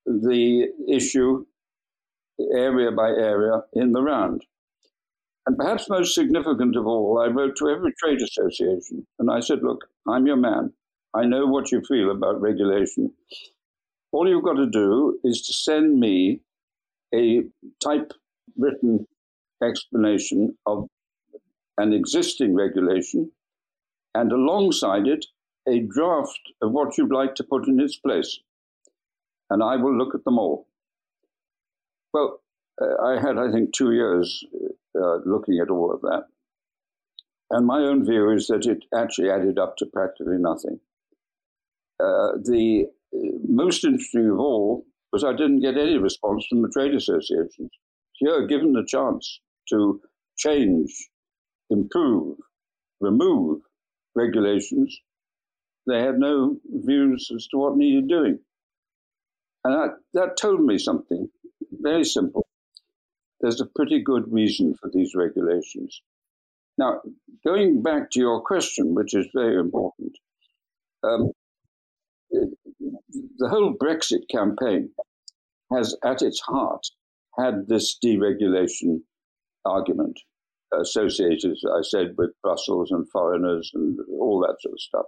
the 0.07 0.69
issue 0.89 1.45
area 2.55 2.91
by 2.91 3.09
area 3.09 3.63
in 3.73 3.93
the 3.93 4.03
round. 4.03 4.43
And 5.47 5.57
perhaps 5.57 5.89
most 5.89 6.15
significant 6.15 6.75
of 6.77 6.87
all, 6.87 7.19
I 7.19 7.27
wrote 7.27 7.57
to 7.57 7.69
every 7.69 7.93
trade 7.93 8.23
association 8.23 9.07
and 9.19 9.31
I 9.31 9.41
said, 9.41 9.63
Look, 9.63 9.85
I'm 10.09 10.27
your 10.27 10.37
man. 10.37 10.73
I 11.15 11.25
know 11.27 11.47
what 11.47 11.71
you 11.71 11.83
feel 11.83 12.11
about 12.11 12.41
regulation. 12.41 13.13
All 14.13 14.29
you've 14.29 14.45
got 14.45 14.55
to 14.55 14.67
do 14.67 15.19
is 15.23 15.43
to 15.43 15.53
send 15.53 16.01
me 16.01 16.41
a 17.15 17.43
typewritten 17.83 19.07
explanation 19.63 20.57
of 20.67 20.89
an 21.79 21.93
existing 21.93 22.55
regulation 22.55 23.31
and 24.15 24.33
alongside 24.33 25.07
it, 25.07 25.27
a 25.69 25.81
draft 25.81 26.41
of 26.63 26.73
what 26.73 26.97
you'd 26.97 27.13
like 27.13 27.35
to 27.35 27.45
put 27.45 27.67
in 27.67 27.81
its 27.81 27.97
place. 27.97 28.39
And 29.51 29.63
I 29.63 29.77
will 29.77 29.97
look 29.97 30.15
at 30.15 30.25
them 30.25 30.39
all. 30.39 30.67
Well, 32.13 32.41
uh, 32.81 33.03
I 33.03 33.21
had, 33.21 33.39
I 33.39 33.51
think, 33.53 33.75
two 33.75 33.93
years 33.93 34.45
uh, 34.97 35.17
looking 35.27 35.59
at 35.59 35.71
all 35.71 35.93
of 35.93 36.01
that. 36.03 36.25
And 37.51 37.67
my 37.67 37.79
own 37.79 38.05
view 38.05 38.31
is 38.31 38.47
that 38.49 38.67
it 38.67 38.85
actually 38.95 39.31
added 39.31 39.59
up 39.59 39.77
to 39.77 39.87
practically 39.87 40.39
nothing. 40.39 40.81
Uh, 42.01 42.33
the 42.43 42.87
uh, 43.15 43.19
most 43.47 43.85
interesting 43.85 44.31
of 44.31 44.39
all 44.39 44.85
was 45.13 45.23
I 45.23 45.33
didn't 45.33 45.61
get 45.61 45.77
any 45.77 45.99
response 45.99 46.47
from 46.49 46.63
the 46.63 46.71
trade 46.71 46.95
associations. 46.95 47.71
Here, 48.15 48.47
given 48.47 48.73
the 48.73 48.85
chance 48.87 49.41
to 49.71 50.01
change, 50.37 50.91
improve, 51.71 52.39
remove 53.01 53.61
regulations, 54.15 54.99
they 55.87 56.01
had 56.01 56.19
no 56.19 56.57
views 56.67 57.31
as 57.35 57.47
to 57.49 57.59
what 57.59 57.77
needed 57.77 58.09
doing. 58.09 58.39
And 59.65 59.75
that, 59.75 59.97
that 60.13 60.37
told 60.41 60.61
me 60.61 60.79
something 60.79 61.29
very 61.73 62.05
simple. 62.05 62.47
There's 63.41 63.61
a 63.61 63.67
pretty 63.67 64.03
good 64.03 64.31
reason 64.31 64.75
for 64.75 64.91
these 64.93 65.15
regulations. 65.15 66.01
Now, 66.77 67.01
going 67.47 67.83
back 67.83 68.11
to 68.13 68.21
your 68.21 68.41
question, 68.43 68.95
which 68.95 69.15
is 69.15 69.27
very 69.35 69.59
important, 69.59 70.13
um, 71.03 71.31
the 72.31 73.49
whole 73.49 73.75
Brexit 73.75 74.29
campaign 74.31 74.91
has 75.73 75.97
at 76.05 76.23
its 76.23 76.41
heart 76.41 76.87
had 77.39 77.67
this 77.69 77.99
deregulation 78.05 79.01
argument 79.65 80.19
associated, 80.73 81.53
as 81.53 81.65
I 81.73 81.83
said, 81.83 82.15
with 82.17 82.31
Brussels 82.43 82.91
and 82.91 83.09
foreigners 83.11 83.71
and 83.75 83.99
all 84.21 84.41
that 84.41 84.57
sort 84.61 84.73
of 84.73 84.81
stuff. 84.81 85.07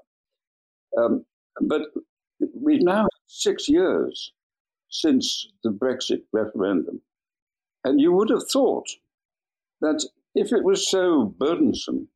Um, 0.98 1.24
but 1.60 1.82
we've 2.54 2.82
now 2.82 3.02
had 3.02 3.08
six 3.26 3.68
years 3.68 4.32
since 5.00 5.48
the 5.62 5.70
Brexit 5.70 6.22
referendum. 6.32 7.00
And 7.84 8.00
you 8.00 8.12
would 8.12 8.30
have 8.30 8.48
thought 8.50 8.88
that 9.80 10.04
if 10.34 10.52
it 10.52 10.64
was 10.64 10.90
so 10.90 11.34
burdensome 11.38 12.08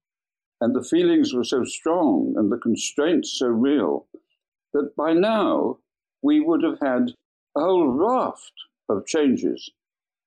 and 0.60 0.74
the 0.74 0.82
feelings 0.82 1.32
were 1.32 1.44
so 1.44 1.64
strong 1.64 2.34
and 2.36 2.50
the 2.50 2.58
constraints 2.58 3.38
so 3.38 3.46
real, 3.46 4.06
that 4.72 4.94
by 4.96 5.12
now 5.12 5.78
we 6.22 6.40
would 6.40 6.62
have 6.62 6.78
had 6.80 7.14
a 7.56 7.60
whole 7.60 7.88
raft 7.88 8.52
of 8.88 9.06
changes 9.06 9.70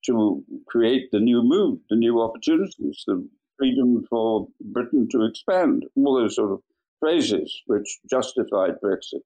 to 0.05 0.43
create 0.67 1.11
the 1.11 1.19
new 1.19 1.41
mood, 1.41 1.79
the 1.89 1.95
new 1.95 2.21
opportunities, 2.21 3.03
the 3.07 3.27
freedom 3.57 4.05
for 4.09 4.47
Britain 4.59 5.07
to 5.11 5.23
expand, 5.25 5.85
all 5.95 6.15
those 6.15 6.35
sort 6.35 6.51
of 6.51 6.61
phrases 6.99 7.61
which 7.67 7.99
justified 8.09 8.81
Brexit. 8.83 9.21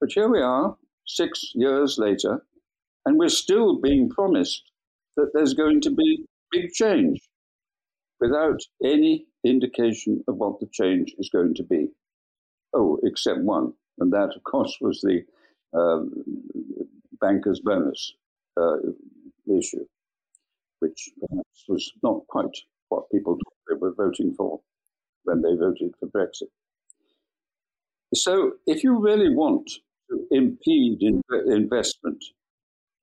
But 0.00 0.12
here 0.12 0.28
we 0.28 0.40
are, 0.40 0.76
six 1.16 1.52
years 1.54 1.98
later, 1.98 2.44
and 3.06 3.18
we're 3.18 3.28
still 3.28 3.80
being 3.80 4.08
promised 4.08 4.70
that 5.16 5.30
there's 5.34 5.54
going 5.54 5.80
to 5.82 5.90
be 5.90 6.24
big 6.50 6.70
change 6.72 7.20
without 8.20 8.60
any 8.84 9.26
indication 9.44 10.22
of 10.28 10.36
what 10.36 10.60
the 10.60 10.68
change 10.72 11.14
is 11.18 11.28
going 11.30 11.54
to 11.54 11.64
be. 11.64 11.88
Oh, 12.74 12.98
except 13.02 13.40
one, 13.40 13.72
and 13.98 14.12
that, 14.12 14.34
of 14.36 14.42
course, 14.44 14.78
was 14.80 15.00
the 15.00 15.22
um, 15.78 16.10
banker's 17.20 17.60
bonus. 17.60 18.12
Uh, 18.54 18.76
issue, 19.46 19.84
which 20.80 21.10
perhaps 21.20 21.64
was 21.68 21.92
not 22.02 22.26
quite 22.28 22.56
what 22.88 23.10
people 23.10 23.38
were 23.80 23.94
voting 23.94 24.34
for 24.34 24.60
when 25.24 25.42
they 25.42 25.54
voted 25.54 25.94
for 25.98 26.08
Brexit. 26.08 26.50
So, 28.14 28.52
if 28.66 28.84
you 28.84 28.98
really 28.98 29.34
want 29.34 29.70
to 30.12 30.26
impede 30.30 31.02
in 31.02 31.22
investment, 31.46 32.22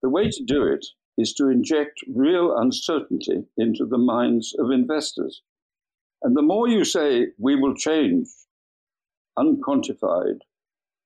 the 0.01 0.09
way 0.09 0.29
to 0.29 0.43
do 0.45 0.63
it 0.63 0.85
is 1.17 1.33
to 1.33 1.49
inject 1.49 1.99
real 2.07 2.55
uncertainty 2.57 3.43
into 3.57 3.85
the 3.85 3.97
minds 3.97 4.55
of 4.57 4.71
investors. 4.71 5.41
And 6.21 6.35
the 6.37 6.41
more 6.41 6.67
you 6.67 6.85
say, 6.85 7.27
we 7.37 7.55
will 7.55 7.75
change 7.75 8.27
unquantified, 9.37 10.39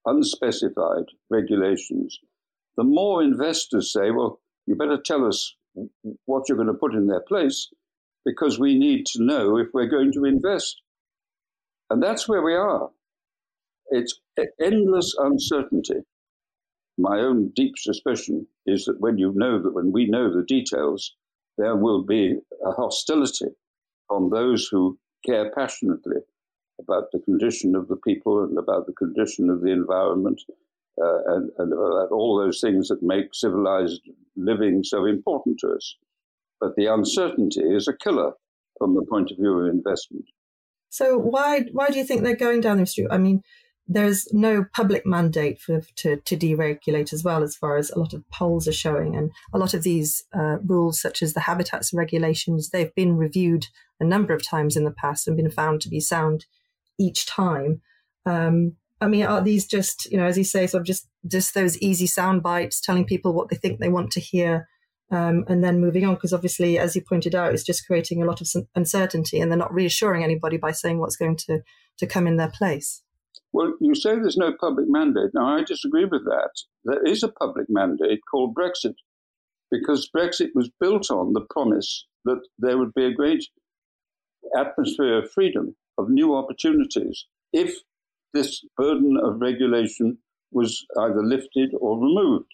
unspecified 0.05 1.05
regulations, 1.29 2.19
the 2.77 2.83
more 2.83 3.23
investors 3.23 3.93
say, 3.93 4.11
well, 4.11 4.39
you 4.65 4.75
better 4.75 4.99
tell 5.03 5.25
us 5.25 5.55
what 6.25 6.43
you're 6.47 6.57
going 6.57 6.67
to 6.67 6.73
put 6.73 6.93
in 6.93 7.07
their 7.07 7.21
place 7.21 7.69
because 8.25 8.59
we 8.59 8.77
need 8.77 9.05
to 9.05 9.23
know 9.23 9.57
if 9.57 9.67
we're 9.73 9.87
going 9.87 10.11
to 10.13 10.25
invest. 10.25 10.81
And 11.89 12.01
that's 12.01 12.27
where 12.27 12.41
we 12.41 12.55
are. 12.55 12.89
It's 13.89 14.19
endless 14.61 15.15
uncertainty. 15.17 16.01
My 16.97 17.19
own 17.19 17.51
deep 17.55 17.73
suspicion 17.77 18.47
is 18.65 18.85
that 18.85 18.99
when 18.99 19.17
you 19.17 19.33
know 19.35 19.61
that 19.61 19.73
when 19.73 19.91
we 19.91 20.05
know 20.05 20.31
the 20.31 20.43
details, 20.43 21.15
there 21.57 21.75
will 21.75 22.03
be 22.03 22.35
a 22.65 22.71
hostility 22.71 23.49
from 24.07 24.29
those 24.29 24.67
who 24.67 24.97
care 25.25 25.51
passionately 25.51 26.17
about 26.79 27.05
the 27.11 27.19
condition 27.19 27.75
of 27.75 27.87
the 27.87 27.95
people 27.97 28.43
and 28.43 28.57
about 28.57 28.85
the 28.85 28.93
condition 28.93 29.49
of 29.49 29.61
the 29.61 29.71
environment 29.71 30.41
uh, 31.01 31.35
and, 31.35 31.49
and 31.57 31.73
all 32.11 32.37
those 32.37 32.61
things 32.61 32.87
that 32.87 33.01
make 33.01 33.33
civilized 33.33 34.01
living 34.35 34.83
so 34.83 35.05
important 35.05 35.59
to 35.59 35.69
us. 35.69 35.95
But 36.59 36.75
the 36.75 36.85
uncertainty 36.87 37.61
is 37.61 37.87
a 37.87 37.97
killer 37.97 38.33
from 38.77 38.95
the 38.95 39.05
point 39.09 39.31
of 39.31 39.37
view 39.37 39.59
of 39.59 39.73
investment. 39.73 40.25
So 40.89 41.17
why 41.17 41.61
why 41.71 41.89
do 41.89 41.97
you 41.97 42.05
think 42.05 42.21
they're 42.21 42.35
going 42.35 42.61
down 42.61 42.77
this 42.77 42.97
route? 42.97 43.11
I 43.11 43.17
mean, 43.17 43.41
there's 43.87 44.27
no 44.31 44.65
public 44.73 45.05
mandate 45.05 45.59
for 45.59 45.81
to, 45.97 46.17
to 46.17 46.37
deregulate 46.37 47.11
as 47.11 47.23
well, 47.23 47.43
as 47.43 47.55
far 47.55 47.77
as 47.77 47.91
a 47.91 47.99
lot 47.99 48.13
of 48.13 48.23
polls 48.29 48.67
are 48.67 48.73
showing, 48.73 49.15
and 49.15 49.31
a 49.53 49.57
lot 49.57 49.73
of 49.73 49.83
these 49.83 50.23
uh, 50.33 50.57
rules, 50.65 51.01
such 51.01 51.21
as 51.21 51.33
the 51.33 51.41
habitats 51.41 51.93
regulations, 51.93 52.69
they've 52.69 52.95
been 52.95 53.17
reviewed 53.17 53.67
a 53.99 54.05
number 54.05 54.33
of 54.33 54.45
times 54.45 54.77
in 54.77 54.85
the 54.85 54.91
past 54.91 55.27
and 55.27 55.37
been 55.37 55.51
found 55.51 55.81
to 55.81 55.89
be 55.89 55.99
sound 55.99 56.45
each 56.99 57.25
time. 57.25 57.81
Um, 58.25 58.77
I 59.01 59.07
mean, 59.07 59.25
are 59.25 59.41
these 59.41 59.67
just, 59.67 60.09
you 60.09 60.17
know, 60.17 60.25
as 60.25 60.37
you 60.37 60.45
say, 60.45 60.65
sort 60.65 60.81
of 60.81 60.87
just 60.87 61.09
just 61.27 61.53
those 61.53 61.77
easy 61.79 62.07
sound 62.07 62.41
bites, 62.41 62.79
telling 62.79 63.05
people 63.05 63.33
what 63.33 63.49
they 63.49 63.57
think 63.57 63.79
they 63.79 63.89
want 63.89 64.11
to 64.11 64.21
hear, 64.21 64.69
um, 65.11 65.43
and 65.49 65.61
then 65.61 65.81
moving 65.81 66.05
on? 66.05 66.15
Because 66.15 66.31
obviously, 66.31 66.79
as 66.79 66.95
you 66.95 67.01
pointed 67.01 67.35
out, 67.35 67.53
it's 67.53 67.63
just 67.63 67.85
creating 67.85 68.23
a 68.23 68.25
lot 68.25 68.39
of 68.39 68.47
uncertainty, 68.75 69.41
and 69.41 69.51
they're 69.51 69.59
not 69.59 69.73
reassuring 69.73 70.23
anybody 70.23 70.55
by 70.55 70.71
saying 70.71 70.99
what's 70.99 71.17
going 71.17 71.35
to 71.35 71.59
to 71.97 72.07
come 72.07 72.27
in 72.27 72.37
their 72.37 72.49
place. 72.49 73.02
Well, 73.53 73.75
you 73.79 73.93
say 73.93 74.15
there's 74.15 74.35
no 74.37 74.53
public 74.59 74.87
mandate. 74.89 75.29
Now, 75.33 75.55
I 75.55 75.63
disagree 75.63 76.05
with 76.05 76.25
that. 76.25 76.51
There 76.83 77.03
is 77.03 77.21
a 77.21 77.27
public 77.31 77.67
mandate 77.69 78.21
called 78.29 78.55
Brexit, 78.55 78.95
because 79.69 80.09
Brexit 80.15 80.49
was 80.55 80.71
built 80.79 81.11
on 81.11 81.33
the 81.33 81.45
promise 81.49 82.05
that 82.25 82.41
there 82.57 82.77
would 82.77 82.93
be 82.95 83.05
a 83.05 83.13
great 83.13 83.45
atmosphere 84.57 85.19
of 85.19 85.31
freedom, 85.31 85.75
of 85.97 86.09
new 86.09 86.35
opportunities, 86.35 87.25
if 87.51 87.75
this 88.33 88.65
burden 88.75 89.17
of 89.23 89.39
regulation 89.39 90.17
was 90.51 90.85
either 90.99 91.23
lifted 91.23 91.71
or 91.79 91.99
removed. 91.99 92.51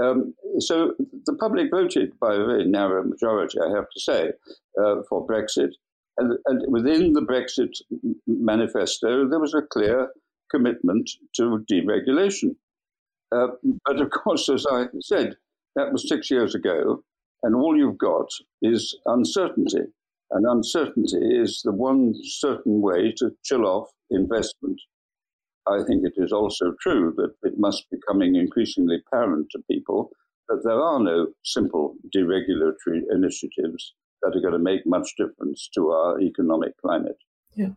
Um, 0.00 0.34
so 0.58 0.94
the 1.26 1.34
public 1.34 1.70
voted 1.70 2.18
by 2.20 2.34
a 2.34 2.44
very 2.44 2.64
narrow 2.64 3.04
majority, 3.04 3.58
I 3.60 3.74
have 3.74 3.88
to 3.90 4.00
say, 4.00 4.32
uh, 4.80 5.02
for 5.08 5.26
Brexit. 5.26 5.70
And, 6.18 6.38
and, 6.46 6.72
within 6.72 7.12
the 7.12 7.22
Brexit 7.22 7.70
manifesto, 8.26 9.28
there 9.28 9.40
was 9.40 9.54
a 9.54 9.62
clear 9.62 10.08
commitment 10.50 11.08
to 11.36 11.64
deregulation. 11.70 12.56
Uh, 13.32 13.48
but 13.86 14.00
of 14.00 14.10
course, 14.10 14.48
as 14.48 14.66
I 14.70 14.86
said, 15.00 15.36
that 15.76 15.92
was 15.92 16.08
six 16.08 16.30
years 16.30 16.54
ago, 16.54 17.02
and 17.42 17.54
all 17.54 17.76
you've 17.76 17.98
got 17.98 18.28
is 18.60 18.96
uncertainty. 19.06 19.84
And 20.32 20.46
uncertainty 20.46 21.18
is 21.18 21.62
the 21.64 21.72
one 21.72 22.14
certain 22.22 22.80
way 22.80 23.12
to 23.18 23.30
chill 23.44 23.66
off 23.66 23.88
investment. 24.10 24.80
I 25.66 25.82
think 25.86 26.04
it 26.04 26.14
is 26.16 26.32
also 26.32 26.72
true 26.80 27.14
that 27.16 27.34
it 27.42 27.58
must 27.58 27.88
be 27.90 27.96
becoming 27.96 28.34
increasingly 28.36 28.98
apparent 29.06 29.48
to 29.50 29.62
people 29.70 30.10
that 30.48 30.62
there 30.64 30.80
are 30.80 31.00
no 31.00 31.28
simple 31.44 31.94
deregulatory 32.14 33.02
initiatives 33.10 33.94
that 34.22 34.36
are 34.36 34.40
going 34.40 34.52
to 34.52 34.58
make 34.58 34.86
much 34.86 35.14
difference 35.16 35.68
to 35.74 35.90
our 35.90 36.20
economic 36.20 36.76
climate. 36.80 37.18
Yeah, 37.54 37.70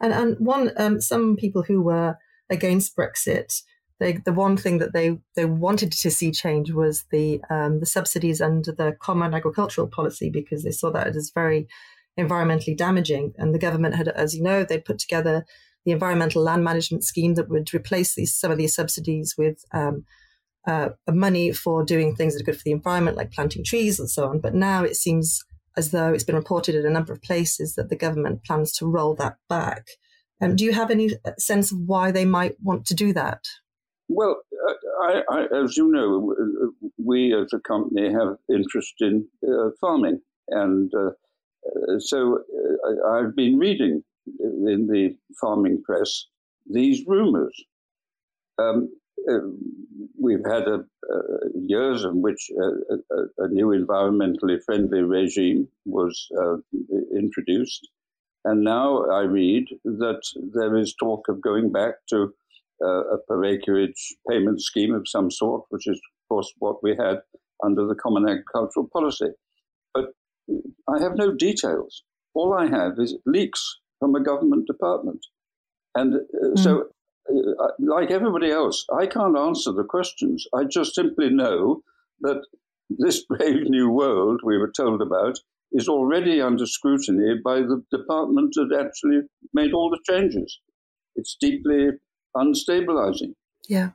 and 0.00 0.12
and 0.12 0.36
one 0.38 0.72
um, 0.76 1.00
some 1.00 1.36
people 1.36 1.62
who 1.62 1.82
were 1.82 2.16
against 2.48 2.96
Brexit, 2.96 3.62
they, 3.98 4.12
the 4.24 4.32
one 4.32 4.56
thing 4.56 4.78
that 4.78 4.92
they 4.92 5.18
they 5.34 5.44
wanted 5.44 5.92
to 5.92 6.10
see 6.10 6.30
change 6.30 6.70
was 6.70 7.04
the 7.10 7.40
um, 7.50 7.80
the 7.80 7.86
subsidies 7.86 8.40
under 8.40 8.72
the 8.72 8.96
Common 9.00 9.34
Agricultural 9.34 9.88
Policy 9.88 10.30
because 10.30 10.62
they 10.62 10.70
saw 10.70 10.90
that 10.90 11.08
as 11.08 11.32
very 11.34 11.66
environmentally 12.18 12.76
damaging. 12.76 13.34
And 13.36 13.54
the 13.54 13.58
government 13.58 13.94
had, 13.94 14.08
as 14.08 14.34
you 14.34 14.42
know, 14.42 14.64
they 14.64 14.78
put 14.78 14.98
together 14.98 15.44
the 15.84 15.92
environmental 15.92 16.42
land 16.42 16.64
management 16.64 17.04
scheme 17.04 17.34
that 17.34 17.48
would 17.48 17.72
replace 17.72 18.14
these 18.14 18.34
some 18.34 18.50
of 18.50 18.58
these 18.58 18.74
subsidies 18.74 19.34
with 19.36 19.64
um, 19.72 20.04
uh, 20.66 20.90
money 21.08 21.52
for 21.52 21.84
doing 21.84 22.14
things 22.14 22.34
that 22.34 22.42
are 22.42 22.44
good 22.44 22.56
for 22.56 22.64
the 22.64 22.72
environment, 22.72 23.16
like 23.16 23.32
planting 23.32 23.64
trees 23.64 24.00
and 24.00 24.10
so 24.10 24.26
on. 24.28 24.40
But 24.40 24.54
now 24.54 24.82
it 24.82 24.96
seems 24.96 25.44
as 25.76 25.90
though 25.90 26.12
it's 26.12 26.24
been 26.24 26.36
reported 26.36 26.74
in 26.74 26.86
a 26.86 26.90
number 26.90 27.12
of 27.12 27.22
places 27.22 27.74
that 27.74 27.88
the 27.88 27.96
government 27.96 28.44
plans 28.44 28.72
to 28.72 28.86
roll 28.86 29.14
that 29.14 29.36
back. 29.48 29.86
Um, 30.40 30.56
do 30.56 30.64
you 30.64 30.72
have 30.72 30.90
any 30.90 31.10
sense 31.38 31.72
of 31.72 31.78
why 31.78 32.10
they 32.10 32.24
might 32.24 32.56
want 32.62 32.86
to 32.86 32.94
do 32.94 33.12
that? 33.12 33.44
Well, 34.08 34.42
uh, 34.68 34.72
I, 35.02 35.22
I, 35.30 35.62
as 35.62 35.76
you 35.76 35.90
know, 35.90 36.72
we 37.02 37.34
as 37.34 37.52
a 37.52 37.60
company 37.60 38.12
have 38.12 38.36
interest 38.50 38.94
in 39.00 39.26
uh, 39.46 39.70
farming, 39.80 40.20
and 40.48 40.92
uh, 40.94 41.08
uh 41.08 41.98
so 41.98 42.38
uh, 42.86 43.08
I've 43.08 43.34
been 43.34 43.58
reading 43.58 44.02
in 44.38 44.88
the 44.90 45.16
farming 45.40 45.82
press 45.84 46.26
these 46.66 47.04
rumours. 47.06 47.54
Um, 48.58 48.84
uh, 48.84 49.05
we've 50.18 50.44
had 50.44 50.68
a, 50.68 50.84
years 51.54 52.04
in 52.04 52.22
which 52.22 52.50
a, 52.50 53.14
a, 53.14 53.44
a, 53.44 53.48
new 53.48 53.68
environmentally 53.68 54.58
friendly 54.64 55.02
regime 55.02 55.68
was 55.84 56.28
uh, 56.38 56.56
introduced. 57.16 57.88
And 58.44 58.62
now 58.62 59.04
I 59.10 59.22
read 59.22 59.64
that 59.84 60.22
there 60.54 60.76
is 60.76 60.94
talk 60.94 61.28
of 61.28 61.40
going 61.40 61.72
back 61.72 61.94
to 62.10 62.32
uh, 62.84 63.14
a 63.14 63.18
per 63.26 63.44
acreage 63.44 64.14
payment 64.28 64.62
scheme 64.62 64.94
of 64.94 65.08
some 65.08 65.30
sort, 65.30 65.64
which 65.70 65.86
is, 65.86 65.96
of 65.96 66.28
course, 66.28 66.52
what 66.58 66.82
we 66.82 66.90
had 66.96 67.20
under 67.64 67.86
the 67.86 67.94
Common 67.94 68.28
Agricultural 68.28 68.88
Policy. 68.92 69.30
But 69.94 70.12
I 70.88 71.02
have 71.02 71.16
no 71.16 71.34
details. 71.34 72.02
All 72.34 72.52
I 72.52 72.66
have 72.66 72.98
is 72.98 73.16
leaks 73.24 73.80
from 73.98 74.14
a 74.14 74.22
government 74.22 74.66
department. 74.66 75.20
And 75.94 76.14
uh, 76.14 76.18
mm. 76.44 76.58
so 76.58 76.80
uh, 76.80 76.84
like 77.78 78.10
everybody 78.10 78.50
else, 78.50 78.84
I 78.96 79.06
can't 79.06 79.38
answer 79.38 79.72
the 79.72 79.84
questions. 79.84 80.46
I 80.54 80.64
just 80.64 80.94
simply 80.94 81.30
know 81.30 81.82
that 82.20 82.42
this 82.90 83.24
brave 83.28 83.68
new 83.68 83.90
world 83.90 84.40
we 84.44 84.58
were 84.58 84.72
told 84.76 85.02
about 85.02 85.38
is 85.72 85.88
already 85.88 86.40
under 86.40 86.66
scrutiny 86.66 87.34
by 87.44 87.56
the 87.56 87.82
department 87.90 88.54
that 88.54 88.76
actually 88.78 89.22
made 89.52 89.72
all 89.72 89.90
the 89.90 90.00
changes. 90.12 90.60
It's 91.16 91.36
deeply 91.40 91.90
unstabilizing. 92.36 93.34
Yeah. 93.68 93.90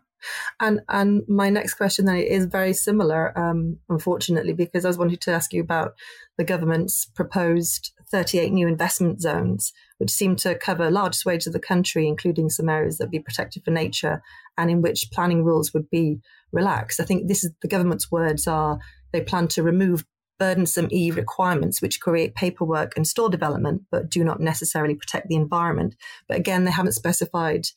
And 0.59 0.81
and 0.87 1.23
my 1.27 1.49
next 1.49 1.75
question 1.75 2.05
then 2.05 2.17
is 2.17 2.45
very 2.45 2.73
similar, 2.73 3.37
um, 3.37 3.77
unfortunately, 3.89 4.53
because 4.53 4.85
I 4.85 4.89
was 4.89 4.97
wanting 4.97 5.17
to 5.17 5.31
ask 5.31 5.51
you 5.51 5.61
about 5.61 5.93
the 6.37 6.43
government's 6.43 7.05
proposed 7.05 7.91
38 8.11 8.51
new 8.51 8.67
investment 8.67 9.21
zones, 9.21 9.71
which 10.01 10.09
seem 10.09 10.35
to 10.35 10.55
cover 10.55 10.89
large 10.89 11.13
swathes 11.13 11.45
of 11.45 11.53
the 11.53 11.59
country, 11.59 12.07
including 12.07 12.49
some 12.49 12.67
areas 12.67 12.97
that 12.97 13.05
would 13.05 13.11
be 13.11 13.19
protected 13.19 13.63
for 13.63 13.69
nature, 13.69 14.23
and 14.57 14.71
in 14.71 14.81
which 14.81 15.11
planning 15.11 15.43
rules 15.43 15.75
would 15.75 15.87
be 15.91 16.19
relaxed. 16.51 16.99
I 16.99 17.03
think 17.03 17.27
this 17.27 17.43
is 17.43 17.51
the 17.61 17.67
government's 17.67 18.11
words 18.11 18.47
are 18.47 18.79
they 19.13 19.21
plan 19.21 19.47
to 19.49 19.61
remove 19.61 20.03
burdensome 20.39 20.87
EU 20.89 21.13
requirements 21.13 21.83
which 21.83 22.01
create 22.01 22.33
paperwork 22.33 22.97
and 22.97 23.05
store 23.05 23.29
development, 23.29 23.83
but 23.91 24.09
do 24.09 24.23
not 24.23 24.39
necessarily 24.39 24.95
protect 24.95 25.27
the 25.27 25.35
environment. 25.35 25.95
But 26.27 26.37
again, 26.37 26.63
they 26.63 26.71
haven't 26.71 26.93
specified 26.93 27.67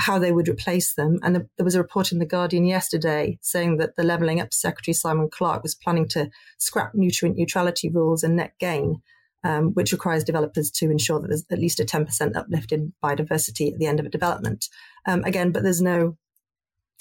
how 0.00 0.18
they 0.18 0.32
would 0.32 0.48
replace 0.48 0.92
them. 0.92 1.18
And 1.22 1.34
the, 1.34 1.48
there 1.56 1.64
was 1.64 1.76
a 1.76 1.80
report 1.80 2.12
in 2.12 2.18
The 2.18 2.26
Guardian 2.26 2.66
yesterday 2.66 3.38
saying 3.40 3.78
that 3.78 3.96
the 3.96 4.04
Levelling 4.04 4.38
Up 4.38 4.52
Secretary 4.52 4.92
Simon 4.92 5.30
Clarke 5.30 5.62
was 5.62 5.74
planning 5.74 6.08
to 6.08 6.28
scrap 6.58 6.94
nutrient 6.94 7.38
neutrality 7.38 7.88
rules 7.88 8.22
and 8.22 8.36
net 8.36 8.52
gain, 8.60 9.00
um, 9.44 9.72
which 9.74 9.92
requires 9.92 10.24
developers 10.24 10.70
to 10.72 10.90
ensure 10.90 11.20
that 11.20 11.28
there's 11.28 11.44
at 11.50 11.58
least 11.58 11.80
a 11.80 11.84
10% 11.84 12.36
uplift 12.36 12.72
in 12.72 12.92
biodiversity 13.02 13.72
at 13.72 13.78
the 13.78 13.86
end 13.86 14.00
of 14.00 14.06
a 14.06 14.10
development. 14.10 14.66
Um, 15.06 15.22
again, 15.24 15.52
but 15.52 15.62
there's 15.62 15.82
no 15.82 16.16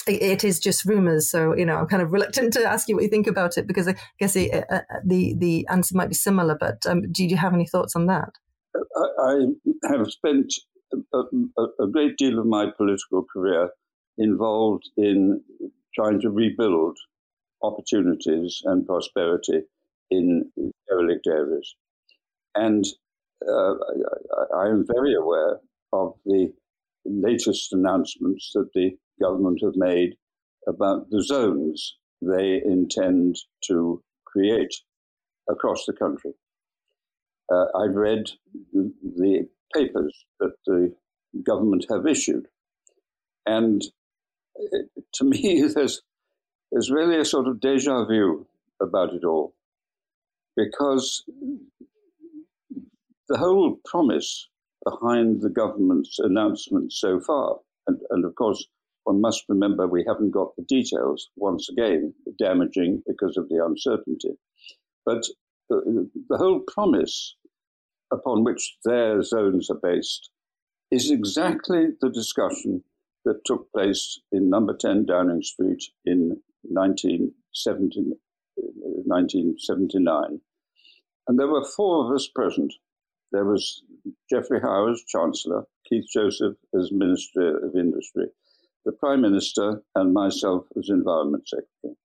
it 0.06 0.44
is 0.44 0.60
just 0.60 0.84
rumors. 0.84 1.30
So, 1.30 1.56
you 1.56 1.66
know, 1.66 1.78
I'm 1.78 1.88
kind 1.88 2.02
of 2.02 2.12
reluctant 2.12 2.52
to 2.54 2.66
ask 2.66 2.90
you 2.90 2.96
what 2.96 3.04
you 3.04 3.10
think 3.10 3.28
about 3.28 3.58
it 3.58 3.68
because 3.68 3.88
I 3.88 3.96
guess 4.20 4.36
it, 4.36 4.54
uh, 4.54 4.76
uh, 4.76 5.00
the 5.06 5.34
the 5.38 5.66
answer 5.70 5.96
might 5.96 6.10
be 6.10 6.16
similar. 6.16 6.58
But 6.60 6.86
um, 6.86 7.10
do 7.12 7.26
you 7.26 7.38
have 7.38 7.54
any 7.54 7.66
thoughts 7.66 7.96
on 7.96 8.08
that? 8.08 8.30
I 8.76 9.46
have 9.90 10.12
spent 10.12 10.54
a, 11.14 11.64
a, 11.80 11.88
great 11.88 12.18
deal 12.18 12.40
of 12.40 12.46
my 12.46 12.66
political 12.76 13.24
career 13.32 13.70
involved 14.18 14.90
in 14.98 15.42
trying 15.96 16.20
to 16.22 16.30
rebuild 16.30 16.98
opportunities 17.62 18.62
and 18.66 18.86
prosperity 18.86 19.62
in 20.12 20.52
derelict 20.88 21.28
areas. 21.28 21.76
And 22.56 22.86
uh, 23.48 23.74
I 24.56 24.68
am 24.68 24.86
very 24.88 25.16
aware 25.16 25.60
of 25.92 26.14
the 26.26 26.54
latest 27.06 27.74
announcements 27.74 28.52
that 28.54 28.70
the 28.74 28.92
government 29.22 29.60
have 29.64 29.76
made 29.76 30.16
about 30.68 31.10
the 31.10 31.22
zones 31.22 31.98
they 32.22 32.62
intend 32.64 33.36
to 33.68 34.02
create 34.26 34.74
across 35.50 35.86
the 35.86 35.94
country. 35.94 36.32
Uh, 37.52 37.66
I've 37.78 37.96
read 37.96 38.24
the, 38.72 39.48
papers 39.74 40.26
that 40.40 40.54
the 40.68 40.94
government 41.44 41.84
have 41.90 42.06
issued. 42.06 42.46
And 43.48 43.82
to 45.16 45.24
me, 45.24 45.68
there's, 45.74 46.04
there's 46.72 46.92
really 46.92 47.20
a 47.20 47.26
sort 47.26 47.48
of 47.48 47.60
deja 47.60 48.06
vu 48.06 48.46
about 48.80 49.14
it 49.14 49.24
all. 49.26 49.56
Because 50.56 51.24
the 53.30 53.38
whole 53.38 53.80
promise 53.86 54.50
behind 54.84 55.42
the 55.42 55.50
government's 55.50 56.20
announcement 56.20 56.92
so 56.92 57.20
far, 57.20 57.60
and, 57.88 58.00
and 58.10 58.26
of 58.26 58.36
course, 58.36 58.66
one 59.04 59.22
must 59.22 59.44
remember 59.50 59.88
we 59.88 60.06
haven't 60.08 60.32
got 60.32 60.56
the 60.56 60.64
details, 60.64 61.30
once 61.36 61.70
again, 61.70 62.14
damaging 62.38 63.04
because 63.06 63.38
of 63.38 63.50
the 63.50 63.64
uncertainty. 63.64 64.38
But 65.06 65.24
the, 65.70 66.10
the 66.30 66.38
whole 66.38 66.62
promise 66.62 67.36
upon 68.12 68.44
which 68.44 68.78
their 68.86 69.22
zones 69.24 69.70
are 69.70 69.80
based 69.82 70.30
is 70.92 71.12
exactly 71.12 71.88
the 72.02 72.10
discussion 72.10 72.84
that 73.26 73.44
took 73.46 73.72
place 73.72 74.20
in 74.32 74.50
number 74.50 74.76
10 74.76 75.06
Downing 75.06 75.42
Street 75.42 75.84
in 76.06 76.38
1970, 76.64 78.14
1979. 78.56 80.42
And 81.28 81.40
there 81.40 81.48
were 81.48 81.66
four 81.66 82.06
of 82.06 82.12
us 82.16 82.28
present. 82.28 82.74
There 83.34 83.46
was 83.46 83.82
Geoffrey 84.30 84.62
Howe 84.62 84.92
as 84.92 85.04
Chancellor, 85.08 85.66
Keith 85.90 86.06
Joseph 86.14 86.56
as 86.80 86.92
Minister 86.92 87.66
of 87.66 87.76
Industry, 87.76 88.28
the 88.86 88.92
Prime 88.92 89.22
Minister, 89.22 89.82
and 89.96 90.14
myself 90.14 90.68
as 90.78 90.90
Environment 90.90 91.44
Secretary. 91.48 91.98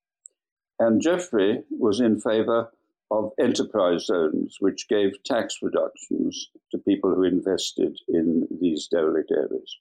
And 0.78 1.02
Geoffrey 1.02 1.64
was 1.70 2.00
in 2.00 2.18
favour 2.18 2.72
of 3.10 3.32
enterprise 3.38 4.06
zones, 4.06 4.56
which 4.60 4.88
gave 4.88 5.22
tax 5.22 5.58
reductions 5.60 6.48
to 6.70 6.78
people 6.78 7.14
who 7.14 7.24
invested 7.24 7.98
in 8.08 8.48
these 8.60 8.88
derelict 8.88 9.30
areas. 9.30 9.76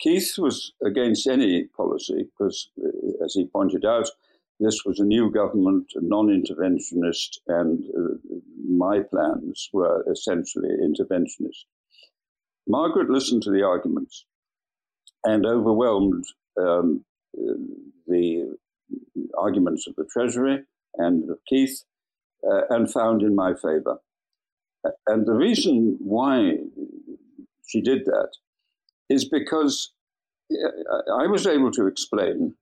Keith 0.00 0.34
was 0.36 0.72
against 0.84 1.28
any 1.28 1.64
policy 1.64 2.24
because, 2.24 2.70
uh, 2.84 3.24
as 3.24 3.34
he 3.34 3.46
pointed 3.46 3.84
out, 3.84 4.08
this 4.58 4.84
was 4.84 4.98
a 4.98 5.04
new 5.04 5.30
government, 5.30 5.92
non 5.94 6.26
interventionist, 6.26 7.38
and 7.46 7.84
uh, 7.96 8.11
my 8.88 9.00
plans 9.12 9.68
were 9.72 10.04
essentially 10.10 10.72
interventionist. 10.88 11.62
Margaret 12.66 13.10
listened 13.10 13.42
to 13.42 13.50
the 13.50 13.62
arguments 13.62 14.24
and 15.24 15.46
overwhelmed 15.46 16.24
um, 16.60 17.04
the 18.06 18.56
arguments 19.38 19.86
of 19.86 19.94
the 19.96 20.06
Treasury 20.12 20.58
and 20.96 21.30
of 21.30 21.38
Keith 21.48 21.84
uh, 22.48 22.62
and 22.70 22.92
found 22.92 23.22
in 23.22 23.34
my 23.34 23.52
favor. 23.54 23.98
And 25.06 25.26
the 25.26 25.38
reason 25.46 25.96
why 26.00 26.56
she 27.68 27.80
did 27.80 28.04
that 28.06 28.30
is 29.08 29.24
because 29.24 29.92
uh, 30.52 31.12
I 31.22 31.26
was 31.26 31.46
able 31.46 31.70
to 31.72 31.86
explain 31.86 32.54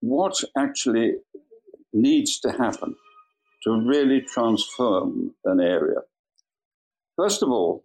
what 0.00 0.36
actually 0.56 1.08
needs 1.92 2.38
to 2.40 2.52
happen 2.52 2.94
to 3.62 3.70
really 3.70 4.20
transform 4.20 5.34
an 5.44 5.60
area? 5.60 6.00
First 7.16 7.42
of 7.42 7.50
all, 7.50 7.84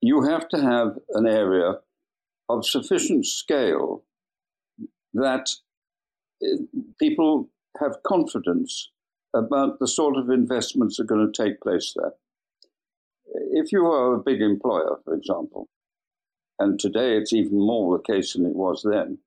you 0.00 0.22
have 0.22 0.48
to 0.50 0.60
have 0.60 0.98
an 1.10 1.26
area 1.26 1.80
of 2.48 2.66
sufficient 2.66 3.26
scale 3.26 4.04
that 5.14 5.50
uh, 6.42 6.56
people 6.98 7.48
have 7.80 8.02
confidence 8.06 8.90
about 9.34 9.78
the 9.78 9.88
sort 9.88 10.16
of 10.16 10.30
investments 10.30 10.96
that 10.96 11.04
are 11.04 11.06
going 11.06 11.32
to 11.32 11.42
take 11.42 11.60
place 11.60 11.94
there. 11.96 12.12
If 13.52 13.72
you 13.72 13.86
are 13.86 14.14
a 14.14 14.22
big 14.22 14.40
employer, 14.40 14.98
for 15.04 15.14
example, 15.14 15.68
and 16.58 16.78
today 16.78 17.16
it's 17.16 17.32
even 17.32 17.58
more 17.58 17.98
the 17.98 18.12
case 18.12 18.32
than 18.32 18.46
it 18.46 18.54
was 18.54 18.86
then, 18.88 19.18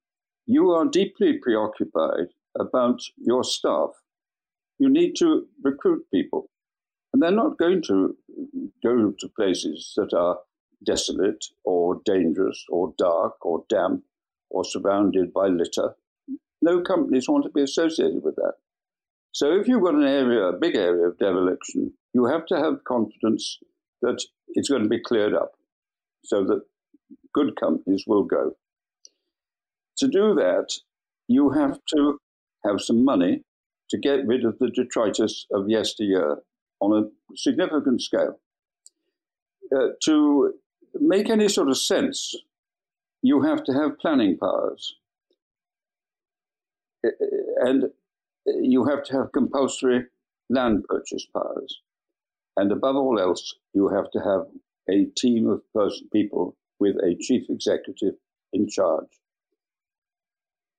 you 0.47 0.71
are 0.71 0.85
deeply 0.85 1.33
preoccupied 1.33 2.29
about 2.59 3.01
your 3.17 3.43
staff. 3.43 3.91
You 4.79 4.89
need 4.89 5.15
to 5.17 5.45
recruit 5.63 6.05
people. 6.11 6.49
And 7.13 7.21
they're 7.21 7.31
not 7.31 7.57
going 7.57 7.81
to 7.83 8.15
go 8.83 9.13
to 9.19 9.29
places 9.35 9.93
that 9.97 10.13
are 10.13 10.39
desolate 10.85 11.45
or 11.65 12.01
dangerous 12.05 12.63
or 12.69 12.93
dark 12.97 13.45
or 13.45 13.65
damp 13.67 14.03
or 14.49 14.63
surrounded 14.63 15.33
by 15.33 15.47
litter. 15.47 15.95
No 16.61 16.81
companies 16.81 17.27
want 17.27 17.43
to 17.43 17.51
be 17.51 17.61
associated 17.61 18.23
with 18.23 18.35
that. 18.35 18.53
So 19.31 19.53
if 19.59 19.67
you've 19.67 19.83
got 19.83 19.95
an 19.95 20.03
area, 20.03 20.43
a 20.43 20.57
big 20.57 20.75
area 20.75 21.07
of 21.07 21.17
dereliction, 21.19 21.93
you 22.13 22.25
have 22.25 22.45
to 22.47 22.57
have 22.57 22.83
confidence 22.83 23.59
that 24.01 24.23
it's 24.49 24.69
going 24.69 24.83
to 24.83 24.89
be 24.89 25.01
cleared 25.01 25.33
up 25.33 25.51
so 26.23 26.43
that 26.45 26.61
good 27.33 27.55
companies 27.59 28.05
will 28.07 28.23
go. 28.23 28.53
To 29.97 30.07
do 30.07 30.33
that, 30.35 30.71
you 31.27 31.51
have 31.51 31.79
to 31.95 32.19
have 32.65 32.81
some 32.81 33.03
money 33.03 33.43
to 33.89 33.97
get 33.97 34.25
rid 34.25 34.45
of 34.45 34.57
the 34.59 34.69
detritus 34.69 35.45
of 35.51 35.69
yesteryear 35.69 36.39
on 36.79 37.03
a 37.03 37.35
significant 37.35 38.01
scale. 38.01 38.39
Uh, 39.75 39.89
to 40.03 40.53
make 40.95 41.29
any 41.29 41.47
sort 41.47 41.69
of 41.69 41.77
sense, 41.77 42.35
you 43.21 43.41
have 43.41 43.63
to 43.63 43.73
have 43.73 43.99
planning 43.99 44.37
powers. 44.37 44.95
Uh, 47.05 47.09
and 47.61 47.85
you 48.45 48.85
have 48.85 49.03
to 49.03 49.13
have 49.13 49.31
compulsory 49.31 50.05
land 50.49 50.83
purchase 50.87 51.27
powers. 51.33 51.81
And 52.57 52.71
above 52.71 52.95
all 52.95 53.19
else, 53.19 53.55
you 53.73 53.89
have 53.89 54.09
to 54.11 54.19
have 54.19 54.47
a 54.89 55.05
team 55.15 55.47
of 55.47 55.61
person, 55.73 56.09
people 56.11 56.55
with 56.79 56.95
a 56.97 57.15
chief 57.19 57.43
executive 57.49 58.15
in 58.53 58.67
charge. 58.67 59.07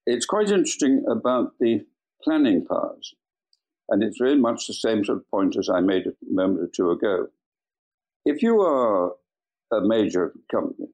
It's 0.06 0.26
quite 0.26 0.50
interesting 0.50 1.04
about 1.08 1.52
the 1.60 1.86
planning 2.22 2.64
powers, 2.64 3.14
and 3.88 4.02
it's 4.02 4.18
very 4.18 4.36
much 4.36 4.66
the 4.66 4.74
same 4.74 5.04
sort 5.04 5.18
of 5.18 5.30
point 5.30 5.56
as 5.56 5.68
I 5.68 5.80
made 5.80 6.06
a 6.06 6.12
moment 6.28 6.60
or 6.60 6.68
two 6.68 6.90
ago. 6.90 7.28
If 8.24 8.42
you 8.42 8.60
are 8.60 9.12
a 9.72 9.80
major 9.80 10.32
company, 10.50 10.88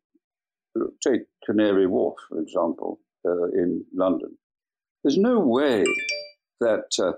take 1.02 1.22
Canary 1.44 1.86
Wharf, 1.86 2.16
for 2.28 2.40
example, 2.40 3.00
uh, 3.26 3.46
in 3.46 3.84
London, 3.94 4.36
there's 5.02 5.18
no 5.18 5.40
way 5.40 5.84
that 6.60 6.88
uh, 6.98 7.12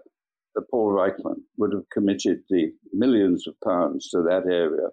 Paul 0.71 0.92
Reichmann 0.92 1.42
would 1.57 1.73
have 1.73 1.88
committed 1.92 2.42
the 2.51 2.73
millions 2.92 3.47
of 3.47 3.55
pounds 3.61 4.09
to 4.11 4.23
that 4.23 4.44
area 4.51 4.88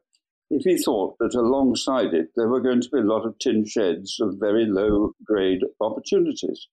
if 0.49 0.63
he 0.63 0.77
thought 0.77 1.17
that 1.19 1.33
alongside 1.33 2.13
it 2.13 2.29
there 2.35 2.47
were 2.47 2.61
going 2.61 2.81
to 2.81 2.89
be 2.89 2.99
a 2.99 3.03
lot 3.03 3.25
of 3.25 3.37
tin 3.39 3.65
sheds 3.65 4.19
of 4.19 4.35
very 4.39 4.65
low 4.65 5.13
grade 5.23 5.61
opportunities. 5.81 6.67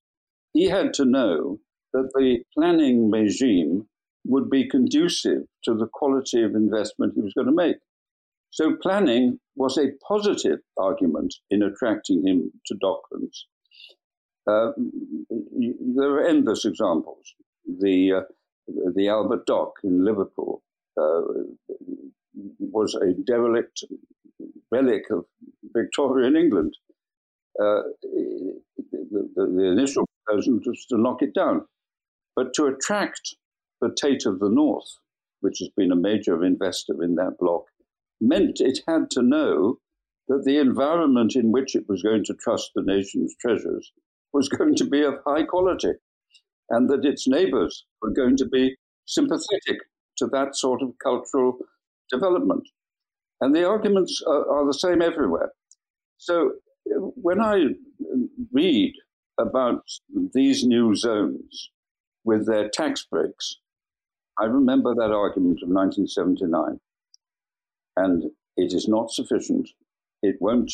He 0.52 0.64
had 0.64 0.92
to 0.94 1.05
know 1.05 1.59
that 1.92 2.11
the 2.14 2.38
planning 2.55 3.11
regime 3.11 3.87
would 4.24 4.48
be 4.48 4.68
conducive 4.68 5.42
to 5.64 5.74
the 5.74 5.88
quality 5.92 6.42
of 6.42 6.55
investment 6.55 7.12
he 7.14 7.22
was 7.22 7.35
going 7.35 7.48
to 7.48 7.52
make. 7.52 7.76
So 8.50 8.76
planning 8.76 9.40
was 9.57 9.78
a 9.78 9.92
positive 10.07 10.61
argument 10.78 11.35
in 11.50 11.62
attracting 11.62 12.26
him 12.26 12.52
to 12.66 12.74
Docklands. 12.74 13.44
Uh, 14.46 14.72
there 15.94 16.11
are 16.11 16.26
endless 16.26 16.64
examples 16.64 17.35
the 17.66 18.12
uh, 18.12 18.20
the 18.94 19.09
Albert 19.09 19.46
Dock 19.46 19.72
in 19.85 20.05
Liverpool 20.05 20.62
uh, 20.98 21.22
was 22.59 22.94
a 22.94 23.12
derelict 23.24 23.85
relic 24.70 25.02
of 25.11 25.24
Victorian 25.74 26.37
England. 26.37 26.74
Uh, 27.61 27.83
the, 28.02 29.28
the, 29.35 29.46
the, 29.46 29.64
initial 29.64 30.09
proposal 30.24 30.59
was 30.64 30.87
to 30.87 30.96
knock 30.96 31.20
it 31.20 31.35
down, 31.35 31.66
but 32.35 32.55
to 32.55 32.66
attract 32.66 33.37
the 33.81 33.95
Tate 34.01 34.27
of 34.27 34.38
the 34.38 34.49
North, 34.49 34.99
which 35.40 35.59
has 35.59 35.68
been 35.77 35.92
a 35.92 35.97
major 35.97 36.45
investor 36.45 37.03
in 37.03 37.16
that 37.16 37.37
block, 37.38 37.64
meant 38.21 38.61
it 38.61 38.81
had 38.87 39.11
to 39.11 39.23
know 39.23 39.79
that 40.29 40.45
the 40.45 40.59
environment 40.59 41.35
in 41.35 41.53
which 41.53 41.75
it 41.75 41.85
was 41.88 42.03
going 42.03 42.25
to 42.25 42.35
trust 42.35 42.71
the 42.75 42.83
nation's 42.83 43.35
treasures 43.40 43.92
was 44.33 44.49
going 44.57 44.75
to 44.77 44.85
be 44.85 45.03
of 45.03 45.14
high 45.27 45.42
quality 45.42 45.92
and 46.71 46.88
that 46.88 47.05
its 47.05 47.29
neighbors 47.29 47.85
were 48.01 48.11
going 48.11 48.37
to 48.37 48.47
be 48.47 48.77
sympathetic 49.05 49.81
to 50.16 50.27
that 50.27 50.57
sort 50.57 50.81
of 50.83 50.95
cultural 51.03 51.59
development. 52.11 52.66
And 53.40 53.55
the 53.55 53.68
arguments 53.68 54.23
are, 54.27 54.49
are 54.49 54.66
the 54.66 54.75
same 54.75 55.03
everywhere. 55.03 55.51
So 56.18 56.53
when 56.87 57.40
I 57.40 57.64
read 58.53 58.92
about 59.38 59.83
these 60.33 60.64
new 60.64 60.95
zones 60.95 61.71
with 62.24 62.46
their 62.46 62.68
tax 62.68 63.06
breaks, 63.11 63.56
I 64.38 64.44
remember 64.44 64.94
that 64.94 65.12
argument 65.12 65.61
of 65.62 65.68
1979. 65.68 66.80
And 67.96 68.24
it 68.56 68.72
is 68.72 68.88
not 68.88 69.11
sufficient. 69.11 69.68
It 70.22 70.37
won't 70.40 70.72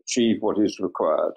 achieve 0.00 0.36
what 0.40 0.58
is 0.58 0.78
required. 0.80 1.34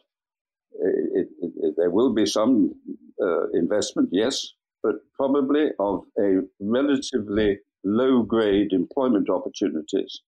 It, 0.71 1.27
it, 1.41 1.51
it, 1.57 1.73
there 1.77 1.89
will 1.89 2.13
be 2.13 2.25
some 2.25 2.75
uh, 3.21 3.49
investment, 3.49 4.09
yes, 4.11 4.53
but 4.81 4.95
probably 5.15 5.71
of 5.79 6.03
a 6.17 6.41
relatively 6.59 7.59
low 7.83 8.21
grade 8.21 8.71
employment 8.71 9.29
opportunities 9.29 10.21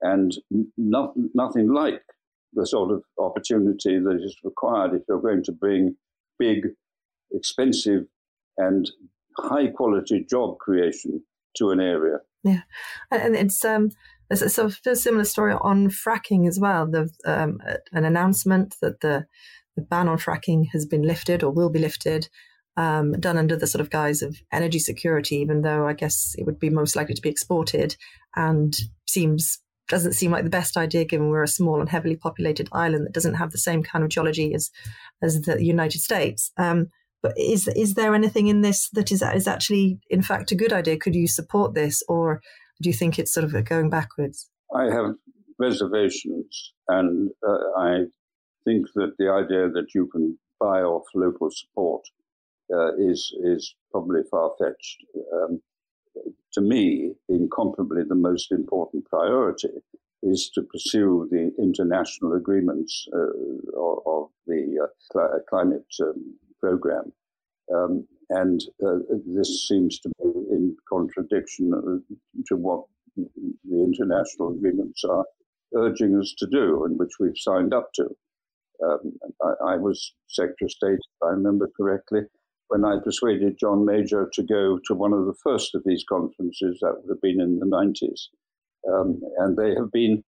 and 0.00 0.36
not, 0.76 1.14
nothing 1.34 1.72
like 1.72 2.02
the 2.52 2.66
sort 2.66 2.90
of 2.90 3.02
opportunity 3.18 3.98
that 3.98 4.20
is 4.22 4.36
required 4.44 4.94
if 4.94 5.02
you're 5.08 5.20
going 5.20 5.42
to 5.44 5.52
bring 5.52 5.96
big, 6.38 6.68
expensive, 7.32 8.04
and 8.58 8.90
high 9.38 9.68
quality 9.68 10.24
job 10.28 10.58
creation 10.58 11.22
to 11.56 11.70
an 11.70 11.80
area. 11.80 12.18
Yeah, 12.44 12.62
and 13.10 13.36
it's 13.36 13.64
um, 13.64 13.90
there's 14.28 14.42
a 14.42 14.96
similar 14.96 15.24
story 15.24 15.52
on 15.52 15.88
fracking 15.88 16.48
as 16.48 16.58
well. 16.58 16.86
The 16.86 17.10
um, 17.24 17.60
an 17.92 18.04
announcement 18.04 18.76
that 18.82 19.00
the 19.00 19.26
the 19.76 19.82
ban 19.82 20.08
on 20.08 20.18
fracking 20.18 20.66
has 20.72 20.84
been 20.84 21.02
lifted 21.02 21.42
or 21.42 21.50
will 21.50 21.70
be 21.70 21.78
lifted, 21.78 22.28
um, 22.76 23.12
done 23.12 23.38
under 23.38 23.56
the 23.56 23.66
sort 23.66 23.80
of 23.80 23.90
guise 23.90 24.22
of 24.22 24.36
energy 24.52 24.78
security, 24.78 25.36
even 25.36 25.62
though 25.62 25.86
I 25.86 25.92
guess 25.92 26.34
it 26.38 26.44
would 26.44 26.58
be 26.58 26.70
most 26.70 26.96
likely 26.96 27.14
to 27.14 27.22
be 27.22 27.30
exported 27.30 27.96
and 28.36 28.74
seems 29.06 29.58
doesn't 29.88 30.12
seem 30.12 30.30
like 30.30 30.44
the 30.44 30.50
best 30.50 30.76
idea 30.76 31.04
given 31.04 31.28
we're 31.28 31.42
a 31.42 31.48
small 31.48 31.80
and 31.80 31.88
heavily 31.88 32.16
populated 32.16 32.68
island 32.72 33.04
that 33.04 33.12
doesn't 33.12 33.34
have 33.34 33.50
the 33.50 33.58
same 33.58 33.82
kind 33.82 34.04
of 34.04 34.10
geology 34.10 34.54
as 34.54 34.70
as 35.22 35.42
the 35.42 35.62
United 35.62 36.00
States. 36.00 36.50
Um, 36.56 36.88
but 37.22 37.32
is 37.38 37.68
is 37.68 37.94
there 37.94 38.14
anything 38.14 38.48
in 38.48 38.60
this 38.62 38.88
that 38.90 39.12
is 39.12 39.22
is 39.22 39.46
actually 39.46 39.98
in 40.10 40.22
fact 40.22 40.52
a 40.52 40.56
good 40.56 40.72
idea? 40.72 40.98
Could 40.98 41.14
you 41.14 41.28
support 41.28 41.74
this, 41.74 42.02
or 42.08 42.42
do 42.82 42.88
you 42.88 42.94
think 42.94 43.18
it's 43.18 43.32
sort 43.32 43.44
of 43.44 43.64
going 43.64 43.90
backwards? 43.90 44.50
I 44.74 44.84
have 44.84 45.14
reservations, 45.58 46.72
and 46.88 47.30
uh, 47.46 47.78
I 47.78 48.04
think 48.64 48.86
that 48.94 49.14
the 49.18 49.30
idea 49.30 49.68
that 49.70 49.94
you 49.94 50.08
can 50.08 50.38
buy 50.58 50.82
off 50.82 51.06
local 51.14 51.50
support 51.50 52.02
uh, 52.72 52.94
is 52.96 53.32
is 53.44 53.74
probably 53.90 54.22
far 54.30 54.50
fetched. 54.58 55.04
Um, 55.32 55.62
to 56.52 56.60
me, 56.60 57.14
incomparably, 57.28 58.02
the 58.06 58.14
most 58.14 58.52
important 58.52 59.06
priority 59.06 59.70
is 60.22 60.50
to 60.54 60.62
pursue 60.62 61.26
the 61.30 61.52
international 61.58 62.34
agreements 62.34 63.08
uh, 63.12 63.78
of, 63.78 63.98
of, 64.06 64.28
the 64.46 64.86
uh, 65.16 65.38
climate 65.48 65.86
um, 66.02 66.36
program. 66.62 67.12
Um, 67.74 68.06
and 68.30 68.60
uh, 68.84 68.98
this 69.26 69.66
seems 69.68 69.98
to 70.00 70.08
be 70.08 70.30
in 70.50 70.76
contradiction 70.88 71.72
uh, 71.74 72.14
to 72.48 72.56
what 72.56 72.84
the 73.16 73.84
international 73.84 74.54
agreements 74.56 75.02
are 75.04 75.24
urging 75.74 76.18
us 76.18 76.34
to 76.38 76.46
do 76.46 76.84
and 76.84 76.98
which 76.98 77.12
we've 77.20 77.36
signed 77.36 77.74
up 77.74 77.90
to. 77.94 78.08
Um, 78.84 79.12
I, 79.42 79.74
I, 79.74 79.76
was 79.76 80.14
Secretary 80.28 80.66
of 80.66 80.70
State, 80.70 80.94
if 80.94 81.22
I 81.22 81.30
remember 81.30 81.70
correctly, 81.76 82.22
when 82.68 82.84
I 82.84 82.98
persuaded 83.04 83.58
John 83.60 83.84
Major 83.84 84.28
to 84.32 84.42
go 84.42 84.78
to 84.86 84.94
one 84.94 85.12
of 85.12 85.26
the 85.26 85.34
first 85.44 85.74
of 85.74 85.82
these 85.84 86.04
conferences. 86.08 86.78
That 86.80 86.94
would 86.96 87.10
have 87.10 87.20
been 87.20 87.40
in 87.40 87.58
the 87.58 87.66
90s. 87.66 88.28
Um, 88.90 89.20
and 89.38 89.56
they 89.56 89.74
have 89.74 89.92
been 89.92 90.24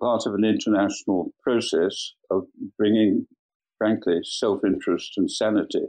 part 0.00 0.22
of 0.26 0.34
an 0.34 0.44
international 0.44 1.32
process 1.42 2.12
of 2.30 2.44
bringing, 2.78 3.26
frankly, 3.78 4.18
self 4.22 4.64
interest 4.64 5.12
and 5.16 5.30
sanity 5.30 5.86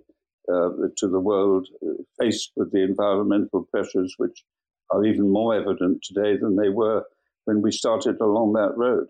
uh, 0.52 0.70
to 0.98 1.08
the 1.08 1.20
world 1.20 1.68
uh, 1.84 1.94
faced 2.20 2.52
with 2.56 2.72
the 2.72 2.84
environmental 2.84 3.68
pressures, 3.72 4.14
which 4.18 4.44
are 4.92 5.06
even 5.06 5.30
more 5.30 5.54
evident 5.54 6.02
today 6.04 6.38
than 6.38 6.56
they 6.56 6.70
were 6.70 7.04
when 7.46 7.62
we 7.62 7.72
started 7.72 8.20
along 8.22 8.54
that 8.54 8.74
road. 8.76 9.08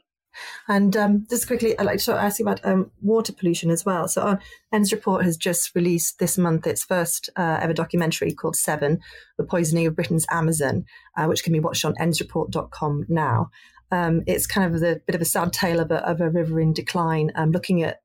And 0.68 0.96
um, 0.96 1.26
just 1.30 1.48
quickly, 1.48 1.78
I'd 1.78 1.86
like 1.86 2.00
to 2.02 2.14
ask 2.14 2.40
you 2.40 2.46
about 2.46 2.64
um, 2.64 2.92
water 3.02 3.34
pollution 3.34 3.72
as 3.72 3.86
well. 3.86 4.08
So, 4.08 4.38
ENDS 4.72 4.92
report 4.92 5.26
has 5.26 5.38
just 5.38 5.74
released 5.76 6.20
this 6.20 6.38
month 6.38 6.68
its 6.68 6.84
first 6.84 7.30
uh, 7.36 7.60
ever 7.62 7.74
documentary 7.74 8.32
called 8.34 8.56
Severn 8.56 9.00
The 9.38 9.44
Poisoning 9.44 9.88
of 9.88 9.96
Britain's 9.96 10.28
Amazon, 10.30 10.86
uh, 11.18 11.26
which 11.26 11.44
can 11.44 11.54
be 11.54 11.60
watched 11.60 11.86
on 11.86 11.96
endsreport.com 11.96 13.06
now. 13.10 13.50
Um, 13.92 14.22
it's 14.28 14.46
kind 14.46 14.74
of 14.74 14.82
a 14.84 15.02
bit 15.08 15.16
of 15.16 15.22
a 15.22 15.26
sad 15.26 15.52
tale 15.52 15.80
of 15.80 15.90
a, 15.90 16.08
of 16.08 16.22
a 16.22 16.30
river 16.30 16.60
in 16.60 16.74
decline, 16.74 17.32
um, 17.34 17.52
looking 17.52 17.82
at 17.82 18.02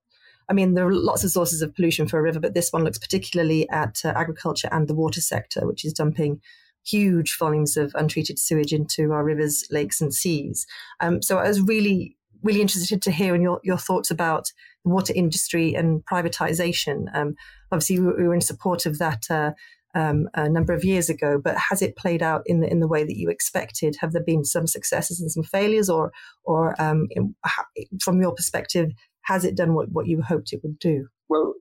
I 0.49 0.53
mean, 0.53 0.75
there 0.75 0.87
are 0.87 0.95
lots 0.95 1.25
of 1.25 1.31
sources 1.31 1.63
of 1.63 1.75
pollution 1.75 2.07
for 2.09 2.19
a 2.19 2.23
river, 2.23 2.41
but 2.41 2.55
this 2.55 2.73
one 2.73 2.85
looks 2.85 2.99
particularly 2.99 3.69
at 3.71 4.01
uh, 4.05 4.13
agriculture 4.17 4.69
and 4.71 4.89
the 4.89 4.95
water 4.95 5.21
sector, 5.21 5.67
which 5.67 5.85
is 5.85 5.93
dumping 5.93 6.41
huge 6.87 7.37
volumes 7.39 7.77
of 7.77 7.93
untreated 7.95 8.39
sewage 8.39 8.73
into 8.73 9.13
our 9.13 9.25
rivers, 9.25 9.65
lakes, 9.71 10.01
and 10.01 10.15
seas. 10.15 10.67
Um, 11.01 11.23
so 11.23 11.39
I 11.39 11.49
was 11.49 11.61
really, 11.61 12.17
really 12.43 12.61
interested 12.61 13.01
to 13.01 13.11
hear 13.11 13.35
your, 13.37 13.61
your 13.65 13.79
thoughts 13.79 14.11
about 14.11 14.53
the 14.85 14.91
water 14.91 15.13
industry 15.17 15.75
and 15.75 16.05
privatization. 16.05 17.07
Um, 17.15 17.35
obviously, 17.73 17.99
we 18.01 18.25
were 18.25 18.35
in 18.35 18.41
support 18.41 18.87
of 18.87 18.99
that. 18.99 19.25
Uh, 19.31 19.53
um, 19.97 20.29
a 20.35 20.49
number 20.49 20.73
of 20.73 20.85
years 20.85 21.09
ago, 21.09 21.41
but 21.43 21.57
has 21.57 21.81
it 21.81 21.95
played 21.95 22.21
out 22.21 22.43
in 22.47 22.59
the 22.59 22.69
in 22.69 22.81
the 22.81 22.89
way 22.89 23.05
that 23.05 23.17
you 23.17 23.31
expected? 23.31 23.97
Have 24.01 24.13
there 24.13 24.25
been 24.25 24.45
some 24.45 24.67
successes 24.67 25.21
and 25.21 25.31
some 25.31 25.45
failures, 25.45 25.89
or 25.89 26.11
or 26.43 26.75
um, 26.83 27.07
from 28.03 28.21
your 28.21 28.33
perspective, 28.33 28.91
has 29.25 29.45
it 29.45 29.57
done 29.57 29.75
what, 29.75 29.91
what 29.91 30.07
you 30.07 30.23
hoped 30.23 30.53
it 30.53 30.61
would 30.63 30.79
do? 30.79 31.09
Well, 31.29 31.55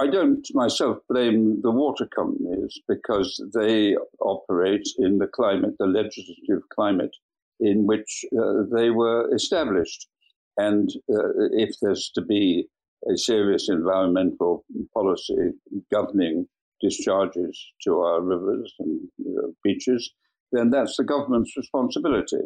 I 0.00 0.06
don't 0.06 0.46
myself 0.54 0.98
blame 1.08 1.60
the 1.62 1.70
water 1.70 2.06
companies 2.06 2.78
because 2.88 3.42
they 3.54 3.96
operate 4.20 4.88
in 4.98 5.18
the 5.18 5.26
climate, 5.26 5.74
the 5.78 5.86
legislative 5.86 6.68
climate 6.74 7.14
in 7.60 7.86
which 7.86 8.24
uh, 8.36 8.62
they 8.74 8.90
were 8.90 9.32
established. 9.34 10.08
And 10.56 10.90
uh, 11.10 11.48
if 11.52 11.76
there's 11.80 12.10
to 12.14 12.22
be 12.22 12.66
a 13.10 13.16
serious 13.16 13.68
environmental 13.68 14.64
policy 14.94 15.52
governing 15.92 16.46
discharges 16.80 17.58
to 17.84 18.00
our 18.00 18.20
rivers 18.20 18.74
and 18.78 19.00
uh, 19.20 19.48
beaches, 19.62 20.12
then 20.50 20.70
that's 20.70 20.96
the 20.96 21.04
government's 21.04 21.56
responsibility 21.56 22.42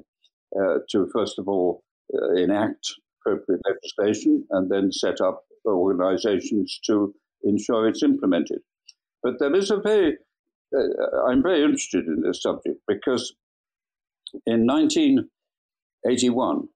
uh, 0.60 0.78
to, 0.90 1.08
first 1.12 1.38
of 1.38 1.48
all, 1.48 1.82
uh, 2.14 2.34
enact 2.34 2.86
appropriate 3.26 3.60
legislation 3.68 4.46
and 4.50 4.70
then 4.70 4.92
set 4.92 5.20
up 5.20 5.42
organizations 5.66 6.78
to 6.86 7.12
ensure 7.42 7.88
it's 7.88 8.02
implemented. 8.02 8.60
But 9.22 9.38
there 9.38 9.54
is 9.54 9.70
a 9.70 9.76
very, 9.78 10.16
uh, 10.74 11.26
I'm 11.28 11.42
very 11.42 11.62
interested 11.62 12.06
in 12.06 12.22
this 12.22 12.40
subject 12.42 12.80
because 12.86 13.34
in 14.46 14.66
1981, 14.66 16.68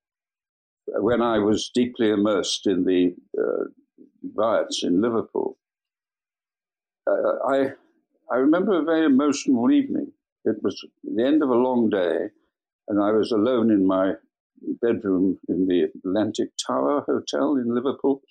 when 0.99 1.23
I 1.23 1.39
was 1.39 1.71
deeply 1.75 2.11
immersed 2.11 2.67
in 2.67 2.85
the 2.85 3.15
uh, 3.39 3.65
riots 4.35 4.83
in 4.83 5.01
Liverpool, 5.01 5.57
uh, 7.07 7.39
I, 7.49 7.71
I 8.33 8.37
remember 8.37 8.79
a 8.79 8.85
very 8.85 9.07
emotional 9.07 9.71
evening. 9.71 10.13
It 10.45 10.57
was 10.63 10.85
the 11.05 11.25
end 11.25 11.43
of 11.43 11.49
a 11.51 11.55
long 11.55 11.91
day, 11.91 12.31
and 12.89 13.03
I 13.03 13.13
was 13.13 13.31
alone 13.31 13.71
in 13.71 13.87
my 13.87 14.15
bedroom 14.81 15.39
in 15.49 15.67
the 15.67 15.89
Atlantic 15.95 16.51
Tower 16.67 17.05
Hotel 17.07 17.57
in 17.57 17.75
Liverpool. 17.75 18.23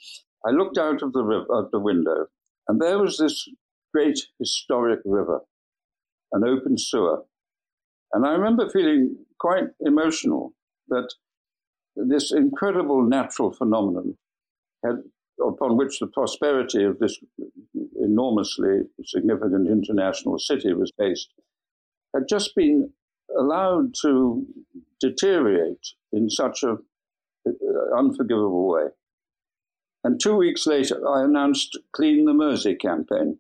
I 0.46 0.52
looked 0.52 0.78
out 0.78 1.02
of 1.02 1.14
the, 1.14 1.68
the 1.72 1.80
window, 1.80 2.28
and 2.68 2.80
there 2.80 3.00
was 3.00 3.18
this 3.18 3.48
great 3.94 4.20
historic 4.40 5.00
river, 5.06 5.42
an 6.32 6.44
open 6.44 6.78
sewer. 6.78 7.24
And 8.14 8.26
I 8.26 8.32
remember 8.32 8.70
feeling 8.70 9.18
quite 9.40 9.66
emotional 9.80 10.54
that 10.88 11.10
this 11.96 12.32
incredible 12.32 13.04
natural 13.04 13.52
phenomenon 13.52 14.18
had, 14.84 15.04
upon 15.46 15.78
which 15.78 16.00
the 16.00 16.08
prosperity 16.08 16.84
of 16.84 17.00
this 17.00 17.20
enormously 18.02 18.82
significant 19.04 19.68
international 19.68 20.40
city 20.40 20.74
was 20.74 20.92
based, 20.98 21.30
had 22.14 22.24
just 22.30 22.56
been 22.56 22.92
allowed 23.38 23.94
to 24.02 24.46
deteriorate 25.00 25.94
in 26.12 26.30
such 26.30 26.64
an 26.64 26.78
unforgivable 27.96 28.68
way. 28.68 28.88
And 30.04 30.20
two 30.20 30.36
weeks 30.36 30.66
later, 30.66 31.08
I 31.08 31.24
announced 31.24 31.78
Clean 31.94 32.26
the 32.26 32.34
Mersey 32.34 32.76
campaign. 32.76 33.40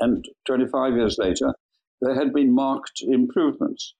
And 0.00 0.24
25 0.46 0.94
years 0.96 1.16
later, 1.18 1.54
there 2.00 2.14
had 2.14 2.32
been 2.32 2.54
marked 2.54 3.00
improvements. 3.00 3.94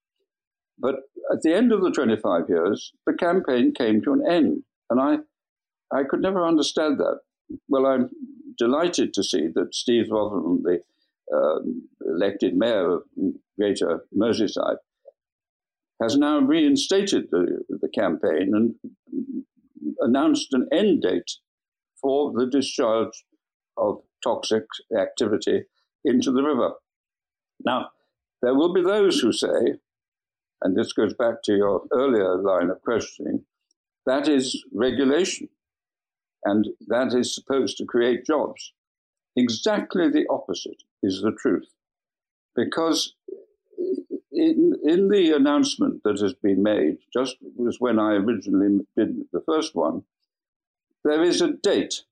But 0.79 0.97
at 1.33 1.41
the 1.43 1.55
end 1.55 1.73
of 1.73 1.83
the 1.83 1.91
25 1.91 2.43
years, 2.49 2.93
the 3.07 3.15
campaign 3.15 3.73
came 3.73 4.03
to 4.03 4.13
an 4.13 4.23
end. 4.29 4.63
And 4.91 5.01
I, 5.01 5.19
I 5.97 6.05
could 6.05 6.21
never 6.21 6.47
understand 6.47 6.99
that. 6.99 7.21
Well, 7.69 7.87
I'm 7.87 8.11
delighted 8.59 9.15
to 9.15 9.25
see 9.25 9.49
that 9.55 9.75
Steve 9.75 10.07
Rotheram, 10.11 10.63
the 10.63 10.75
uh, 10.75 10.79
Um, 11.35 11.89
elected 12.07 12.55
mayor 12.55 12.93
of 12.93 13.03
Greater 13.59 14.05
Merseyside, 14.17 14.77
has 16.01 16.17
now 16.17 16.39
reinstated 16.39 17.29
the, 17.33 17.65
the 17.69 17.89
campaign 17.89 18.53
and 18.55 18.75
announced 20.01 20.53
an 20.53 20.69
end 20.71 21.03
date 21.03 21.33
for 22.01 22.33
the 22.33 22.47
discharge 22.47 23.25
of 23.77 24.03
toxic 24.23 24.65
activity 24.97 25.65
into 26.05 26.31
the 26.31 26.43
river. 26.43 26.75
Now, 27.65 27.89
there 28.43 28.55
will 28.55 28.73
be 28.73 28.83
those 28.83 29.19
who 29.19 29.33
say, 29.33 29.79
and 30.63 30.77
this 30.77 30.93
goes 30.93 31.15
back 31.15 31.43
to 31.45 31.57
your 31.57 31.83
earlier 31.93 32.37
line 32.37 32.71
of 32.71 32.83
questioning, 32.83 33.45
that 34.07 34.29
is 34.29 34.63
regulation, 34.73 35.49
and 36.45 36.69
that 36.87 37.15
is 37.15 37.35
supposed 37.35 37.77
to 37.79 37.85
create 37.85 38.25
jobs. 38.25 38.73
Exactly 39.37 40.09
the 40.09 40.27
opposite 40.31 40.83
is 41.03 41.21
the 41.21 41.33
truth. 41.33 41.69
Because 42.55 43.15
in, 44.33 44.75
in 44.83 45.09
the 45.09 45.33
announcement 45.33 46.03
that 46.05 46.19
has 46.21 46.33
been 46.33 46.63
made, 46.63 46.99
just 47.13 47.37
was 47.57 47.79
when 47.79 47.99
I 47.99 48.13
originally 48.13 48.87
did 48.97 49.27
the 49.33 49.43
first 49.43 49.75
one, 49.75 50.05
there 51.05 51.23
is 51.23 51.43
a 51.43 51.53
date. 51.53 52.05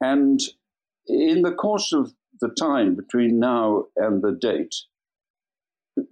And 0.00 0.40
in 1.08 1.42
the 1.42 1.52
course 1.52 1.92
of 1.92 2.14
the 2.40 2.48
time 2.48 2.94
between 2.94 3.40
now 3.40 3.86
and 3.96 4.22
the 4.22 4.32
date, 4.32 4.74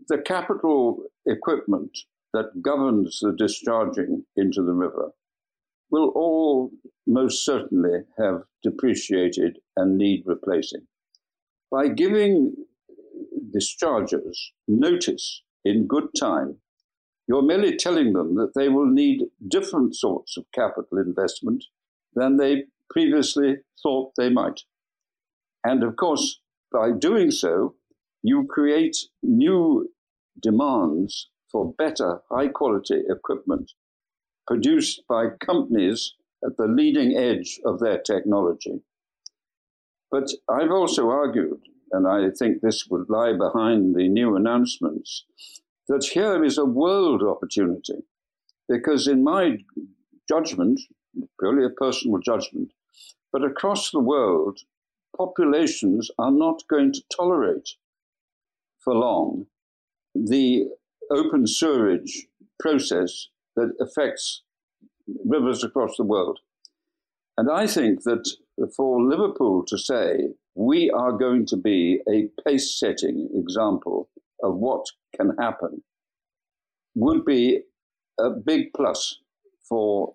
the 0.09 0.19
capital 0.19 1.05
equipment 1.27 1.99
that 2.33 2.63
governs 2.63 3.21
the 3.21 3.33
discharging 3.33 4.25
into 4.37 4.63
the 4.63 4.73
river 4.73 5.13
will 5.95 6.09
all 6.17 6.73
most 7.07 7.45
certainly 7.45 8.01
have 8.19 8.43
depreciated 8.65 9.59
and 9.77 9.97
need 9.97 10.25
replacing. 10.27 10.85
By 11.71 11.87
giving 11.87 12.57
dischargers 13.57 14.37
notice 14.67 15.43
in 15.65 15.87
good 15.87 16.09
time, 16.19 16.57
you're 17.29 17.47
merely 17.47 17.77
telling 17.77 18.13
them 18.13 18.35
that 18.35 18.55
they 18.57 18.69
will 18.69 18.91
need 18.91 19.21
different 19.47 19.95
sorts 19.95 20.37
of 20.37 20.51
capital 20.53 20.99
investment 20.99 21.63
than 22.17 22.39
they 22.39 22.65
previously 22.91 23.59
thought 23.81 24.11
they 24.17 24.31
might. 24.31 24.63
And 25.63 25.85
of 25.85 25.95
course, 25.95 26.41
by 26.73 26.91
doing 26.91 27.31
so, 27.31 27.77
you 28.21 28.49
create 28.51 28.97
new 29.23 29.91
demands 30.43 31.31
for 31.53 31.73
better, 31.79 32.19
high 32.33 32.49
quality 32.49 33.01
equipment 33.09 33.71
produced 34.47 35.03
by 35.09 35.29
companies 35.41 36.15
at 36.45 36.57
the 36.57 36.67
leading 36.67 37.17
edge 37.17 37.61
of 37.65 37.81
their 37.81 37.99
technology. 37.99 38.83
But 40.11 40.31
I've 40.49 40.71
also 40.71 41.09
argued, 41.09 41.61
and 41.93 42.07
I 42.07 42.31
think 42.31 42.61
this 42.61 42.87
would 42.89 43.09
lie 43.09 43.33
behind 43.33 43.95
the 43.95 44.09
new 44.09 44.37
announcements, 44.37 45.25
that 45.89 46.05
here 46.05 46.45
is 46.45 46.59
a 46.59 46.65
world 46.65 47.23
opportunity. 47.23 48.05
Because 48.69 49.07
in 49.07 49.23
my 49.25 49.59
judgment, 50.29 50.81
purely 51.39 51.65
a 51.65 51.71
personal 51.71 52.19
judgment, 52.19 52.73
but 53.33 53.45
across 53.45 53.91
the 53.91 54.01
world, 54.01 54.61
populations 55.17 56.11
are 56.19 56.31
not 56.31 56.63
going 56.69 56.93
to 56.93 57.03
tolerate 57.15 57.71
for 58.81 58.95
long 58.95 59.47
the 60.15 60.69
open 61.11 61.47
sewerage 61.47 62.27
process 62.61 63.29
that 63.57 63.73
affects 63.81 64.43
rivers 65.25 65.63
across 65.63 65.97
the 65.97 66.05
world. 66.05 66.39
And 67.37 67.51
I 67.51 67.67
think 67.67 68.05
that 68.05 68.29
for 68.77 69.03
Liverpool 69.03 69.65
to 69.67 69.77
say, 69.77 70.29
we 70.55 70.91
are 70.91 71.13
going 71.13 71.47
to 71.47 71.57
be 71.57 72.01
a 72.09 72.29
pace 72.47 72.79
setting 72.79 73.29
example 73.35 74.09
of 74.43 74.57
what 74.57 74.87
can 75.17 75.33
happen, 75.39 75.83
would 76.95 77.25
be 77.25 77.63
a 78.21 78.31
big 78.31 78.73
plus 78.75 79.19
for 79.69 80.15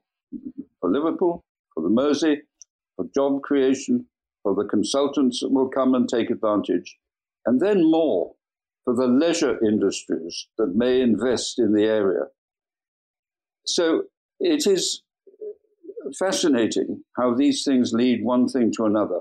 for 0.80 0.90
Liverpool, 0.90 1.44
for 1.74 1.84
the 1.84 1.90
Mersey, 1.90 2.42
for 2.96 3.06
job 3.14 3.42
creation, 3.42 4.06
for 4.44 4.56
the 4.56 4.66
consultants 4.66 5.40
that 5.42 5.52
will 5.52 5.70
come 5.70 5.94
and 5.96 6.08
take 6.08 6.30
advantage, 6.30 6.98
and 7.46 7.60
then 7.60 7.90
more 7.90 8.36
for 8.86 8.96
the 8.96 9.08
leisure 9.08 9.64
industries 9.66 10.48
that 10.58 10.76
may 10.76 11.02
invest 11.02 11.60
in 11.60 11.74
the 11.74 11.84
area. 11.84 12.26
So 13.72 14.06
it 14.40 14.66
is 14.66 15.04
fascinating 16.18 17.04
how 17.16 17.36
these 17.36 17.64
things 17.64 17.94
lead 17.94 18.24
one 18.24 18.48
thing 18.48 18.72
to 18.78 18.86
another, 18.86 19.20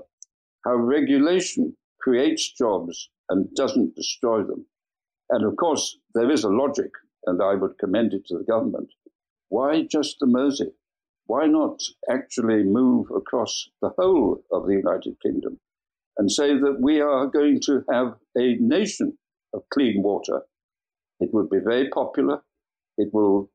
how 0.65 0.75
regulation 0.75 1.77
creates 2.01 2.51
jobs 2.51 3.09
and 3.29 3.53
doesn't 3.55 3.95
destroy 3.95 4.41
them. 4.41 4.65
And 5.29 5.45
of 5.45 5.55
course, 5.55 5.99
there 6.15 6.31
is 6.31 6.43
a 6.43 6.49
logic, 6.49 6.89
and 7.27 7.43
I 7.43 7.53
would 7.53 7.77
commend 7.77 8.13
it 8.13 8.25
to 8.27 8.39
the 8.39 8.43
government. 8.43 8.89
Why 9.49 9.83
just 9.83 10.17
the 10.19 10.25
Mersey? 10.25 10.71
Why 11.27 11.45
not 11.45 11.79
actually 12.09 12.63
move 12.63 13.11
across 13.15 13.69
the 13.83 13.91
whole 13.99 14.43
of 14.51 14.65
the 14.65 14.73
United 14.73 15.21
Kingdom 15.21 15.59
and 16.17 16.31
say 16.31 16.57
that 16.57 16.77
we 16.81 17.01
are 17.01 17.27
going 17.27 17.59
to 17.65 17.83
have 17.91 18.15
a 18.35 18.55
nation 18.59 19.15
of 19.53 19.61
clean 19.71 20.01
water? 20.01 20.41
It 21.19 21.29
would 21.33 21.51
be 21.51 21.59
very 21.63 21.89
popular. 21.89 22.41
It 22.97 23.13
will, 23.13 23.51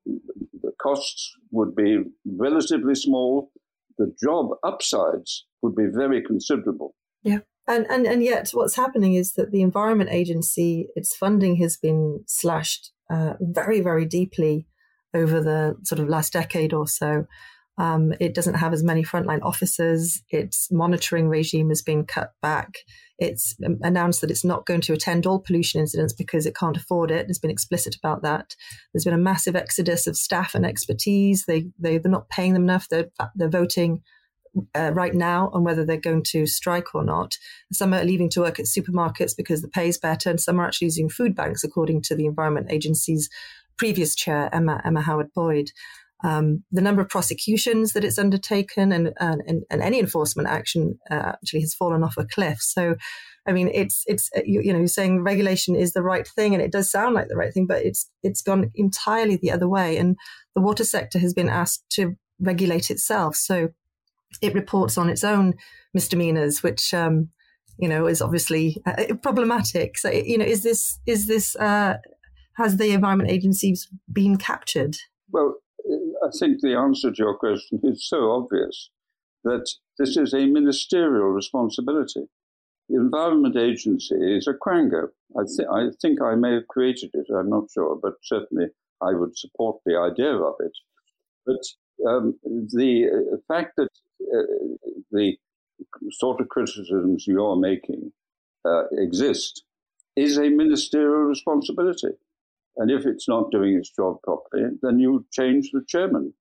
the 0.65 0.73
costs 0.83 1.33
would 1.51 1.75
be 1.75 1.99
relatively 2.25 2.95
small. 2.95 3.51
The 3.99 4.15
job 4.23 4.51
upsides 4.65 5.47
would 5.63 5.75
be 5.75 5.87
very 5.93 6.23
considerable. 6.23 6.95
Yeah. 7.23 7.41
And, 7.67 7.87
and 7.89 8.07
and 8.07 8.23
yet, 8.23 8.51
what's 8.53 8.77
happening 8.77 9.15
is 9.15 9.35
that 9.35 9.51
the 9.51 9.63
Environment 9.63 10.11
Agency, 10.13 10.89
its 10.95 11.17
funding 11.17 11.57
has 11.57 11.79
been 11.79 12.25
slashed 12.27 12.93
uh, 13.09 13.35
very, 13.41 13.81
very 13.81 14.05
deeply 14.05 14.67
over 15.15 15.41
the 15.41 15.77
sort 15.85 15.99
of 15.99 16.09
last 16.09 16.33
decade 16.35 16.75
or 16.75 16.87
so. 16.87 17.27
Um, 17.77 18.13
it 18.21 18.35
doesn't 18.35 18.55
have 18.55 18.73
as 18.73 18.85
many 18.85 19.03
frontline 19.03 19.43
officers. 19.43 20.23
Its 20.31 20.69
monitoring 20.71 21.29
regime 21.29 21.71
has 21.71 21.83
been 21.83 22.05
cut 22.05 22.33
back. 22.41 22.75
It's 23.19 23.57
um, 23.65 23.79
announced 23.83 24.21
that 24.21 24.31
it's 24.31 24.45
not 24.45 24.67
going 24.67 24.81
to 24.83 24.93
attend 24.93 25.27
all 25.27 25.41
pollution 25.41 25.81
incidents 25.81 26.13
because 26.13 26.47
it 26.47 26.57
can't 26.57 26.77
afford 26.77 27.11
it. 27.11 27.27
It's 27.29 27.39
been 27.39 27.51
explicit 27.51 27.97
about 27.97 28.23
that. 28.23 28.55
There's 28.93 29.05
been 29.05 29.15
a 29.15 29.19
massive 29.19 29.57
exodus 29.57 30.07
of 30.07 30.17
staff 30.17 30.55
and 30.55 30.65
expertise. 30.65 31.45
They, 31.47 31.67
they 31.79 31.99
they're 31.99 32.13
not 32.13 32.29
paying 32.29 32.55
them 32.55 32.65
enough. 32.65 32.89
They're 32.89 33.11
they're 33.35 33.49
voting 33.49 34.03
uh, 34.75 34.93
right 34.95 35.15
now 35.15 35.51
on 35.53 35.65
whether 35.65 35.85
they're 35.85 35.97
going 35.97 36.23
to 36.23 36.47
strike 36.47 36.95
or 36.95 37.05
not. 37.05 37.37
Some 37.73 37.93
are 37.93 38.05
leaving 38.05 38.31
to 38.31 38.41
work 38.41 38.61
at 38.61 38.67
supermarkets 38.67 39.37
because 39.37 39.63
the 39.63 39.69
pay 39.69 39.89
is 39.89 39.99
better, 39.99 40.31
and 40.31 40.41
some 40.41 40.61
are 40.61 40.67
actually 40.67 40.87
using 40.87 41.09
food 41.09 41.35
banks, 41.35 41.65
according 41.65 42.03
to 42.03 42.15
the 42.15 42.27
Environment 42.27 42.69
Agency's 42.71 43.29
previous 43.77 44.15
chair, 44.15 44.49
Emma 44.53 44.81
Emma 44.85 45.01
Howard 45.03 45.33
Boyd. 45.35 45.71
Um, 46.25 46.65
the 46.73 46.81
number 46.81 47.03
of 47.03 47.11
prosecutions 47.11 47.93
that 47.93 48.03
it's 48.03 48.19
undertaken 48.19 48.93
and, 48.93 49.13
and, 49.21 49.43
and 49.71 49.83
any 49.83 50.01
enforcement 50.01 50.49
action 50.49 50.99
uh, 51.11 51.33
actually 51.35 51.61
has 51.61 51.75
fallen 51.75 52.03
off 52.03 52.17
a 52.17 52.25
cliff. 52.25 52.61
So, 52.63 52.97
I 53.47 53.53
mean, 53.53 53.71
it's 53.75 54.05
it's 54.07 54.31
uh, 54.35 54.41
you, 54.45 54.59
know, 54.59 54.65
you, 54.65 54.73
know 54.73 54.87
saying 54.87 55.23
regulation 55.23 55.77
is 55.77 55.93
the 55.93 56.03
right 56.03 56.27
thing, 56.27 56.55
and 56.55 56.63
it 56.63 56.73
does 56.73 56.91
sound 56.91 57.15
like 57.15 57.29
the 57.29 57.37
right 57.37 57.53
thing, 57.53 57.67
but 57.67 57.85
it's 57.85 58.11
it's 58.23 58.41
gone 58.41 58.71
entirely 58.75 59.37
the 59.37 59.51
other 59.51 59.69
way. 59.69 59.99
And 59.99 60.17
the 60.55 60.63
water 60.63 60.85
sector 60.85 61.19
has 61.19 61.35
been 61.35 61.51
asked 61.51 61.85
to 61.91 62.17
regulate 62.41 62.91
itself. 62.91 63.37
So 63.37 63.69
it 64.41 64.55
reports 64.55 64.97
on 64.97 65.11
its 65.11 65.25
own 65.25 65.55
misdemeanors, 65.93 66.63
which 66.63 66.95
um, 66.95 67.29
you 67.79 67.89
know 67.89 68.07
is 68.07 68.23
obviously 68.23 68.81
uh, 68.87 69.15
problematic. 69.23 69.99
So 69.99 70.11
you 70.11 70.39
know, 70.39 70.47
is 70.47 70.63
this 70.63 70.99
is 71.07 71.27
this 71.27 71.55
uh, 71.57 71.99
has 72.55 72.79
the 72.79 72.93
Environment 72.93 73.31
Agency 73.31 73.77
been 74.11 74.39
captured? 74.39 74.97
Well, 75.31 75.57
I 76.25 76.31
think 76.39 76.61
the 76.61 76.75
answer 76.75 77.11
to 77.11 77.19
your 77.19 77.37
question 77.37 77.81
is 77.83 78.09
so 78.09 78.31
obvious 78.33 78.91
that 79.45 79.69
this 79.99 80.17
is 80.17 80.33
a 80.33 80.47
ministerial 80.47 81.29
responsibility. 81.29 82.27
The 82.89 82.97
Environment 82.97 83.57
Agency 83.57 84.15
is 84.15 84.47
a 84.47 84.55
quango. 84.55 85.09
I, 85.39 85.43
th- 85.45 85.69
I 85.71 85.89
think 86.01 86.23
I 86.23 86.35
may 86.35 86.55
have 86.55 86.69
created 86.69 87.11
it, 87.13 87.27
I'm 87.31 87.51
not 87.51 87.71
sure, 87.73 87.99
but 88.01 88.15
certainly 88.23 88.67
I 89.03 89.13
would 89.13 89.37
support 89.37 89.81
the 89.85 89.97
idea 89.99 90.35
of 90.35 90.55
it. 90.61 90.73
But 91.45 92.09
um, 92.09 92.39
the 92.43 93.07
uh, 93.07 93.37
fact 93.47 93.75
that 93.77 93.91
uh, 94.23 94.97
the 95.13 95.37
sort 96.13 96.41
of 96.41 96.49
criticisms 96.49 97.27
you're 97.27 97.57
making 97.57 98.13
uh, 98.65 98.85
exist 98.93 99.65
is 100.17 100.39
a 100.39 100.49
ministerial 100.49 101.25
responsibility. 101.25 102.13
And 102.77 102.91
if 102.91 103.07
it's 103.07 103.29
not 103.29 103.51
doing 103.51 103.75
its 103.77 103.91
job 103.91 104.17
properly, 104.23 104.65
then 104.83 104.99
you 104.99 105.25
change 105.33 105.71
the 105.73 105.83
chairman 105.87 106.35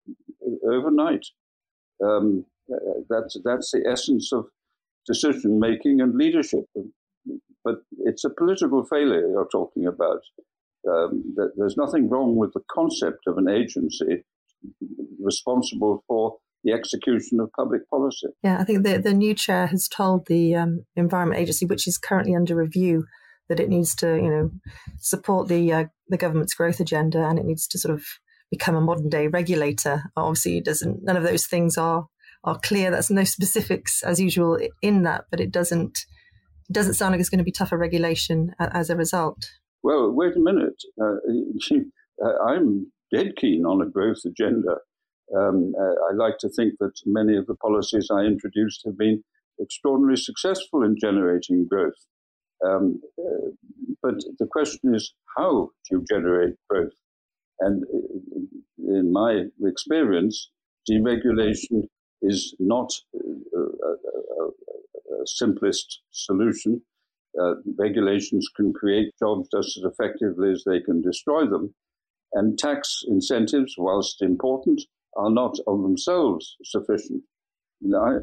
overnight. 0.70 1.26
Um, 2.02 2.44
that's, 3.10 3.36
that's 3.44 3.70
the 3.72 3.86
essence 3.90 4.32
of 4.32 4.46
decision 5.06 5.60
making 5.60 6.00
and 6.00 6.14
leadership. 6.16 6.64
But 7.64 7.76
it's 8.00 8.24
a 8.24 8.30
political 8.30 8.84
failure 8.84 9.28
you're 9.28 9.48
talking 9.52 9.86
about. 9.86 10.22
Um, 10.88 11.34
there's 11.56 11.76
nothing 11.76 12.08
wrong 12.08 12.36
with 12.36 12.52
the 12.54 12.62
concept 12.70 13.26
of 13.26 13.38
an 13.38 13.48
agency 13.48 14.24
responsible 15.20 16.02
for 16.08 16.38
the 16.64 16.72
execution 16.72 17.40
of 17.40 17.50
public 17.52 17.88
policy. 17.90 18.28
Yeah, 18.42 18.58
I 18.58 18.64
think 18.64 18.84
the, 18.84 18.98
the 18.98 19.12
new 19.12 19.34
chair 19.34 19.66
has 19.66 19.88
told 19.88 20.26
the 20.26 20.54
um, 20.54 20.86
Environment 20.96 21.40
Agency, 21.40 21.66
which 21.66 21.86
is 21.86 21.98
currently 21.98 22.34
under 22.34 22.54
review, 22.54 23.06
that 23.49 23.61
it 23.61 23.68
needs 23.68 23.95
to, 23.97 24.16
you 24.16 24.30
know, 24.30 24.51
support 24.99 25.49
the 25.49 25.72
uh, 25.72 25.84
the 26.09 26.16
government's 26.16 26.55
growth 26.55 26.80
agenda 26.80 27.24
and 27.26 27.38
it 27.38 27.45
needs 27.45 27.66
to 27.68 27.78
sort 27.78 27.95
of 27.95 28.05
become 28.51 28.76
a 28.76 28.80
modern 28.80 29.09
day 29.09 29.26
regulator. 29.28 30.05
Obviously, 30.16 30.59
it 30.59 30.64
doesn't. 30.64 31.03
None 31.03 31.16
of 31.16 31.24
those 31.24 31.47
things 31.47 31.76
are 31.76 32.07
are 32.45 32.59
clear. 32.59 32.90
That's 32.90 33.11
no 33.11 33.24
specifics 33.24 34.03
as 34.03 34.20
usual 34.20 34.59
in 34.80 35.03
that, 35.03 35.24
but 35.30 35.40
it 35.40 35.51
doesn't 35.51 36.07
it 36.68 36.72
doesn't 36.72 36.95
sound 36.95 37.12
like 37.12 37.20
it's 37.20 37.28
going 37.28 37.38
to 37.38 37.45
be 37.45 37.53
tougher 37.53 37.76
regulation 37.76 38.55
as 38.59 38.90
a 38.90 38.97
result. 38.97 39.51
Well, 39.82 40.12
wait 40.12 40.36
a 40.36 40.40
minute. 40.40 40.80
Uh, 41.01 42.28
I'm 42.47 42.93
dead 43.12 43.32
keen 43.36 43.64
on 43.66 43.82
a 43.82 43.90
growth 43.90 44.24
agenda. 44.24 44.76
Um, 45.36 45.72
uh, 45.78 45.95
I 46.11 46.14
like 46.14 46.38
to 46.38 46.49
think 46.49 46.74
that 46.78 46.93
many 47.07 47.36
of 47.36 47.47
the 47.47 47.57
policies 47.57 48.09
I 48.12 48.20
introduced 48.20 48.82
have 48.84 48.99
been 48.99 49.24
extraordinarily 49.61 50.20
successful 50.20 50.82
in 50.82 50.97
generating 51.01 51.66
growth. 51.68 52.07
Um, 52.64 53.00
uh, 53.18 53.50
but 54.02 54.16
the 54.38 54.46
question 54.46 54.94
is, 54.94 55.12
how 55.36 55.70
do 55.88 55.96
you 55.96 56.04
generate 56.08 56.54
growth? 56.68 56.92
And 57.60 57.84
in 58.78 59.12
my 59.12 59.44
experience, 59.64 60.50
deregulation 60.90 61.88
is 62.22 62.54
not 62.58 62.90
a, 63.14 63.58
a, 63.58 64.44
a 64.44 65.26
simplest 65.26 66.00
solution. 66.10 66.82
Uh, 67.40 67.54
regulations 67.78 68.48
can 68.56 68.72
create 68.72 69.12
jobs 69.18 69.48
just 69.54 69.78
as 69.78 69.84
effectively 69.84 70.50
as 70.50 70.64
they 70.66 70.80
can 70.80 71.00
destroy 71.00 71.46
them. 71.46 71.74
And 72.34 72.58
tax 72.58 73.02
incentives, 73.06 73.74
whilst 73.78 74.22
important, 74.22 74.82
are 75.16 75.30
not 75.30 75.58
of 75.66 75.82
themselves 75.82 76.56
sufficient. 76.64 77.22
I, 77.94 78.18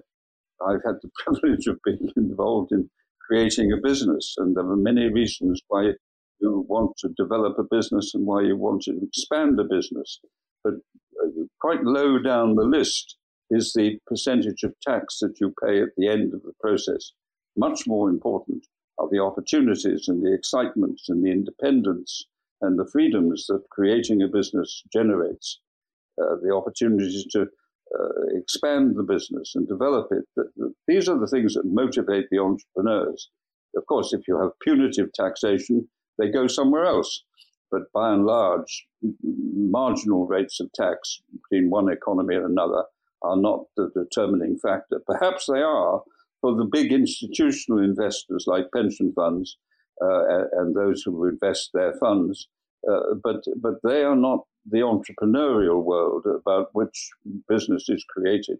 I've 0.66 0.84
had 0.86 0.96
the 1.02 1.10
privilege 1.26 1.68
of 1.68 1.80
being 1.84 2.12
involved 2.16 2.72
in 2.72 2.90
creating 3.30 3.72
a 3.72 3.78
business, 3.78 4.36
and 4.38 4.56
there 4.56 4.68
are 4.68 4.76
many 4.76 5.08
reasons 5.08 5.62
why 5.68 5.92
you 6.40 6.66
want 6.68 6.98
to 6.98 7.10
develop 7.18 7.58
a 7.60 7.76
business 7.76 8.14
and 8.16 8.26
why 8.26 8.42
you 8.42 8.58
want 8.58 8.82
to 8.84 9.00
expand 9.04 9.60
a 9.60 9.64
business. 9.64 10.20
But 10.64 10.74
uh, 11.22 11.28
quite 11.62 11.84
low 11.84 12.18
down 12.18 12.56
the 12.56 12.64
list 12.64 13.18
is 13.52 13.74
the 13.74 14.00
percentage 14.08 14.64
of 14.64 14.74
tax 14.82 15.20
that 15.20 15.40
you 15.40 15.54
pay 15.64 15.82
at 15.82 15.90
the 15.98 16.08
end 16.08 16.34
of 16.34 16.42
the 16.44 16.54
process. 16.60 17.12
Much 17.56 17.86
more 17.88 18.10
important 18.10 18.66
are 18.98 19.10
the 19.12 19.20
opportunities 19.20 20.08
and 20.08 20.24
the 20.24 20.34
excitement 20.34 21.00
and 21.08 21.24
the 21.24 21.32
independence 21.32 22.26
and 22.62 22.78
the 22.78 22.90
freedoms 22.92 23.46
that 23.48 23.64
creating 23.70 24.22
a 24.22 24.28
business 24.28 24.84
generates. 24.92 25.60
Uh, 26.22 26.36
the 26.42 26.54
opportunities 26.54 27.26
to 27.32 27.48
uh, 27.98 28.38
expand 28.38 28.96
the 28.96 29.04
business 29.04 29.54
and 29.56 29.68
develop 29.68 30.10
it. 30.12 30.26
These 30.88 31.10
are 31.10 31.20
the 31.20 31.28
things 31.28 31.54
that 31.56 31.66
motivate 31.66 32.26
the 32.30 32.40
entrepreneurs. 32.40 33.30
Of 33.76 33.86
course, 33.88 34.14
if 34.14 34.28
you 34.28 34.40
have 34.40 34.52
punitive 34.62 35.12
taxation, 35.14 35.88
they 36.18 36.30
go 36.30 36.48
somewhere 36.48 36.86
else. 36.86 37.24
But 37.72 37.92
by 37.94 38.14
and 38.14 38.26
large, 38.26 38.88
marginal 39.24 40.26
rates 40.26 40.60
of 40.60 40.72
tax 40.74 41.22
between 41.32 41.70
one 41.70 41.92
economy 41.92 42.36
and 42.36 42.46
another 42.46 42.84
are 43.22 43.38
not 43.38 43.66
the 43.78 43.92
determining 43.96 44.58
factor. 44.58 45.02
Perhaps 45.06 45.46
they 45.46 45.62
are 45.62 46.02
for 46.42 46.56
the 46.56 46.66
big 46.66 46.92
institutional 46.92 47.84
investors 47.84 48.46
like 48.48 48.72
pension 48.74 49.14
funds 49.14 49.58
uh, 50.02 50.46
and 50.54 50.76
those 50.76 51.04
who 51.04 51.26
invest 51.26 51.72
their 51.74 51.94
funds, 52.00 52.48
uh, 52.90 53.16
but 53.22 53.44
but 53.62 53.76
they 53.84 54.04
are 54.04 54.16
not 54.16 54.46
the 54.66 54.80
entrepreneurial 54.80 55.84
world 55.84 56.26
about 56.26 56.70
which 56.74 57.10
business 57.48 57.90
is 57.90 58.04
created. 58.10 58.58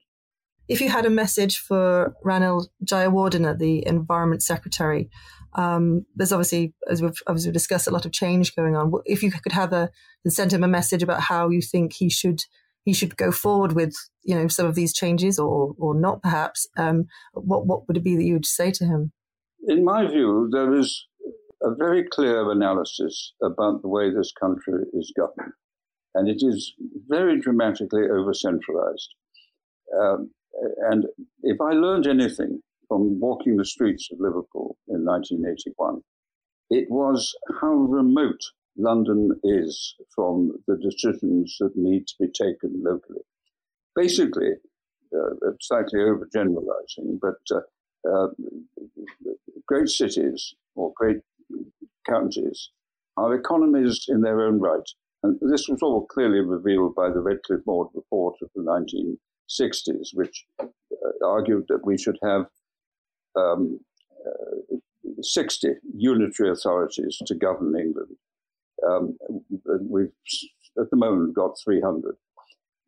If 0.68 0.82
you 0.82 0.90
had 0.90 1.06
a 1.06 1.10
message 1.10 1.58
for 1.58 2.14
Ranil 2.24 2.68
Jayawardena, 2.86 3.58
the 3.58 3.86
Environment 3.88 4.44
Secretary, 4.44 5.10
um, 5.54 6.06
there's 6.16 6.32
obviously, 6.32 6.74
as 6.88 7.02
we've, 7.02 7.20
as 7.28 7.46
we've 7.46 7.54
discussed, 7.54 7.88
a 7.88 7.92
lot 7.92 8.06
of 8.06 8.12
change 8.12 8.56
going 8.56 8.76
on. 8.76 8.92
If 9.06 9.24
you 9.24 9.32
could 9.32 9.52
have 9.52 9.74
a 9.74 9.90
send 10.28 10.54
him 10.54 10.64
a 10.64 10.68
message 10.68 11.02
about 11.02 11.22
how 11.22 11.50
you 11.50 11.62
think 11.62 11.94
he 11.94 12.10
should 12.10 12.42
he 12.84 12.94
should 12.94 13.18
go 13.18 13.32
forward 13.32 13.74
with, 13.74 13.94
you 14.24 14.36
know, 14.36 14.48
some 14.48 14.66
of 14.66 14.76
these 14.76 14.94
changes, 14.94 15.40
or 15.40 15.74
or 15.78 15.96
not, 15.96 16.22
perhaps, 16.22 16.68
um, 16.78 17.06
what 17.34 17.66
what 17.66 17.88
would 17.88 17.98
it 17.98 18.04
be 18.04 18.16
that 18.16 18.24
you 18.24 18.34
would 18.34 18.46
say 18.46 18.72
to 18.72 18.86
him? 18.86 19.12
In 19.68 19.84
my 19.84 20.08
view, 20.08 20.50
there 20.52 20.74
is 20.76 21.06
a 21.62 21.74
very 21.76 22.08
clear 22.10 22.50
analysis 22.52 23.34
about 23.44 23.82
the 23.82 23.90
way 23.90 24.10
this 24.10 24.32
country 24.40 24.84
is 24.94 25.12
governed. 25.18 25.54
And 26.16 26.28
it 26.28 26.42
is 26.42 26.74
very 27.08 27.40
dramatically 27.40 28.04
over 28.04 28.34
centralized. 28.34 29.14
Um, 30.00 30.32
and 30.90 31.06
if 31.44 31.62
I 31.62 31.72
learned 31.74 32.08
anything 32.08 32.62
from 32.88 33.20
walking 33.20 33.58
the 33.58 33.66
streets 33.66 34.10
of 34.12 34.20
Liverpool 34.20 34.78
in 34.88 35.06
1981, 35.06 36.02
it 36.70 36.90
was 36.90 37.36
how 37.62 37.74
remote 37.74 38.42
London 38.78 39.32
is 39.44 39.96
from 40.16 40.52
the 40.68 40.78
decisions 40.78 41.58
that 41.60 41.76
need 41.76 42.08
to 42.08 42.16
be 42.20 42.28
taken 42.28 42.82
locally. 42.84 43.22
Basically, 43.96 44.54
uh, 45.16 45.52
slightly 45.60 46.00
overgeneralizing, 46.00 47.20
but 47.20 47.40
uh, 47.52 47.62
uh, 48.10 48.28
great 49.68 49.90
cities 49.90 50.54
or 50.76 50.94
great 50.96 51.18
counties 52.08 52.70
are 53.18 53.34
economies 53.36 54.06
in 54.08 54.22
their 54.22 54.42
own 54.42 54.60
right. 54.60 54.90
And 55.24 55.38
this 55.42 55.68
was 55.68 55.82
all 55.82 56.06
clearly 56.06 56.40
revealed 56.40 56.96
by 56.96 57.10
the 57.10 57.20
Redcliffe 57.20 57.66
Maud 57.66 57.88
report 57.94 58.36
of 58.42 58.50
the 58.56 58.62
1960s, 58.62 60.10
which 60.14 60.46
uh, 60.60 60.66
argued 61.26 61.66
that 61.68 61.86
we 61.86 61.98
should 61.98 62.18
have 62.24 62.46
um, 63.36 63.80
uh, 64.26 64.78
60 65.22 65.74
unitary 65.96 66.50
authorities 66.52 67.18
to 67.26 67.36
govern 67.36 67.78
England. 67.78 68.16
Um, 68.88 69.18
we've 69.90 70.12
at 70.80 70.90
the 70.90 70.96
moment 70.96 71.36
got 71.36 71.60
300. 71.64 72.16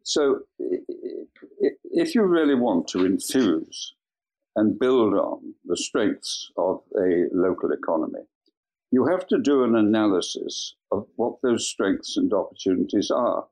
So, 0.03 0.39
if 0.57 2.15
you 2.15 2.23
really 2.23 2.55
want 2.55 2.87
to 2.89 3.05
infuse 3.05 3.93
and 4.55 4.79
build 4.79 5.13
on 5.13 5.53
the 5.65 5.77
strengths 5.77 6.51
of 6.57 6.81
a 6.97 7.25
local 7.33 7.71
economy, 7.71 8.21
you 8.91 9.05
have 9.05 9.25
to 9.27 9.39
do 9.39 9.63
an 9.63 9.75
analysis 9.75 10.75
of 10.91 11.07
what 11.15 11.35
those 11.41 11.67
strengths 11.67 12.17
and 12.17 12.33
opportunities 12.33 13.09
are. 13.09 13.45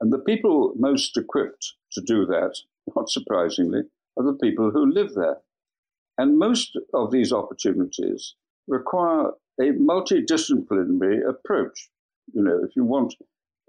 And 0.00 0.12
the 0.12 0.18
people 0.18 0.74
most 0.76 1.16
equipped 1.16 1.74
to 1.92 2.02
do 2.02 2.26
that, 2.26 2.54
not 2.94 3.08
surprisingly, 3.08 3.82
are 4.18 4.24
the 4.24 4.38
people 4.40 4.70
who 4.70 4.92
live 4.92 5.14
there. 5.14 5.38
And 6.18 6.38
most 6.38 6.78
of 6.92 7.10
these 7.10 7.32
opportunities 7.32 8.34
require 8.68 9.30
a 9.60 9.72
multidisciplinary 9.72 11.26
approach. 11.26 11.88
You 12.34 12.42
know, 12.42 12.60
if 12.62 12.76
you 12.76 12.84
want 12.84 13.14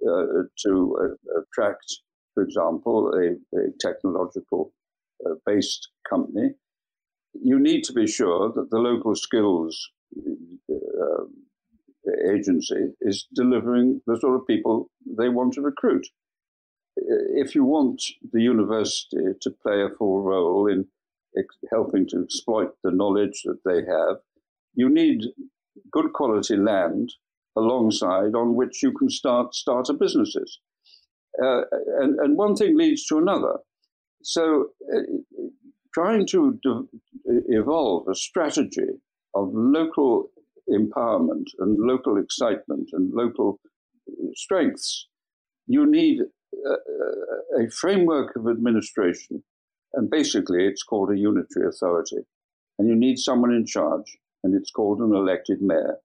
uh, 0.05 0.43
to 0.65 0.97
uh, 1.01 1.39
attract, 1.39 1.85
for 2.33 2.43
example, 2.43 3.13
a, 3.13 3.57
a 3.57 3.71
technological 3.79 4.73
uh, 5.25 5.35
based 5.45 5.89
company, 6.09 6.51
you 7.33 7.59
need 7.59 7.83
to 7.85 7.93
be 7.93 8.07
sure 8.07 8.51
that 8.53 8.69
the 8.69 8.79
local 8.79 9.15
skills 9.15 9.89
uh, 10.69 11.23
agency 12.31 12.93
is 13.01 13.27
delivering 13.33 14.01
the 14.07 14.17
sort 14.19 14.39
of 14.39 14.47
people 14.47 14.89
they 15.05 15.29
want 15.29 15.53
to 15.53 15.61
recruit. 15.61 16.07
If 16.95 17.53
you 17.53 17.63
want 17.63 18.01
the 18.33 18.41
university 18.41 19.17
to 19.41 19.51
play 19.51 19.81
a 19.83 19.95
full 19.97 20.23
role 20.23 20.67
in 20.67 20.87
helping 21.71 22.07
to 22.09 22.23
exploit 22.23 22.71
the 22.83 22.91
knowledge 22.91 23.43
that 23.45 23.59
they 23.63 23.85
have, 23.85 24.17
you 24.73 24.89
need 24.89 25.21
good 25.91 26.13
quality 26.13 26.55
land 26.55 27.13
alongside 27.55 28.35
on 28.35 28.55
which 28.55 28.81
you 28.81 28.91
can 28.91 29.09
start 29.09 29.53
starter 29.53 29.93
businesses. 29.93 30.59
Uh, 31.41 31.61
and, 31.99 32.19
and 32.19 32.37
one 32.37 32.55
thing 32.55 32.75
leads 32.77 33.05
to 33.05 33.17
another. 33.17 33.57
So, 34.23 34.69
uh, 34.93 35.01
trying 35.93 36.25
to 36.27 36.59
de- 36.63 36.87
evolve 37.49 38.07
a 38.07 38.15
strategy 38.15 38.89
of 39.33 39.49
local 39.53 40.29
empowerment 40.69 41.45
and 41.59 41.77
local 41.79 42.17
excitement 42.17 42.89
and 42.93 43.13
local 43.13 43.59
uh, 44.09 44.27
strengths, 44.33 45.07
you 45.67 45.89
need 45.89 46.19
a, 46.21 47.63
a 47.63 47.69
framework 47.69 48.35
of 48.35 48.47
administration. 48.47 49.43
And 49.93 50.09
basically, 50.09 50.65
it's 50.65 50.83
called 50.83 51.11
a 51.11 51.17
unitary 51.17 51.67
authority. 51.67 52.17
And 52.77 52.87
you 52.87 52.95
need 52.95 53.17
someone 53.17 53.53
in 53.53 53.65
charge, 53.65 54.17
and 54.43 54.53
it's 54.55 54.71
called 54.71 54.99
an 54.99 55.15
elected 55.15 55.61
mayor. 55.61 55.97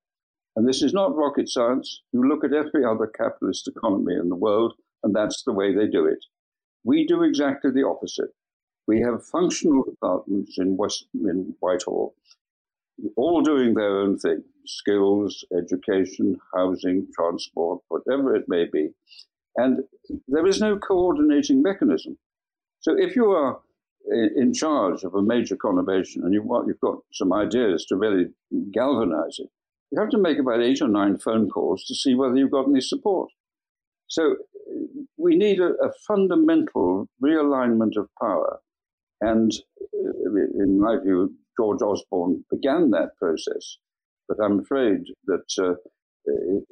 And 0.57 0.69
this 0.69 0.83
is 0.83 0.93
not 0.93 1.17
rocket 1.17 1.49
science. 1.49 2.03
You 2.13 2.29
look 2.29 2.45
at 2.45 2.53
every 2.53 2.85
other 2.85 3.07
capitalist 3.07 3.69
economy 3.69 4.15
in 4.15 4.29
the 4.29 4.37
world, 4.37 4.75
and 5.03 5.15
that's 5.15 5.43
the 5.45 5.53
way 5.53 5.75
they 5.75 5.87
do 5.87 6.07
it. 6.07 6.25
We 6.85 7.07
do 7.07 7.23
exactly 7.23 7.71
the 7.71 7.87
opposite. 7.87 8.31
We 8.87 9.01
have 9.01 9.25
functional 9.27 9.85
departments 9.85 10.57
in, 10.59 10.77
West, 10.77 11.07
in 11.15 11.55
Whitehall, 11.61 12.15
all 13.17 13.43
doing 13.43 13.75
their 13.75 13.99
own 13.99 14.19
thing 14.19 14.43
skills, 14.65 15.45
education, 15.59 16.39
housing, 16.55 17.07
transport, 17.15 17.81
whatever 17.89 18.35
it 18.37 18.45
may 18.49 18.65
be. 18.73 18.91
And 19.57 19.81
there 20.29 20.47
is 20.47 20.61
no 20.61 20.79
coordinating 20.79 21.63
mechanism. 21.63 22.17
So 22.81 22.95
if 22.97 23.17
you 23.17 23.31
are 23.33 23.61
in 24.37 24.53
charge 24.53 25.05
of 25.05 25.15
a 25.15 25.23
major 25.23 25.57
conurbation 25.57 26.23
and 26.23 26.33
you 26.33 26.43
want, 26.43 26.67
you've 26.67 26.81
got 26.81 26.99
some 27.13 27.33
ideas 27.33 27.85
to 27.87 27.97
really 27.97 28.27
galvanize 28.73 29.39
it, 29.39 29.49
you 29.91 30.01
have 30.01 30.11
to 30.11 30.19
make 30.19 30.39
about 30.39 30.63
eight 30.63 30.81
or 30.81 30.89
nine 30.89 31.19
phone 31.19 31.51
calls 31.51 31.85
to 31.85 31.95
see 31.95 32.15
whether 32.15 32.37
you've 32.37 32.51
got 32.51 32.69
any 32.69 32.81
support. 32.81 33.31
So 34.09 34.37
we 35.17 35.37
need 35.37 35.61
a, 35.61 35.73
a 35.85 35.93
fundamental 36.07 37.09
realignment 37.23 37.97
of 37.97 38.09
power. 38.21 38.61
And 39.21 39.53
uh, 39.95 40.63
in 40.63 40.81
my 40.81 40.99
view, 40.99 41.35
George 41.59 41.83
Osborne 41.83 42.45
began 42.51 42.91
that 42.91 43.17
process. 43.19 43.79
But 44.29 44.43
I'm 44.43 44.61
afraid 44.61 45.01
that 45.27 45.45
uh, 45.59 45.75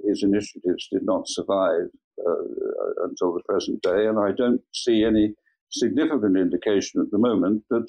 his 0.06 0.22
initiatives 0.22 0.88
did 0.90 1.02
not 1.02 1.28
survive 1.28 1.88
uh, 2.26 3.04
until 3.04 3.34
the 3.34 3.42
present 3.48 3.82
day. 3.82 4.06
And 4.06 4.18
I 4.18 4.32
don't 4.36 4.62
see 4.72 5.04
any 5.04 5.34
significant 5.70 6.36
indication 6.36 7.00
at 7.00 7.10
the 7.10 7.18
moment 7.18 7.64
that 7.70 7.86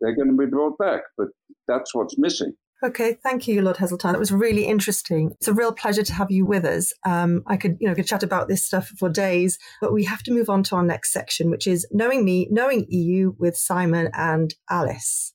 they're 0.00 0.14
going 0.14 0.30
to 0.30 0.36
be 0.36 0.50
brought 0.50 0.78
back. 0.78 1.02
But 1.16 1.28
that's 1.68 1.94
what's 1.94 2.18
missing. 2.18 2.54
Okay, 2.82 3.16
thank 3.22 3.48
you, 3.48 3.62
Lord 3.62 3.76
Heseltine. 3.76 4.12
That 4.12 4.18
was 4.18 4.32
really 4.32 4.66
interesting. 4.66 5.30
It's 5.32 5.48
a 5.48 5.54
real 5.54 5.72
pleasure 5.72 6.02
to 6.02 6.12
have 6.12 6.30
you 6.30 6.44
with 6.44 6.66
us. 6.66 6.92
Um, 7.06 7.42
I 7.46 7.56
could, 7.56 7.78
you 7.80 7.88
know, 7.88 7.94
could 7.94 8.06
chat 8.06 8.22
about 8.22 8.48
this 8.48 8.66
stuff 8.66 8.88
for 8.98 9.08
days, 9.08 9.58
but 9.80 9.92
we 9.92 10.04
have 10.04 10.22
to 10.24 10.32
move 10.32 10.50
on 10.50 10.62
to 10.64 10.76
our 10.76 10.82
next 10.82 11.12
section, 11.12 11.50
which 11.50 11.66
is 11.66 11.86
knowing 11.92 12.24
me, 12.24 12.46
knowing 12.50 12.84
EU 12.90 13.34
with 13.38 13.56
Simon 13.56 14.10
and 14.12 14.54
Alice. 14.68 15.33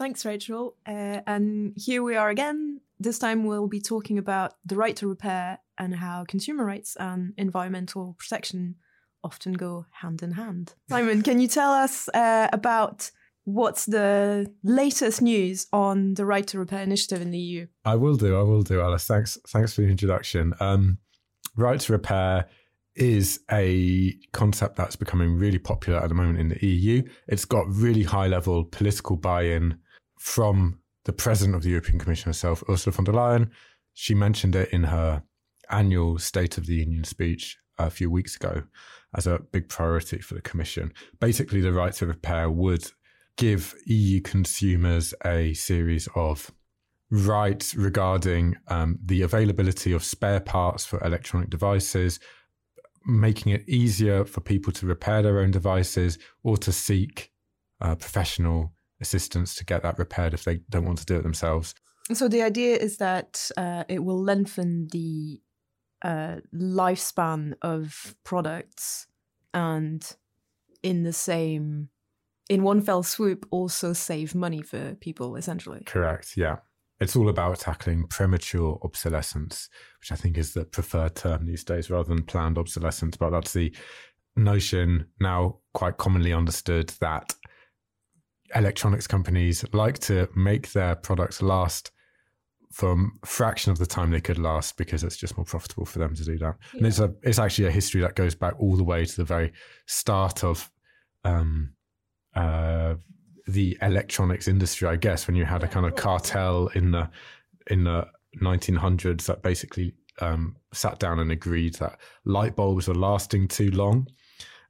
Thanks, 0.00 0.24
Rachel. 0.24 0.76
Uh, 0.86 1.20
and 1.26 1.74
here 1.76 2.02
we 2.02 2.16
are 2.16 2.30
again. 2.30 2.80
This 2.98 3.18
time 3.18 3.44
we'll 3.44 3.68
be 3.68 3.82
talking 3.82 4.16
about 4.16 4.54
the 4.64 4.74
right 4.74 4.96
to 4.96 5.06
repair 5.06 5.58
and 5.76 5.94
how 5.94 6.24
consumer 6.26 6.64
rights 6.64 6.96
and 6.98 7.34
environmental 7.36 8.16
protection 8.18 8.76
often 9.22 9.52
go 9.52 9.84
hand 9.90 10.22
in 10.22 10.32
hand. 10.32 10.72
Simon, 10.88 11.20
can 11.20 11.38
you 11.38 11.48
tell 11.48 11.70
us 11.70 12.08
uh, 12.14 12.48
about 12.50 13.10
what's 13.44 13.84
the 13.84 14.50
latest 14.64 15.20
news 15.20 15.66
on 15.70 16.14
the 16.14 16.24
right 16.24 16.46
to 16.46 16.58
repair 16.58 16.82
initiative 16.82 17.20
in 17.20 17.30
the 17.30 17.38
EU? 17.38 17.66
I 17.84 17.96
will 17.96 18.16
do. 18.16 18.38
I 18.38 18.42
will 18.42 18.62
do, 18.62 18.80
Alice. 18.80 19.04
Thanks. 19.04 19.36
Thanks 19.48 19.74
for 19.74 19.82
the 19.82 19.88
introduction. 19.88 20.54
Um, 20.60 20.96
right 21.56 21.78
to 21.78 21.92
repair 21.92 22.48
is 22.96 23.40
a 23.52 24.14
concept 24.32 24.76
that's 24.76 24.96
becoming 24.96 25.36
really 25.36 25.58
popular 25.58 25.98
at 25.98 26.08
the 26.08 26.14
moment 26.14 26.38
in 26.38 26.48
the 26.48 26.66
EU. 26.66 27.02
It's 27.28 27.44
got 27.44 27.66
really 27.68 28.04
high 28.04 28.28
level 28.28 28.64
political 28.64 29.16
buy 29.16 29.42
in 29.42 29.78
from 30.20 30.78
the 31.06 31.12
president 31.14 31.56
of 31.56 31.62
the 31.62 31.70
European 31.70 31.98
Commission 31.98 32.28
herself, 32.28 32.62
Ursula 32.68 32.92
von 32.92 33.04
der 33.06 33.12
Leyen. 33.12 33.50
She 33.94 34.14
mentioned 34.14 34.54
it 34.54 34.68
in 34.68 34.84
her 34.84 35.22
annual 35.70 36.18
State 36.18 36.58
of 36.58 36.66
the 36.66 36.74
Union 36.74 37.04
speech 37.04 37.56
a 37.78 37.88
few 37.90 38.10
weeks 38.10 38.36
ago 38.36 38.62
as 39.16 39.26
a 39.26 39.38
big 39.50 39.68
priority 39.70 40.18
for 40.18 40.34
the 40.34 40.42
Commission. 40.42 40.92
Basically, 41.20 41.62
the 41.62 41.72
right 41.72 41.94
to 41.94 42.06
repair 42.06 42.50
would 42.50 42.92
give 43.36 43.74
EU 43.86 44.20
consumers 44.20 45.14
a 45.24 45.54
series 45.54 46.06
of 46.14 46.52
rights 47.10 47.74
regarding 47.74 48.56
um, 48.68 48.98
the 49.02 49.22
availability 49.22 49.90
of 49.90 50.04
spare 50.04 50.40
parts 50.40 50.84
for 50.84 51.02
electronic 51.02 51.48
devices, 51.48 52.20
making 53.06 53.52
it 53.52 53.66
easier 53.66 54.26
for 54.26 54.42
people 54.42 54.70
to 54.74 54.86
repair 54.86 55.22
their 55.22 55.40
own 55.40 55.50
devices 55.50 56.18
or 56.42 56.58
to 56.58 56.70
seek 56.70 57.32
uh, 57.80 57.94
professional 57.94 58.74
assistance 59.00 59.54
to 59.56 59.64
get 59.64 59.82
that 59.82 59.98
repaired 59.98 60.34
if 60.34 60.44
they 60.44 60.60
don't 60.68 60.84
want 60.84 60.98
to 60.98 61.06
do 61.06 61.16
it 61.16 61.22
themselves. 61.22 61.74
So 62.12 62.28
the 62.28 62.42
idea 62.42 62.76
is 62.76 62.96
that 62.96 63.50
uh, 63.56 63.84
it 63.88 64.02
will 64.02 64.20
lengthen 64.20 64.88
the 64.90 65.40
uh, 66.02 66.36
lifespan 66.54 67.54
of 67.62 68.14
products 68.24 69.06
and 69.52 70.16
in 70.82 71.02
the 71.02 71.12
same 71.12 71.88
in 72.48 72.62
one 72.62 72.80
fell 72.80 73.02
swoop 73.02 73.46
also 73.50 73.92
save 73.92 74.34
money 74.34 74.62
for 74.62 74.94
people 74.94 75.36
essentially 75.36 75.82
correct 75.84 76.36
yeah 76.36 76.56
it's 77.00 77.16
all 77.16 77.28
about 77.28 77.58
tackling 77.58 78.06
premature 78.06 78.78
obsolescence 78.82 79.68
which 80.00 80.10
i 80.10 80.14
think 80.14 80.38
is 80.38 80.54
the 80.54 80.64
preferred 80.64 81.14
term 81.14 81.44
these 81.44 81.64
days 81.64 81.90
rather 81.90 82.08
than 82.08 82.22
planned 82.22 82.56
obsolescence 82.56 83.16
but 83.16 83.30
that's 83.30 83.52
the 83.52 83.74
notion 84.36 85.06
now 85.20 85.56
quite 85.74 85.98
commonly 85.98 86.32
understood 86.32 86.88
that 87.00 87.34
electronics 88.54 89.06
companies 89.06 89.64
like 89.72 89.98
to 90.00 90.28
make 90.34 90.72
their 90.72 90.94
products 90.94 91.42
last 91.42 91.90
for 92.72 92.92
a 92.92 93.26
fraction 93.26 93.72
of 93.72 93.78
the 93.78 93.86
time 93.86 94.10
they 94.10 94.20
could 94.20 94.38
last 94.38 94.76
because 94.76 95.02
it's 95.02 95.16
just 95.16 95.36
more 95.36 95.44
profitable 95.44 95.84
for 95.84 95.98
them 95.98 96.14
to 96.14 96.24
do 96.24 96.38
that. 96.38 96.56
Yeah. 96.72 96.78
And 96.78 96.86
it's 96.86 97.00
a 97.00 97.12
it's 97.22 97.38
actually 97.38 97.66
a 97.66 97.72
history 97.72 98.00
that 98.02 98.14
goes 98.14 98.34
back 98.34 98.54
all 98.58 98.76
the 98.76 98.84
way 98.84 99.04
to 99.04 99.16
the 99.16 99.24
very 99.24 99.52
start 99.86 100.44
of 100.44 100.70
um, 101.24 101.72
uh, 102.34 102.94
the 103.46 103.76
electronics 103.82 104.46
industry, 104.46 104.88
I 104.88 104.96
guess, 104.96 105.26
when 105.26 105.36
you 105.36 105.44
had 105.44 105.64
a 105.64 105.68
kind 105.68 105.86
of 105.86 105.96
cartel 105.96 106.68
in 106.68 106.92
the 106.92 107.10
in 107.68 107.84
the 107.84 108.06
1900s 108.40 109.26
that 109.26 109.42
basically 109.42 109.94
um, 110.20 110.56
sat 110.72 110.98
down 110.98 111.18
and 111.18 111.32
agreed 111.32 111.74
that 111.74 111.98
light 112.24 112.54
bulbs 112.54 112.86
were 112.88 112.94
lasting 112.94 113.48
too 113.48 113.70
long 113.70 114.06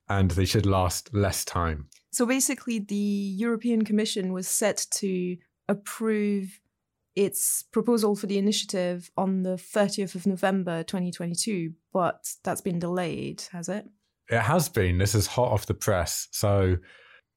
and 0.08 0.30
they 0.32 0.44
should 0.44 0.66
last 0.66 1.12
less 1.14 1.44
time. 1.44 1.88
So 2.10 2.26
basically, 2.26 2.78
the 2.78 2.94
European 2.96 3.84
Commission 3.84 4.32
was 4.32 4.48
set 4.48 4.86
to 4.92 5.36
approve 5.68 6.60
its 7.16 7.64
proposal 7.70 8.16
for 8.16 8.26
the 8.26 8.38
initiative 8.38 9.10
on 9.16 9.42
the 9.42 9.56
30th 9.56 10.14
of 10.14 10.26
November 10.26 10.82
2022, 10.82 11.72
but 11.92 12.34
that's 12.44 12.60
been 12.60 12.78
delayed, 12.78 13.42
has 13.52 13.68
it? 13.68 13.86
It 14.28 14.40
has 14.40 14.68
been. 14.68 14.98
This 14.98 15.14
is 15.14 15.26
hot 15.26 15.50
off 15.50 15.66
the 15.66 15.74
press. 15.74 16.28
So 16.30 16.76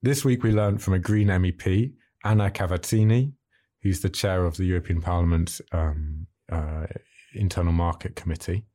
this 0.01 0.23
week 0.23 0.43
we 0.43 0.51
learned 0.51 0.81
from 0.81 0.93
a 0.93 0.99
Green 0.99 1.27
MEP, 1.27 1.93
Anna 2.23 2.51
Cavazzini, 2.51 3.33
who's 3.81 4.01
the 4.01 4.09
chair 4.09 4.45
of 4.45 4.57
the 4.57 4.65
European 4.65 5.01
Parliament's 5.01 5.61
um, 5.71 6.27
uh, 6.51 6.85
Internal 7.33 7.73
Market 7.73 8.15
Committee, 8.15 8.65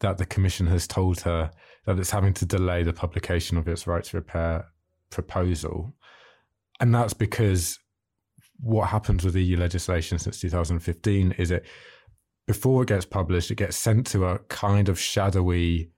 that 0.00 0.18
the 0.18 0.26
Commission 0.26 0.66
has 0.68 0.86
told 0.86 1.20
her 1.20 1.50
that 1.86 1.98
it's 1.98 2.10
having 2.10 2.34
to 2.34 2.46
delay 2.46 2.82
the 2.82 2.92
publication 2.92 3.56
of 3.56 3.66
its 3.66 3.86
right 3.86 4.04
to 4.04 4.16
repair 4.16 4.66
proposal. 5.10 5.94
And 6.80 6.94
that's 6.94 7.14
because 7.14 7.78
what 8.60 8.88
happens 8.88 9.24
with 9.24 9.36
EU 9.36 9.56
legislation 9.56 10.18
since 10.18 10.40
2015 10.40 11.32
is 11.32 11.50
it 11.50 11.64
before 12.46 12.82
it 12.82 12.88
gets 12.88 13.04
published, 13.04 13.50
it 13.50 13.56
gets 13.56 13.76
sent 13.76 14.06
to 14.08 14.24
a 14.24 14.38
kind 14.48 14.88
of 14.88 14.98
shadowy 14.98 15.90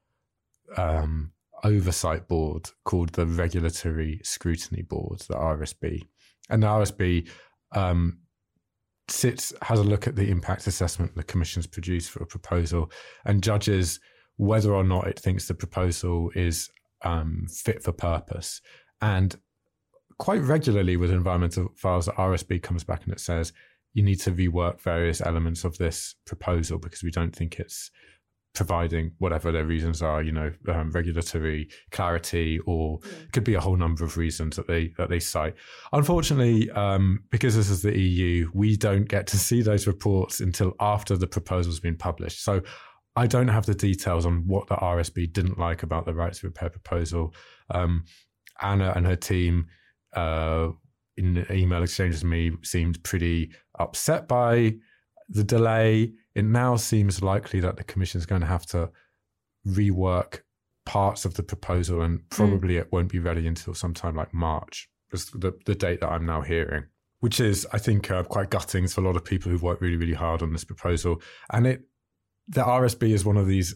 um, 0.77 1.33
oversight 1.63 2.27
board 2.29 2.69
called 2.85 3.11
the 3.11 3.27
Regulatory 3.27 4.21
Scrutiny 4.25 4.83
Board, 4.83 5.21
the 5.21 5.35
RSB. 5.35 6.03
And 6.49 6.63
the 6.63 6.67
RSB 6.67 7.29
um, 7.73 8.19
sits, 9.09 9.53
has 9.63 9.79
a 9.79 9.85
look 9.85 10.07
at 10.07 10.17
the 10.17 10.29
impact 10.29 10.67
assessment 10.67 11.15
the 11.15 11.23
Commission's 11.23 11.67
produced 11.67 12.11
for 12.11 12.23
a 12.23 12.27
proposal 12.27 12.91
and 13.25 13.43
judges 13.43 14.01
whether 14.37 14.75
or 14.75 14.85
not 14.85 15.07
it 15.07 15.19
thinks 15.19 15.47
the 15.47 15.55
proposal 15.55 16.31
is 16.35 16.71
um, 17.03 17.47
fit 17.49 17.83
for 17.83 17.93
purpose. 17.93 18.61
And 19.01 19.37
quite 20.19 20.43
regularly 20.43 20.97
with 20.97 21.11
environmental 21.11 21.73
files, 21.77 22.07
the 22.07 22.13
RSB 22.13 22.63
comes 22.63 22.85
back 22.85 23.05
and 23.05 23.13
it 23.13 23.21
says, 23.21 23.53
you 23.93 24.03
need 24.03 24.21
to 24.21 24.33
rework 24.33 24.81
various 24.81 25.21
elements 25.21 25.65
of 25.65 25.79
this 25.79 26.15
proposal 26.27 26.79
because 26.79 27.03
we 27.03 27.11
don't 27.11 27.35
think 27.35 27.59
it's 27.59 27.91
providing 28.55 29.13
whatever 29.19 29.53
their 29.53 29.65
reasons 29.65 30.03
are, 30.03 30.23
you 30.23 30.33
know, 30.33 30.53
um, 30.69 30.91
regulatory 30.91 31.69
clarity, 31.91 32.59
or 32.67 32.99
could 33.33 33.45
be 33.45 33.55
a 33.55 33.61
whole 33.61 33.77
number 33.77 34.05
of 34.05 34.17
reasons 34.17 34.57
that 34.57 34.67
they 34.67 34.93
that 34.99 35.09
they 35.09 35.21
cite. 35.21 35.55
Unfortunately, 35.93 36.71
um, 36.71 37.23
because 37.31 37.57
this 37.57 37.71
is 37.71 37.83
the 37.83 37.97
EU, 37.99 38.51
we 38.55 38.77
don't 38.77 39.09
get 39.09 39.27
to 39.29 39.39
see 39.39 39.63
those 39.63 39.87
reports 39.87 40.41
until 40.41 40.75
after 40.81 41.17
the 41.17 41.27
proposal's 41.27 41.81
been 41.81 41.97
published. 41.97 42.45
So. 42.45 42.63
I 43.17 43.27
don't 43.27 43.49
have 43.49 43.67
the 43.67 43.75
details 43.75 44.25
on 44.25 44.47
what 44.47 44.69
the 44.69 44.77
RSB 44.77 45.33
didn't 45.33 45.59
like 45.59 45.83
about 45.83 46.07
the 46.07 46.15
rights 46.15 46.39
to 46.41 46.47
repair 46.47 46.71
proposal. 46.71 47.35
Um, 47.69 48.05
Anna 48.61 48.93
and 48.95 49.07
her 49.07 49.17
team 49.17 49.67
uh, 50.15 50.69
in 51.17 51.47
email 51.51 51.83
exchanges 51.83 52.23
with 52.23 52.31
me 52.31 52.53
seemed 52.63 53.03
pretty 53.03 53.53
upset 53.79 54.27
by 54.29 54.75
the 55.29 55.45
delay. 55.45 56.13
It 56.35 56.45
now 56.45 56.77
seems 56.77 57.23
likely 57.23 57.61
that 57.61 57.77
the 57.77 57.85
commission 57.85 58.19
is 58.19 58.27
going 58.27 58.41
to 58.41 58.47
have 58.47 58.67
to 58.67 58.91
rework 59.67 60.41
parts 60.87 61.25
of 61.25 61.35
the 61.35 61.43
proposal, 61.43 62.03
and 62.03 62.29
probably 62.31 62.75
mm. 62.75 62.81
it 62.81 62.93
won't 62.93 63.11
be 63.11 63.19
ready 63.19 63.47
until 63.47 63.75
sometime 63.75 64.17
like 64.17 64.33
March. 64.33 64.89
Is 65.13 65.27
the, 65.27 65.53
the 65.67 65.75
date 65.75 66.01
that 66.01 66.09
I'm 66.09 66.25
now 66.25 66.41
hearing, 66.41 66.85
which 67.19 67.41
is 67.41 67.67
I 67.73 67.79
think 67.79 68.11
uh, 68.11 68.23
quite 68.23 68.51
gutting 68.51 68.87
for 68.87 69.01
a 69.01 69.05
lot 69.05 69.17
of 69.17 69.25
people 69.25 69.51
who've 69.51 69.63
worked 69.63 69.83
really 69.83 69.97
really 69.97 70.15
hard 70.15 70.43
on 70.43 70.53
this 70.53 70.65
proposal. 70.65 71.21
And 71.53 71.67
it 71.67 71.83
the 72.49 72.63
RSB 72.63 73.11
is 73.11 73.25
one 73.25 73.37
of 73.37 73.47
these 73.47 73.75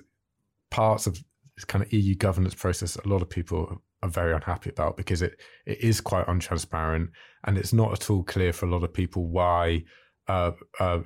parts 0.71 1.07
of 1.07 1.19
this 1.57 1.65
kind 1.65 1.85
of 1.85 1.93
EU 1.93 2.15
governance 2.15 2.55
process. 2.55 2.97
A 2.97 3.09
lot 3.09 3.23
of 3.23 3.29
people 3.29 3.83
are 4.05 4.11
very 4.11 4.35
unhappy 4.35 4.71
about 4.71 4.97
because 4.97 5.23
it 5.23 5.41
it 5.67 5.81
is 5.81 6.01
quite 6.01 6.27
untransparent 6.27 7.09
and 7.45 7.57
it's 7.57 7.73
not 7.73 7.93
at 7.93 8.11
all 8.11 8.23
clear 8.23 8.53
for 8.53 8.67
a 8.67 8.71
lot 8.71 8.85
of 8.85 8.93
people 8.93 9.27
why 9.27 9.83
uh, 10.29 10.53
uh, 10.79 11.01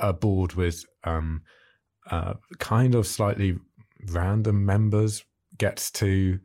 a 0.00 0.12
board 0.12 0.54
with 0.54 0.84
um, 1.04 1.42
uh, 2.10 2.34
kind 2.58 2.94
of 2.94 3.06
slightly 3.06 3.56
random 4.08 4.64
members 4.64 5.24
gets 5.58 5.90
to 5.90 6.38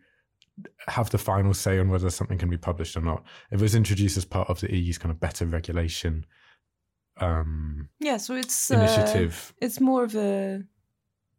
have 0.87 1.09
the 1.09 1.17
final 1.17 1.53
say 1.53 1.79
on 1.79 1.89
whether 1.89 2.09
something 2.09 2.37
can 2.37 2.49
be 2.49 2.57
published 2.57 2.97
or 2.97 3.01
not. 3.01 3.23
It 3.51 3.61
was 3.61 3.75
introduced 3.75 4.17
as 4.17 4.25
part 4.25 4.49
of 4.49 4.59
the 4.59 4.73
EU's 4.73 4.97
kind 4.97 5.11
of 5.11 5.19
better 5.19 5.45
regulation. 5.45 6.25
Um, 7.19 7.89
yeah, 7.99 8.17
so 8.17 8.35
it's 8.35 8.71
uh, 8.71 8.75
initiative. 8.75 9.53
It's 9.61 9.79
more 9.79 10.03
of 10.03 10.15
a 10.15 10.63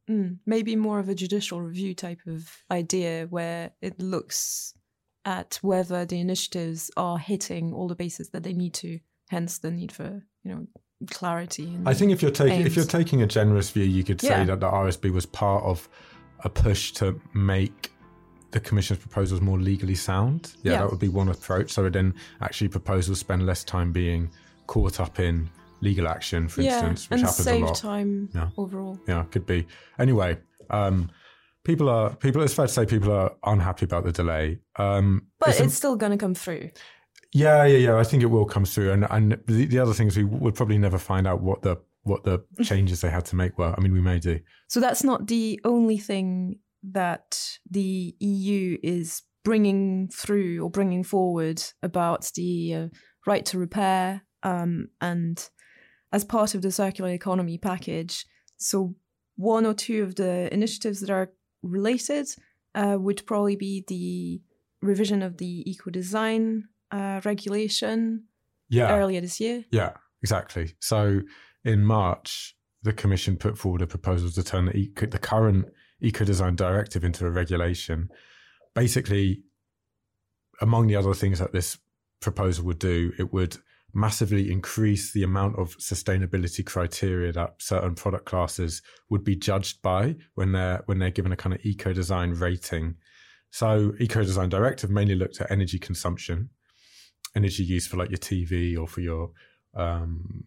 Mm, 0.08 0.38
maybe 0.46 0.74
more 0.76 0.98
of 0.98 1.08
a 1.08 1.14
judicial 1.14 1.60
review 1.60 1.94
type 1.94 2.20
of 2.26 2.50
idea 2.70 3.26
where 3.28 3.72
it 3.82 4.00
looks 4.00 4.74
at 5.24 5.58
whether 5.60 6.04
the 6.04 6.18
initiatives 6.20 6.90
are 6.96 7.18
hitting 7.18 7.74
all 7.74 7.88
the 7.88 7.94
bases 7.94 8.30
that 8.30 8.42
they 8.42 8.54
need 8.54 8.72
to, 8.74 8.98
hence 9.28 9.58
the 9.58 9.70
need 9.70 9.92
for, 9.92 10.24
you 10.44 10.54
know, 10.54 10.66
clarity. 11.10 11.76
I 11.84 11.94
think 11.94 12.12
if 12.12 12.22
you're 12.22 12.30
taking 12.30 12.66
if 12.66 12.74
you're 12.74 12.84
taking 12.84 13.22
a 13.22 13.26
generous 13.26 13.70
view, 13.70 13.84
you 13.84 14.02
could 14.02 14.20
say 14.20 14.28
yeah. 14.28 14.44
that 14.44 14.60
the 14.60 14.68
RSB 14.68 15.12
was 15.12 15.26
part 15.26 15.62
of 15.64 15.88
a 16.44 16.48
push 16.48 16.92
to 16.92 17.20
make 17.34 17.92
the 18.50 18.60
commission's 18.60 18.98
proposals 18.98 19.40
more 19.40 19.58
legally 19.58 19.94
sound. 19.94 20.54
Yeah, 20.62 20.72
yeah, 20.72 20.78
that 20.78 20.90
would 20.90 21.00
be 21.00 21.08
one 21.08 21.28
approach. 21.28 21.70
So 21.72 21.88
then 21.90 22.14
actually 22.40 22.68
proposals 22.68 23.18
spend 23.20 23.44
less 23.44 23.62
time 23.64 23.92
being 23.92 24.30
caught 24.66 25.00
up 25.00 25.20
in 25.20 25.50
legal 25.80 26.08
action, 26.08 26.48
for 26.48 26.62
yeah, 26.62 26.74
instance, 26.74 27.10
which 27.10 27.20
happens 27.20 27.36
save 27.36 27.62
a 27.62 27.66
lot. 27.66 27.74
time 27.74 28.28
yeah. 28.34 28.48
overall. 28.56 28.98
Yeah, 29.06 29.24
could 29.30 29.46
be. 29.46 29.66
Anyway, 29.98 30.38
um, 30.70 31.10
people 31.64 31.88
are 31.88 32.14
people. 32.16 32.42
It's 32.42 32.54
fair 32.54 32.66
to 32.66 32.72
say 32.72 32.86
people 32.86 33.12
are 33.12 33.32
unhappy 33.44 33.84
about 33.84 34.04
the 34.04 34.12
delay. 34.12 34.58
Um, 34.76 35.26
but 35.38 35.50
it's, 35.50 35.60
it's 35.60 35.74
still 35.74 35.96
going 35.96 36.12
to 36.12 36.18
come 36.18 36.34
through. 36.34 36.70
Yeah, 37.32 37.64
yeah, 37.64 37.78
yeah. 37.78 37.96
I 37.98 38.04
think 38.04 38.22
it 38.22 38.26
will 38.26 38.46
come 38.46 38.64
through, 38.64 38.92
and 38.92 39.06
and 39.10 39.38
the, 39.46 39.66
the 39.66 39.78
other 39.78 39.94
things 39.94 40.16
we 40.16 40.24
would 40.24 40.54
probably 40.54 40.78
never 40.78 40.98
find 40.98 41.26
out 41.26 41.42
what 41.42 41.62
the 41.62 41.76
what 42.02 42.24
the 42.24 42.42
changes 42.62 43.00
they 43.00 43.10
had 43.10 43.24
to 43.26 43.36
make 43.36 43.58
were. 43.58 43.74
I 43.76 43.80
mean, 43.80 43.92
we 43.92 44.00
may 44.00 44.18
do. 44.18 44.40
So 44.68 44.80
that's 44.80 45.04
not 45.04 45.26
the 45.26 45.60
only 45.64 45.98
thing 45.98 46.58
that 46.90 47.58
the 47.70 48.14
EU 48.18 48.78
is 48.82 49.22
bringing 49.44 50.08
through 50.08 50.62
or 50.62 50.70
bringing 50.70 51.02
forward 51.02 51.62
about 51.82 52.30
the 52.34 52.74
uh, 52.74 52.88
right 53.26 53.44
to 53.46 53.58
repair 53.58 54.22
um, 54.42 54.88
and 55.00 55.48
as 56.12 56.24
part 56.24 56.54
of 56.54 56.62
the 56.62 56.70
circular 56.70 57.10
economy 57.10 57.58
package. 57.58 58.24
So, 58.56 58.94
one 59.36 59.66
or 59.66 59.74
two 59.74 60.02
of 60.02 60.16
the 60.16 60.52
initiatives 60.52 61.00
that 61.00 61.10
are 61.10 61.32
related 61.62 62.28
uh, 62.74 62.96
would 62.98 63.24
probably 63.26 63.56
be 63.56 63.84
the 63.86 64.40
revision 64.86 65.22
of 65.22 65.38
the 65.38 65.68
eco 65.70 65.90
design 65.90 66.64
uh, 66.90 67.20
regulation 67.24 68.24
yeah. 68.68 68.94
earlier 68.94 69.20
this 69.20 69.40
year. 69.40 69.64
Yeah, 69.70 69.92
exactly. 70.22 70.74
So, 70.80 71.20
in 71.64 71.84
March, 71.84 72.56
the 72.82 72.92
Commission 72.92 73.36
put 73.36 73.58
forward 73.58 73.82
a 73.82 73.86
proposal 73.86 74.30
to 74.30 74.42
turn 74.42 74.66
the, 74.66 74.76
eco, 74.76 75.06
the 75.06 75.18
current 75.18 75.66
eco 76.00 76.24
design 76.24 76.56
directive 76.56 77.04
into 77.04 77.26
a 77.26 77.30
regulation. 77.30 78.08
Basically, 78.74 79.42
among 80.60 80.86
the 80.86 80.96
other 80.96 81.14
things 81.14 81.38
that 81.38 81.52
this 81.52 81.78
proposal 82.20 82.64
would 82.66 82.78
do, 82.78 83.12
it 83.18 83.32
would 83.32 83.56
massively 83.94 84.50
increase 84.50 85.12
the 85.12 85.22
amount 85.22 85.58
of 85.58 85.76
sustainability 85.78 86.64
criteria 86.64 87.32
that 87.32 87.54
certain 87.58 87.94
product 87.94 88.26
classes 88.26 88.82
would 89.08 89.24
be 89.24 89.34
judged 89.34 89.80
by 89.82 90.16
when 90.34 90.52
they're 90.52 90.82
when 90.86 90.98
they're 90.98 91.10
given 91.10 91.32
a 91.32 91.36
kind 91.36 91.54
of 91.54 91.64
eco 91.64 91.92
design 91.92 92.32
rating. 92.32 92.94
So 93.50 93.94
eco 93.98 94.22
design 94.22 94.50
directive 94.50 94.90
mainly 94.90 95.14
looked 95.14 95.40
at 95.40 95.50
energy 95.50 95.78
consumption, 95.78 96.50
energy 97.34 97.64
use 97.64 97.86
for 97.86 97.96
like 97.96 98.10
your 98.10 98.18
TV 98.18 98.78
or 98.78 98.86
for 98.86 99.00
your 99.00 99.30
um, 99.74 100.44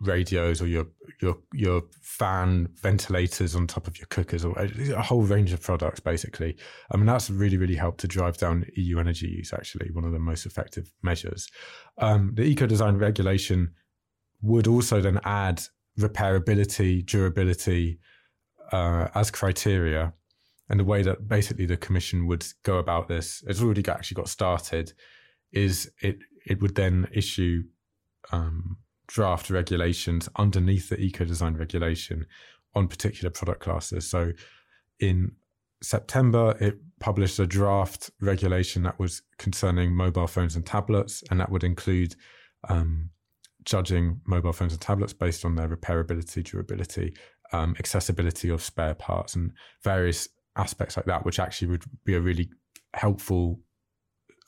radios 0.00 0.60
or 0.60 0.66
your 0.66 0.86
your 1.20 1.38
your 1.52 1.82
fan 2.00 2.68
ventilators 2.80 3.56
on 3.56 3.66
top 3.66 3.86
of 3.86 3.98
your 3.98 4.06
cookers 4.08 4.44
or 4.44 4.54
a 4.58 5.02
whole 5.02 5.22
range 5.22 5.52
of 5.52 5.62
products 5.62 6.00
basically. 6.00 6.56
I 6.90 6.96
mean 6.96 7.06
that's 7.06 7.30
really 7.30 7.56
really 7.56 7.74
helped 7.74 8.00
to 8.00 8.08
drive 8.08 8.36
down 8.36 8.66
eu 8.74 8.98
energy 8.98 9.28
use 9.28 9.52
actually 9.52 9.90
one 9.92 10.04
of 10.04 10.12
the 10.12 10.18
most 10.18 10.46
effective 10.46 10.92
measures. 11.02 11.48
Um, 11.98 12.32
the 12.34 12.42
eco 12.42 12.66
design 12.66 12.96
regulation 12.96 13.72
would 14.42 14.66
also 14.66 15.00
then 15.00 15.20
add 15.24 15.62
repairability 15.98 17.04
durability 17.04 17.98
uh, 18.72 19.08
as 19.14 19.30
criteria 19.30 20.12
and 20.68 20.80
the 20.80 20.84
way 20.84 21.02
that 21.02 21.28
basically 21.28 21.66
the 21.66 21.76
commission 21.76 22.26
would 22.26 22.46
go 22.62 22.78
about 22.78 23.08
this 23.08 23.42
it's 23.46 23.62
already 23.62 23.86
actually 23.88 24.14
got 24.14 24.28
started 24.28 24.92
is 25.52 25.90
it 26.00 26.18
it 26.46 26.60
would 26.60 26.74
then 26.74 27.06
issue 27.12 27.62
um, 28.32 28.78
draft 29.12 29.50
regulations 29.50 30.26
underneath 30.36 30.88
the 30.88 30.98
eco 30.98 31.22
design 31.22 31.54
regulation 31.54 32.24
on 32.74 32.88
particular 32.88 33.30
product 33.30 33.60
classes. 33.60 34.08
So 34.08 34.32
in 35.00 35.32
September, 35.82 36.56
it 36.60 36.78
published 36.98 37.38
a 37.38 37.46
draft 37.46 38.10
regulation 38.22 38.84
that 38.84 38.98
was 38.98 39.20
concerning 39.36 39.94
mobile 39.94 40.26
phones 40.26 40.56
and 40.56 40.64
tablets, 40.64 41.22
and 41.30 41.38
that 41.40 41.50
would 41.50 41.62
include 41.62 42.16
um, 42.70 43.10
judging 43.64 44.18
mobile 44.26 44.54
phones 44.54 44.72
and 44.72 44.80
tablets 44.80 45.12
based 45.12 45.44
on 45.44 45.56
their 45.56 45.68
repairability, 45.68 46.42
durability, 46.42 47.14
um, 47.52 47.76
accessibility 47.78 48.48
of 48.48 48.62
spare 48.62 48.94
parts, 48.94 49.34
and 49.34 49.52
various 49.84 50.26
aspects 50.56 50.96
like 50.96 51.06
that, 51.06 51.26
which 51.26 51.38
actually 51.38 51.68
would 51.68 51.84
be 52.04 52.14
a 52.14 52.20
really 52.20 52.48
helpful 52.94 53.60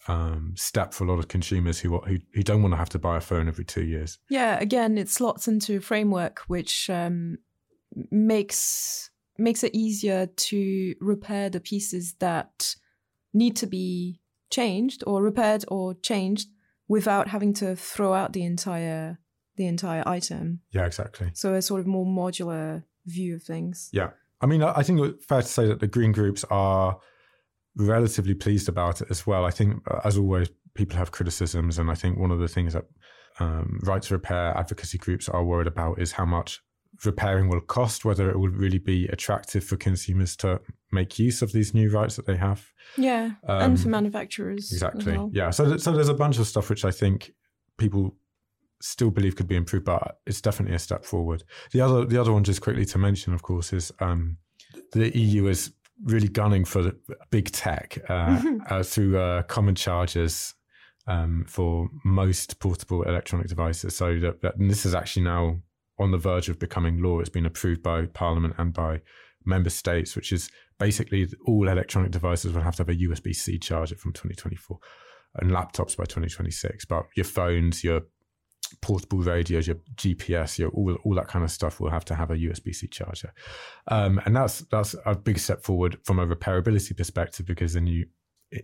um, 0.08 0.54
step 0.56 0.92
for 0.92 1.04
a 1.04 1.06
lot 1.06 1.18
of 1.18 1.28
consumers 1.28 1.80
who, 1.80 1.98
who, 1.98 2.18
who 2.34 2.42
don't 2.42 2.62
want 2.62 2.72
to 2.72 2.78
have 2.78 2.90
to 2.90 2.98
buy 2.98 3.16
a 3.16 3.20
phone 3.20 3.48
every 3.48 3.64
two 3.64 3.84
years. 3.84 4.18
Yeah, 4.28 4.58
again, 4.60 4.98
it 4.98 5.08
slots 5.08 5.48
into 5.48 5.78
a 5.78 5.80
framework 5.80 6.40
which 6.46 6.90
um, 6.90 7.38
makes 8.10 9.10
makes 9.36 9.64
it 9.64 9.74
easier 9.74 10.26
to 10.26 10.94
repair 11.00 11.50
the 11.50 11.60
pieces 11.60 12.14
that 12.20 12.76
need 13.32 13.56
to 13.56 13.66
be 13.66 14.20
changed 14.50 15.02
or 15.06 15.22
repaired 15.22 15.64
or 15.68 15.94
changed 15.94 16.48
without 16.86 17.28
having 17.28 17.52
to 17.52 17.74
throw 17.74 18.12
out 18.14 18.32
the 18.32 18.44
entire 18.44 19.18
the 19.56 19.66
entire 19.66 20.02
item. 20.06 20.60
Yeah, 20.70 20.86
exactly. 20.86 21.30
So 21.34 21.54
a 21.54 21.62
sort 21.62 21.80
of 21.80 21.86
more 21.86 22.06
modular 22.06 22.84
view 23.06 23.36
of 23.36 23.42
things. 23.42 23.88
Yeah. 23.92 24.10
I 24.40 24.46
mean, 24.46 24.62
I 24.62 24.82
think 24.82 25.00
it's 25.00 25.24
fair 25.24 25.42
to 25.42 25.48
say 25.48 25.66
that 25.66 25.80
the 25.80 25.86
green 25.86 26.12
groups 26.12 26.44
are 26.50 26.98
relatively 27.76 28.34
pleased 28.34 28.68
about 28.68 29.00
it 29.00 29.08
as 29.10 29.26
well. 29.26 29.44
I 29.44 29.50
think, 29.50 29.82
uh, 29.90 30.00
as 30.04 30.16
always, 30.16 30.48
people 30.74 30.96
have 30.96 31.12
criticisms, 31.12 31.78
and 31.78 31.90
I 31.90 31.94
think 31.94 32.18
one 32.18 32.30
of 32.30 32.38
the 32.38 32.48
things 32.48 32.74
that 32.74 32.84
um, 33.40 33.80
right 33.82 34.02
to 34.02 34.14
repair 34.14 34.56
advocacy 34.56 34.98
groups 34.98 35.28
are 35.28 35.44
worried 35.44 35.66
about 35.66 36.00
is 36.00 36.12
how 36.12 36.24
much 36.24 36.62
repairing 37.04 37.48
will 37.48 37.60
cost, 37.60 38.04
whether 38.04 38.30
it 38.30 38.38
will 38.38 38.50
really 38.50 38.78
be 38.78 39.06
attractive 39.08 39.64
for 39.64 39.76
consumers 39.76 40.36
to 40.36 40.60
make 40.92 41.18
use 41.18 41.42
of 41.42 41.52
these 41.52 41.74
new 41.74 41.90
rights 41.90 42.16
that 42.16 42.26
they 42.26 42.36
have. 42.36 42.70
Yeah, 42.96 43.32
um, 43.48 43.62
and 43.62 43.80
for 43.80 43.88
manufacturers. 43.88 44.70
Exactly. 44.72 45.16
Well. 45.16 45.30
Yeah. 45.32 45.50
So, 45.50 45.76
so 45.76 45.92
there's 45.92 46.08
a 46.08 46.14
bunch 46.14 46.38
of 46.38 46.46
stuff 46.46 46.70
which 46.70 46.84
I 46.84 46.90
think 46.90 47.32
people 47.76 48.16
still 48.80 49.10
believe 49.10 49.34
could 49.34 49.48
be 49.48 49.56
improved, 49.56 49.86
but 49.86 50.18
it's 50.26 50.40
definitely 50.40 50.76
a 50.76 50.78
step 50.78 51.04
forward. 51.04 51.42
The 51.72 51.80
other, 51.80 52.04
the 52.04 52.20
other 52.20 52.32
one, 52.32 52.44
just 52.44 52.60
quickly 52.60 52.84
to 52.86 52.98
mention, 52.98 53.32
of 53.32 53.42
course, 53.42 53.72
is 53.72 53.90
um, 54.00 54.36
the 54.92 55.16
EU 55.16 55.46
is 55.46 55.72
really 56.02 56.28
gunning 56.28 56.64
for 56.64 56.92
big 57.30 57.50
tech 57.52 57.98
uh, 58.08 58.40
uh, 58.68 58.82
through 58.82 59.18
uh, 59.18 59.42
common 59.44 59.74
chargers 59.74 60.54
um, 61.06 61.44
for 61.46 61.88
most 62.04 62.58
portable 62.58 63.02
electronic 63.02 63.46
devices. 63.48 63.94
So 63.94 64.18
that, 64.20 64.42
that 64.42 64.54
this 64.58 64.86
is 64.86 64.94
actually 64.94 65.24
now 65.24 65.60
on 65.98 66.10
the 66.10 66.18
verge 66.18 66.48
of 66.48 66.58
becoming 66.58 67.02
law. 67.02 67.20
It's 67.20 67.28
been 67.28 67.46
approved 67.46 67.82
by 67.82 68.06
Parliament 68.06 68.54
and 68.58 68.72
by 68.72 69.00
member 69.44 69.70
states, 69.70 70.16
which 70.16 70.32
is 70.32 70.50
basically 70.78 71.28
all 71.46 71.68
electronic 71.68 72.10
devices 72.10 72.52
will 72.52 72.62
have 72.62 72.76
to 72.76 72.80
have 72.80 72.88
a 72.88 72.94
USB 72.94 73.34
C 73.34 73.58
charger 73.58 73.96
from 73.96 74.12
2024 74.12 74.78
and 75.36 75.50
laptops 75.50 75.96
by 75.96 76.04
2026. 76.04 76.84
But 76.86 77.04
your 77.16 77.24
phones, 77.24 77.84
your 77.84 78.02
portable 78.80 79.18
radios, 79.18 79.66
your 79.66 79.76
GPS, 79.96 80.58
your 80.58 80.70
all 80.70 80.94
all 81.04 81.14
that 81.14 81.28
kind 81.28 81.44
of 81.44 81.50
stuff 81.50 81.80
will 81.80 81.90
have 81.90 82.04
to 82.06 82.14
have 82.14 82.30
a 82.30 82.36
USB 82.36 82.74
C 82.74 82.86
charger, 82.86 83.32
um, 83.88 84.20
and 84.24 84.36
that's 84.36 84.60
that's 84.70 84.94
a 85.06 85.14
big 85.14 85.38
step 85.38 85.62
forward 85.62 85.98
from 86.04 86.18
a 86.18 86.26
repairability 86.26 86.96
perspective 86.96 87.46
because 87.46 87.74
then 87.74 87.86
you 87.86 88.06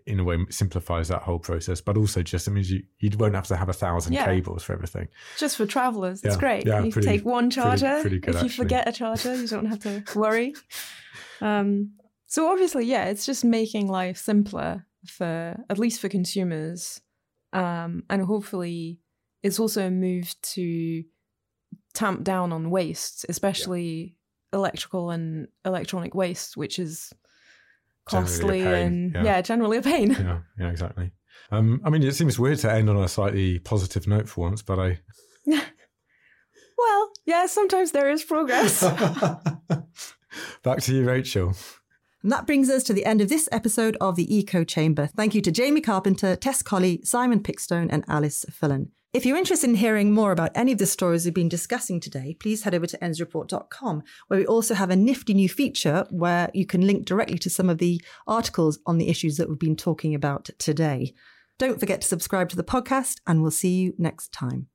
in 0.06 0.20
a 0.20 0.24
way 0.24 0.38
simplifies 0.50 1.08
that 1.08 1.22
whole 1.22 1.38
process, 1.38 1.80
but 1.80 1.96
also 1.96 2.22
just 2.22 2.46
it 2.46 2.50
means 2.50 2.70
you, 2.70 2.82
you 2.98 3.10
won't 3.18 3.34
have 3.34 3.46
to 3.46 3.56
have 3.56 3.68
a 3.68 3.72
thousand 3.72 4.12
yeah. 4.12 4.24
cables 4.24 4.62
for 4.62 4.72
everything. 4.72 5.08
Just 5.38 5.56
for 5.56 5.66
travelers, 5.66 6.22
it's 6.22 6.34
yeah. 6.34 6.40
great. 6.40 6.66
Yeah, 6.66 6.82
you 6.82 6.92
pretty, 6.92 7.08
take 7.08 7.24
one 7.24 7.50
charger. 7.50 8.00
Pretty, 8.00 8.02
pretty 8.02 8.18
good, 8.20 8.34
if 8.36 8.42
you 8.42 8.46
actually. 8.46 8.64
forget 8.64 8.88
a 8.88 8.92
charger, 8.92 9.34
you 9.34 9.48
don't 9.48 9.66
have 9.66 9.80
to 9.80 10.04
worry. 10.14 10.54
Um, 11.40 11.92
so 12.26 12.50
obviously, 12.50 12.86
yeah, 12.86 13.06
it's 13.06 13.26
just 13.26 13.44
making 13.44 13.88
life 13.88 14.18
simpler 14.18 14.86
for 15.06 15.58
at 15.68 15.78
least 15.78 16.00
for 16.00 16.08
consumers, 16.08 17.00
um, 17.52 18.04
and 18.08 18.22
hopefully, 18.22 18.99
it's 19.42 19.58
also 19.58 19.86
a 19.86 19.90
move 19.90 20.34
to 20.42 21.04
tamp 21.94 22.24
down 22.24 22.52
on 22.52 22.70
waste, 22.70 23.26
especially 23.28 24.16
yeah. 24.52 24.58
electrical 24.58 25.10
and 25.10 25.48
electronic 25.64 26.14
waste, 26.14 26.56
which 26.56 26.78
is 26.78 27.12
costly 28.04 28.62
and 28.62 29.14
yeah. 29.14 29.24
yeah. 29.24 29.42
generally 29.42 29.78
a 29.78 29.82
pain. 29.82 30.10
Yeah, 30.10 30.40
yeah, 30.58 30.70
exactly. 30.70 31.12
Um, 31.50 31.80
I 31.84 31.90
mean, 31.90 32.02
it 32.02 32.14
seems 32.14 32.38
weird 32.38 32.58
to 32.60 32.72
end 32.72 32.88
on 32.88 32.96
a 32.96 33.08
slightly 33.08 33.58
positive 33.58 34.06
note 34.06 34.28
for 34.28 34.42
once, 34.42 34.62
but 34.62 34.78
I. 34.78 35.00
well, 35.46 37.10
yeah, 37.24 37.46
sometimes 37.46 37.92
there 37.92 38.10
is 38.10 38.22
progress. 38.22 38.82
Back 40.62 40.80
to 40.82 40.94
you, 40.94 41.06
Rachel. 41.06 41.54
And 42.22 42.30
that 42.30 42.46
brings 42.46 42.68
us 42.68 42.82
to 42.84 42.92
the 42.92 43.06
end 43.06 43.20
of 43.20 43.30
this 43.30 43.48
episode 43.50 43.96
of 44.00 44.14
the 44.14 44.34
Eco 44.34 44.62
Chamber. 44.62 45.06
Thank 45.06 45.34
you 45.34 45.40
to 45.40 45.50
Jamie 45.50 45.80
Carpenter, 45.80 46.36
Tess 46.36 46.62
Colley, 46.62 47.00
Simon 47.02 47.40
Pickstone, 47.40 47.88
and 47.90 48.04
Alice 48.06 48.44
Fillen. 48.50 48.88
If 49.12 49.26
you're 49.26 49.36
interested 49.36 49.68
in 49.68 49.74
hearing 49.74 50.12
more 50.12 50.30
about 50.30 50.52
any 50.54 50.70
of 50.70 50.78
the 50.78 50.86
stories 50.86 51.24
we've 51.24 51.34
been 51.34 51.48
discussing 51.48 51.98
today, 51.98 52.36
please 52.38 52.62
head 52.62 52.76
over 52.76 52.86
to 52.86 52.98
endsreport.com, 52.98 54.04
where 54.28 54.38
we 54.38 54.46
also 54.46 54.74
have 54.74 54.90
a 54.90 54.94
nifty 54.94 55.34
new 55.34 55.48
feature 55.48 56.06
where 56.10 56.48
you 56.54 56.64
can 56.64 56.86
link 56.86 57.06
directly 57.06 57.36
to 57.38 57.50
some 57.50 57.68
of 57.68 57.78
the 57.78 58.00
articles 58.28 58.78
on 58.86 58.98
the 58.98 59.08
issues 59.08 59.36
that 59.36 59.48
we've 59.48 59.58
been 59.58 59.74
talking 59.74 60.14
about 60.14 60.48
today. 60.58 61.12
Don't 61.58 61.80
forget 61.80 62.02
to 62.02 62.06
subscribe 62.06 62.50
to 62.50 62.56
the 62.56 62.62
podcast, 62.62 63.16
and 63.26 63.42
we'll 63.42 63.50
see 63.50 63.80
you 63.80 63.94
next 63.98 64.32
time. 64.32 64.68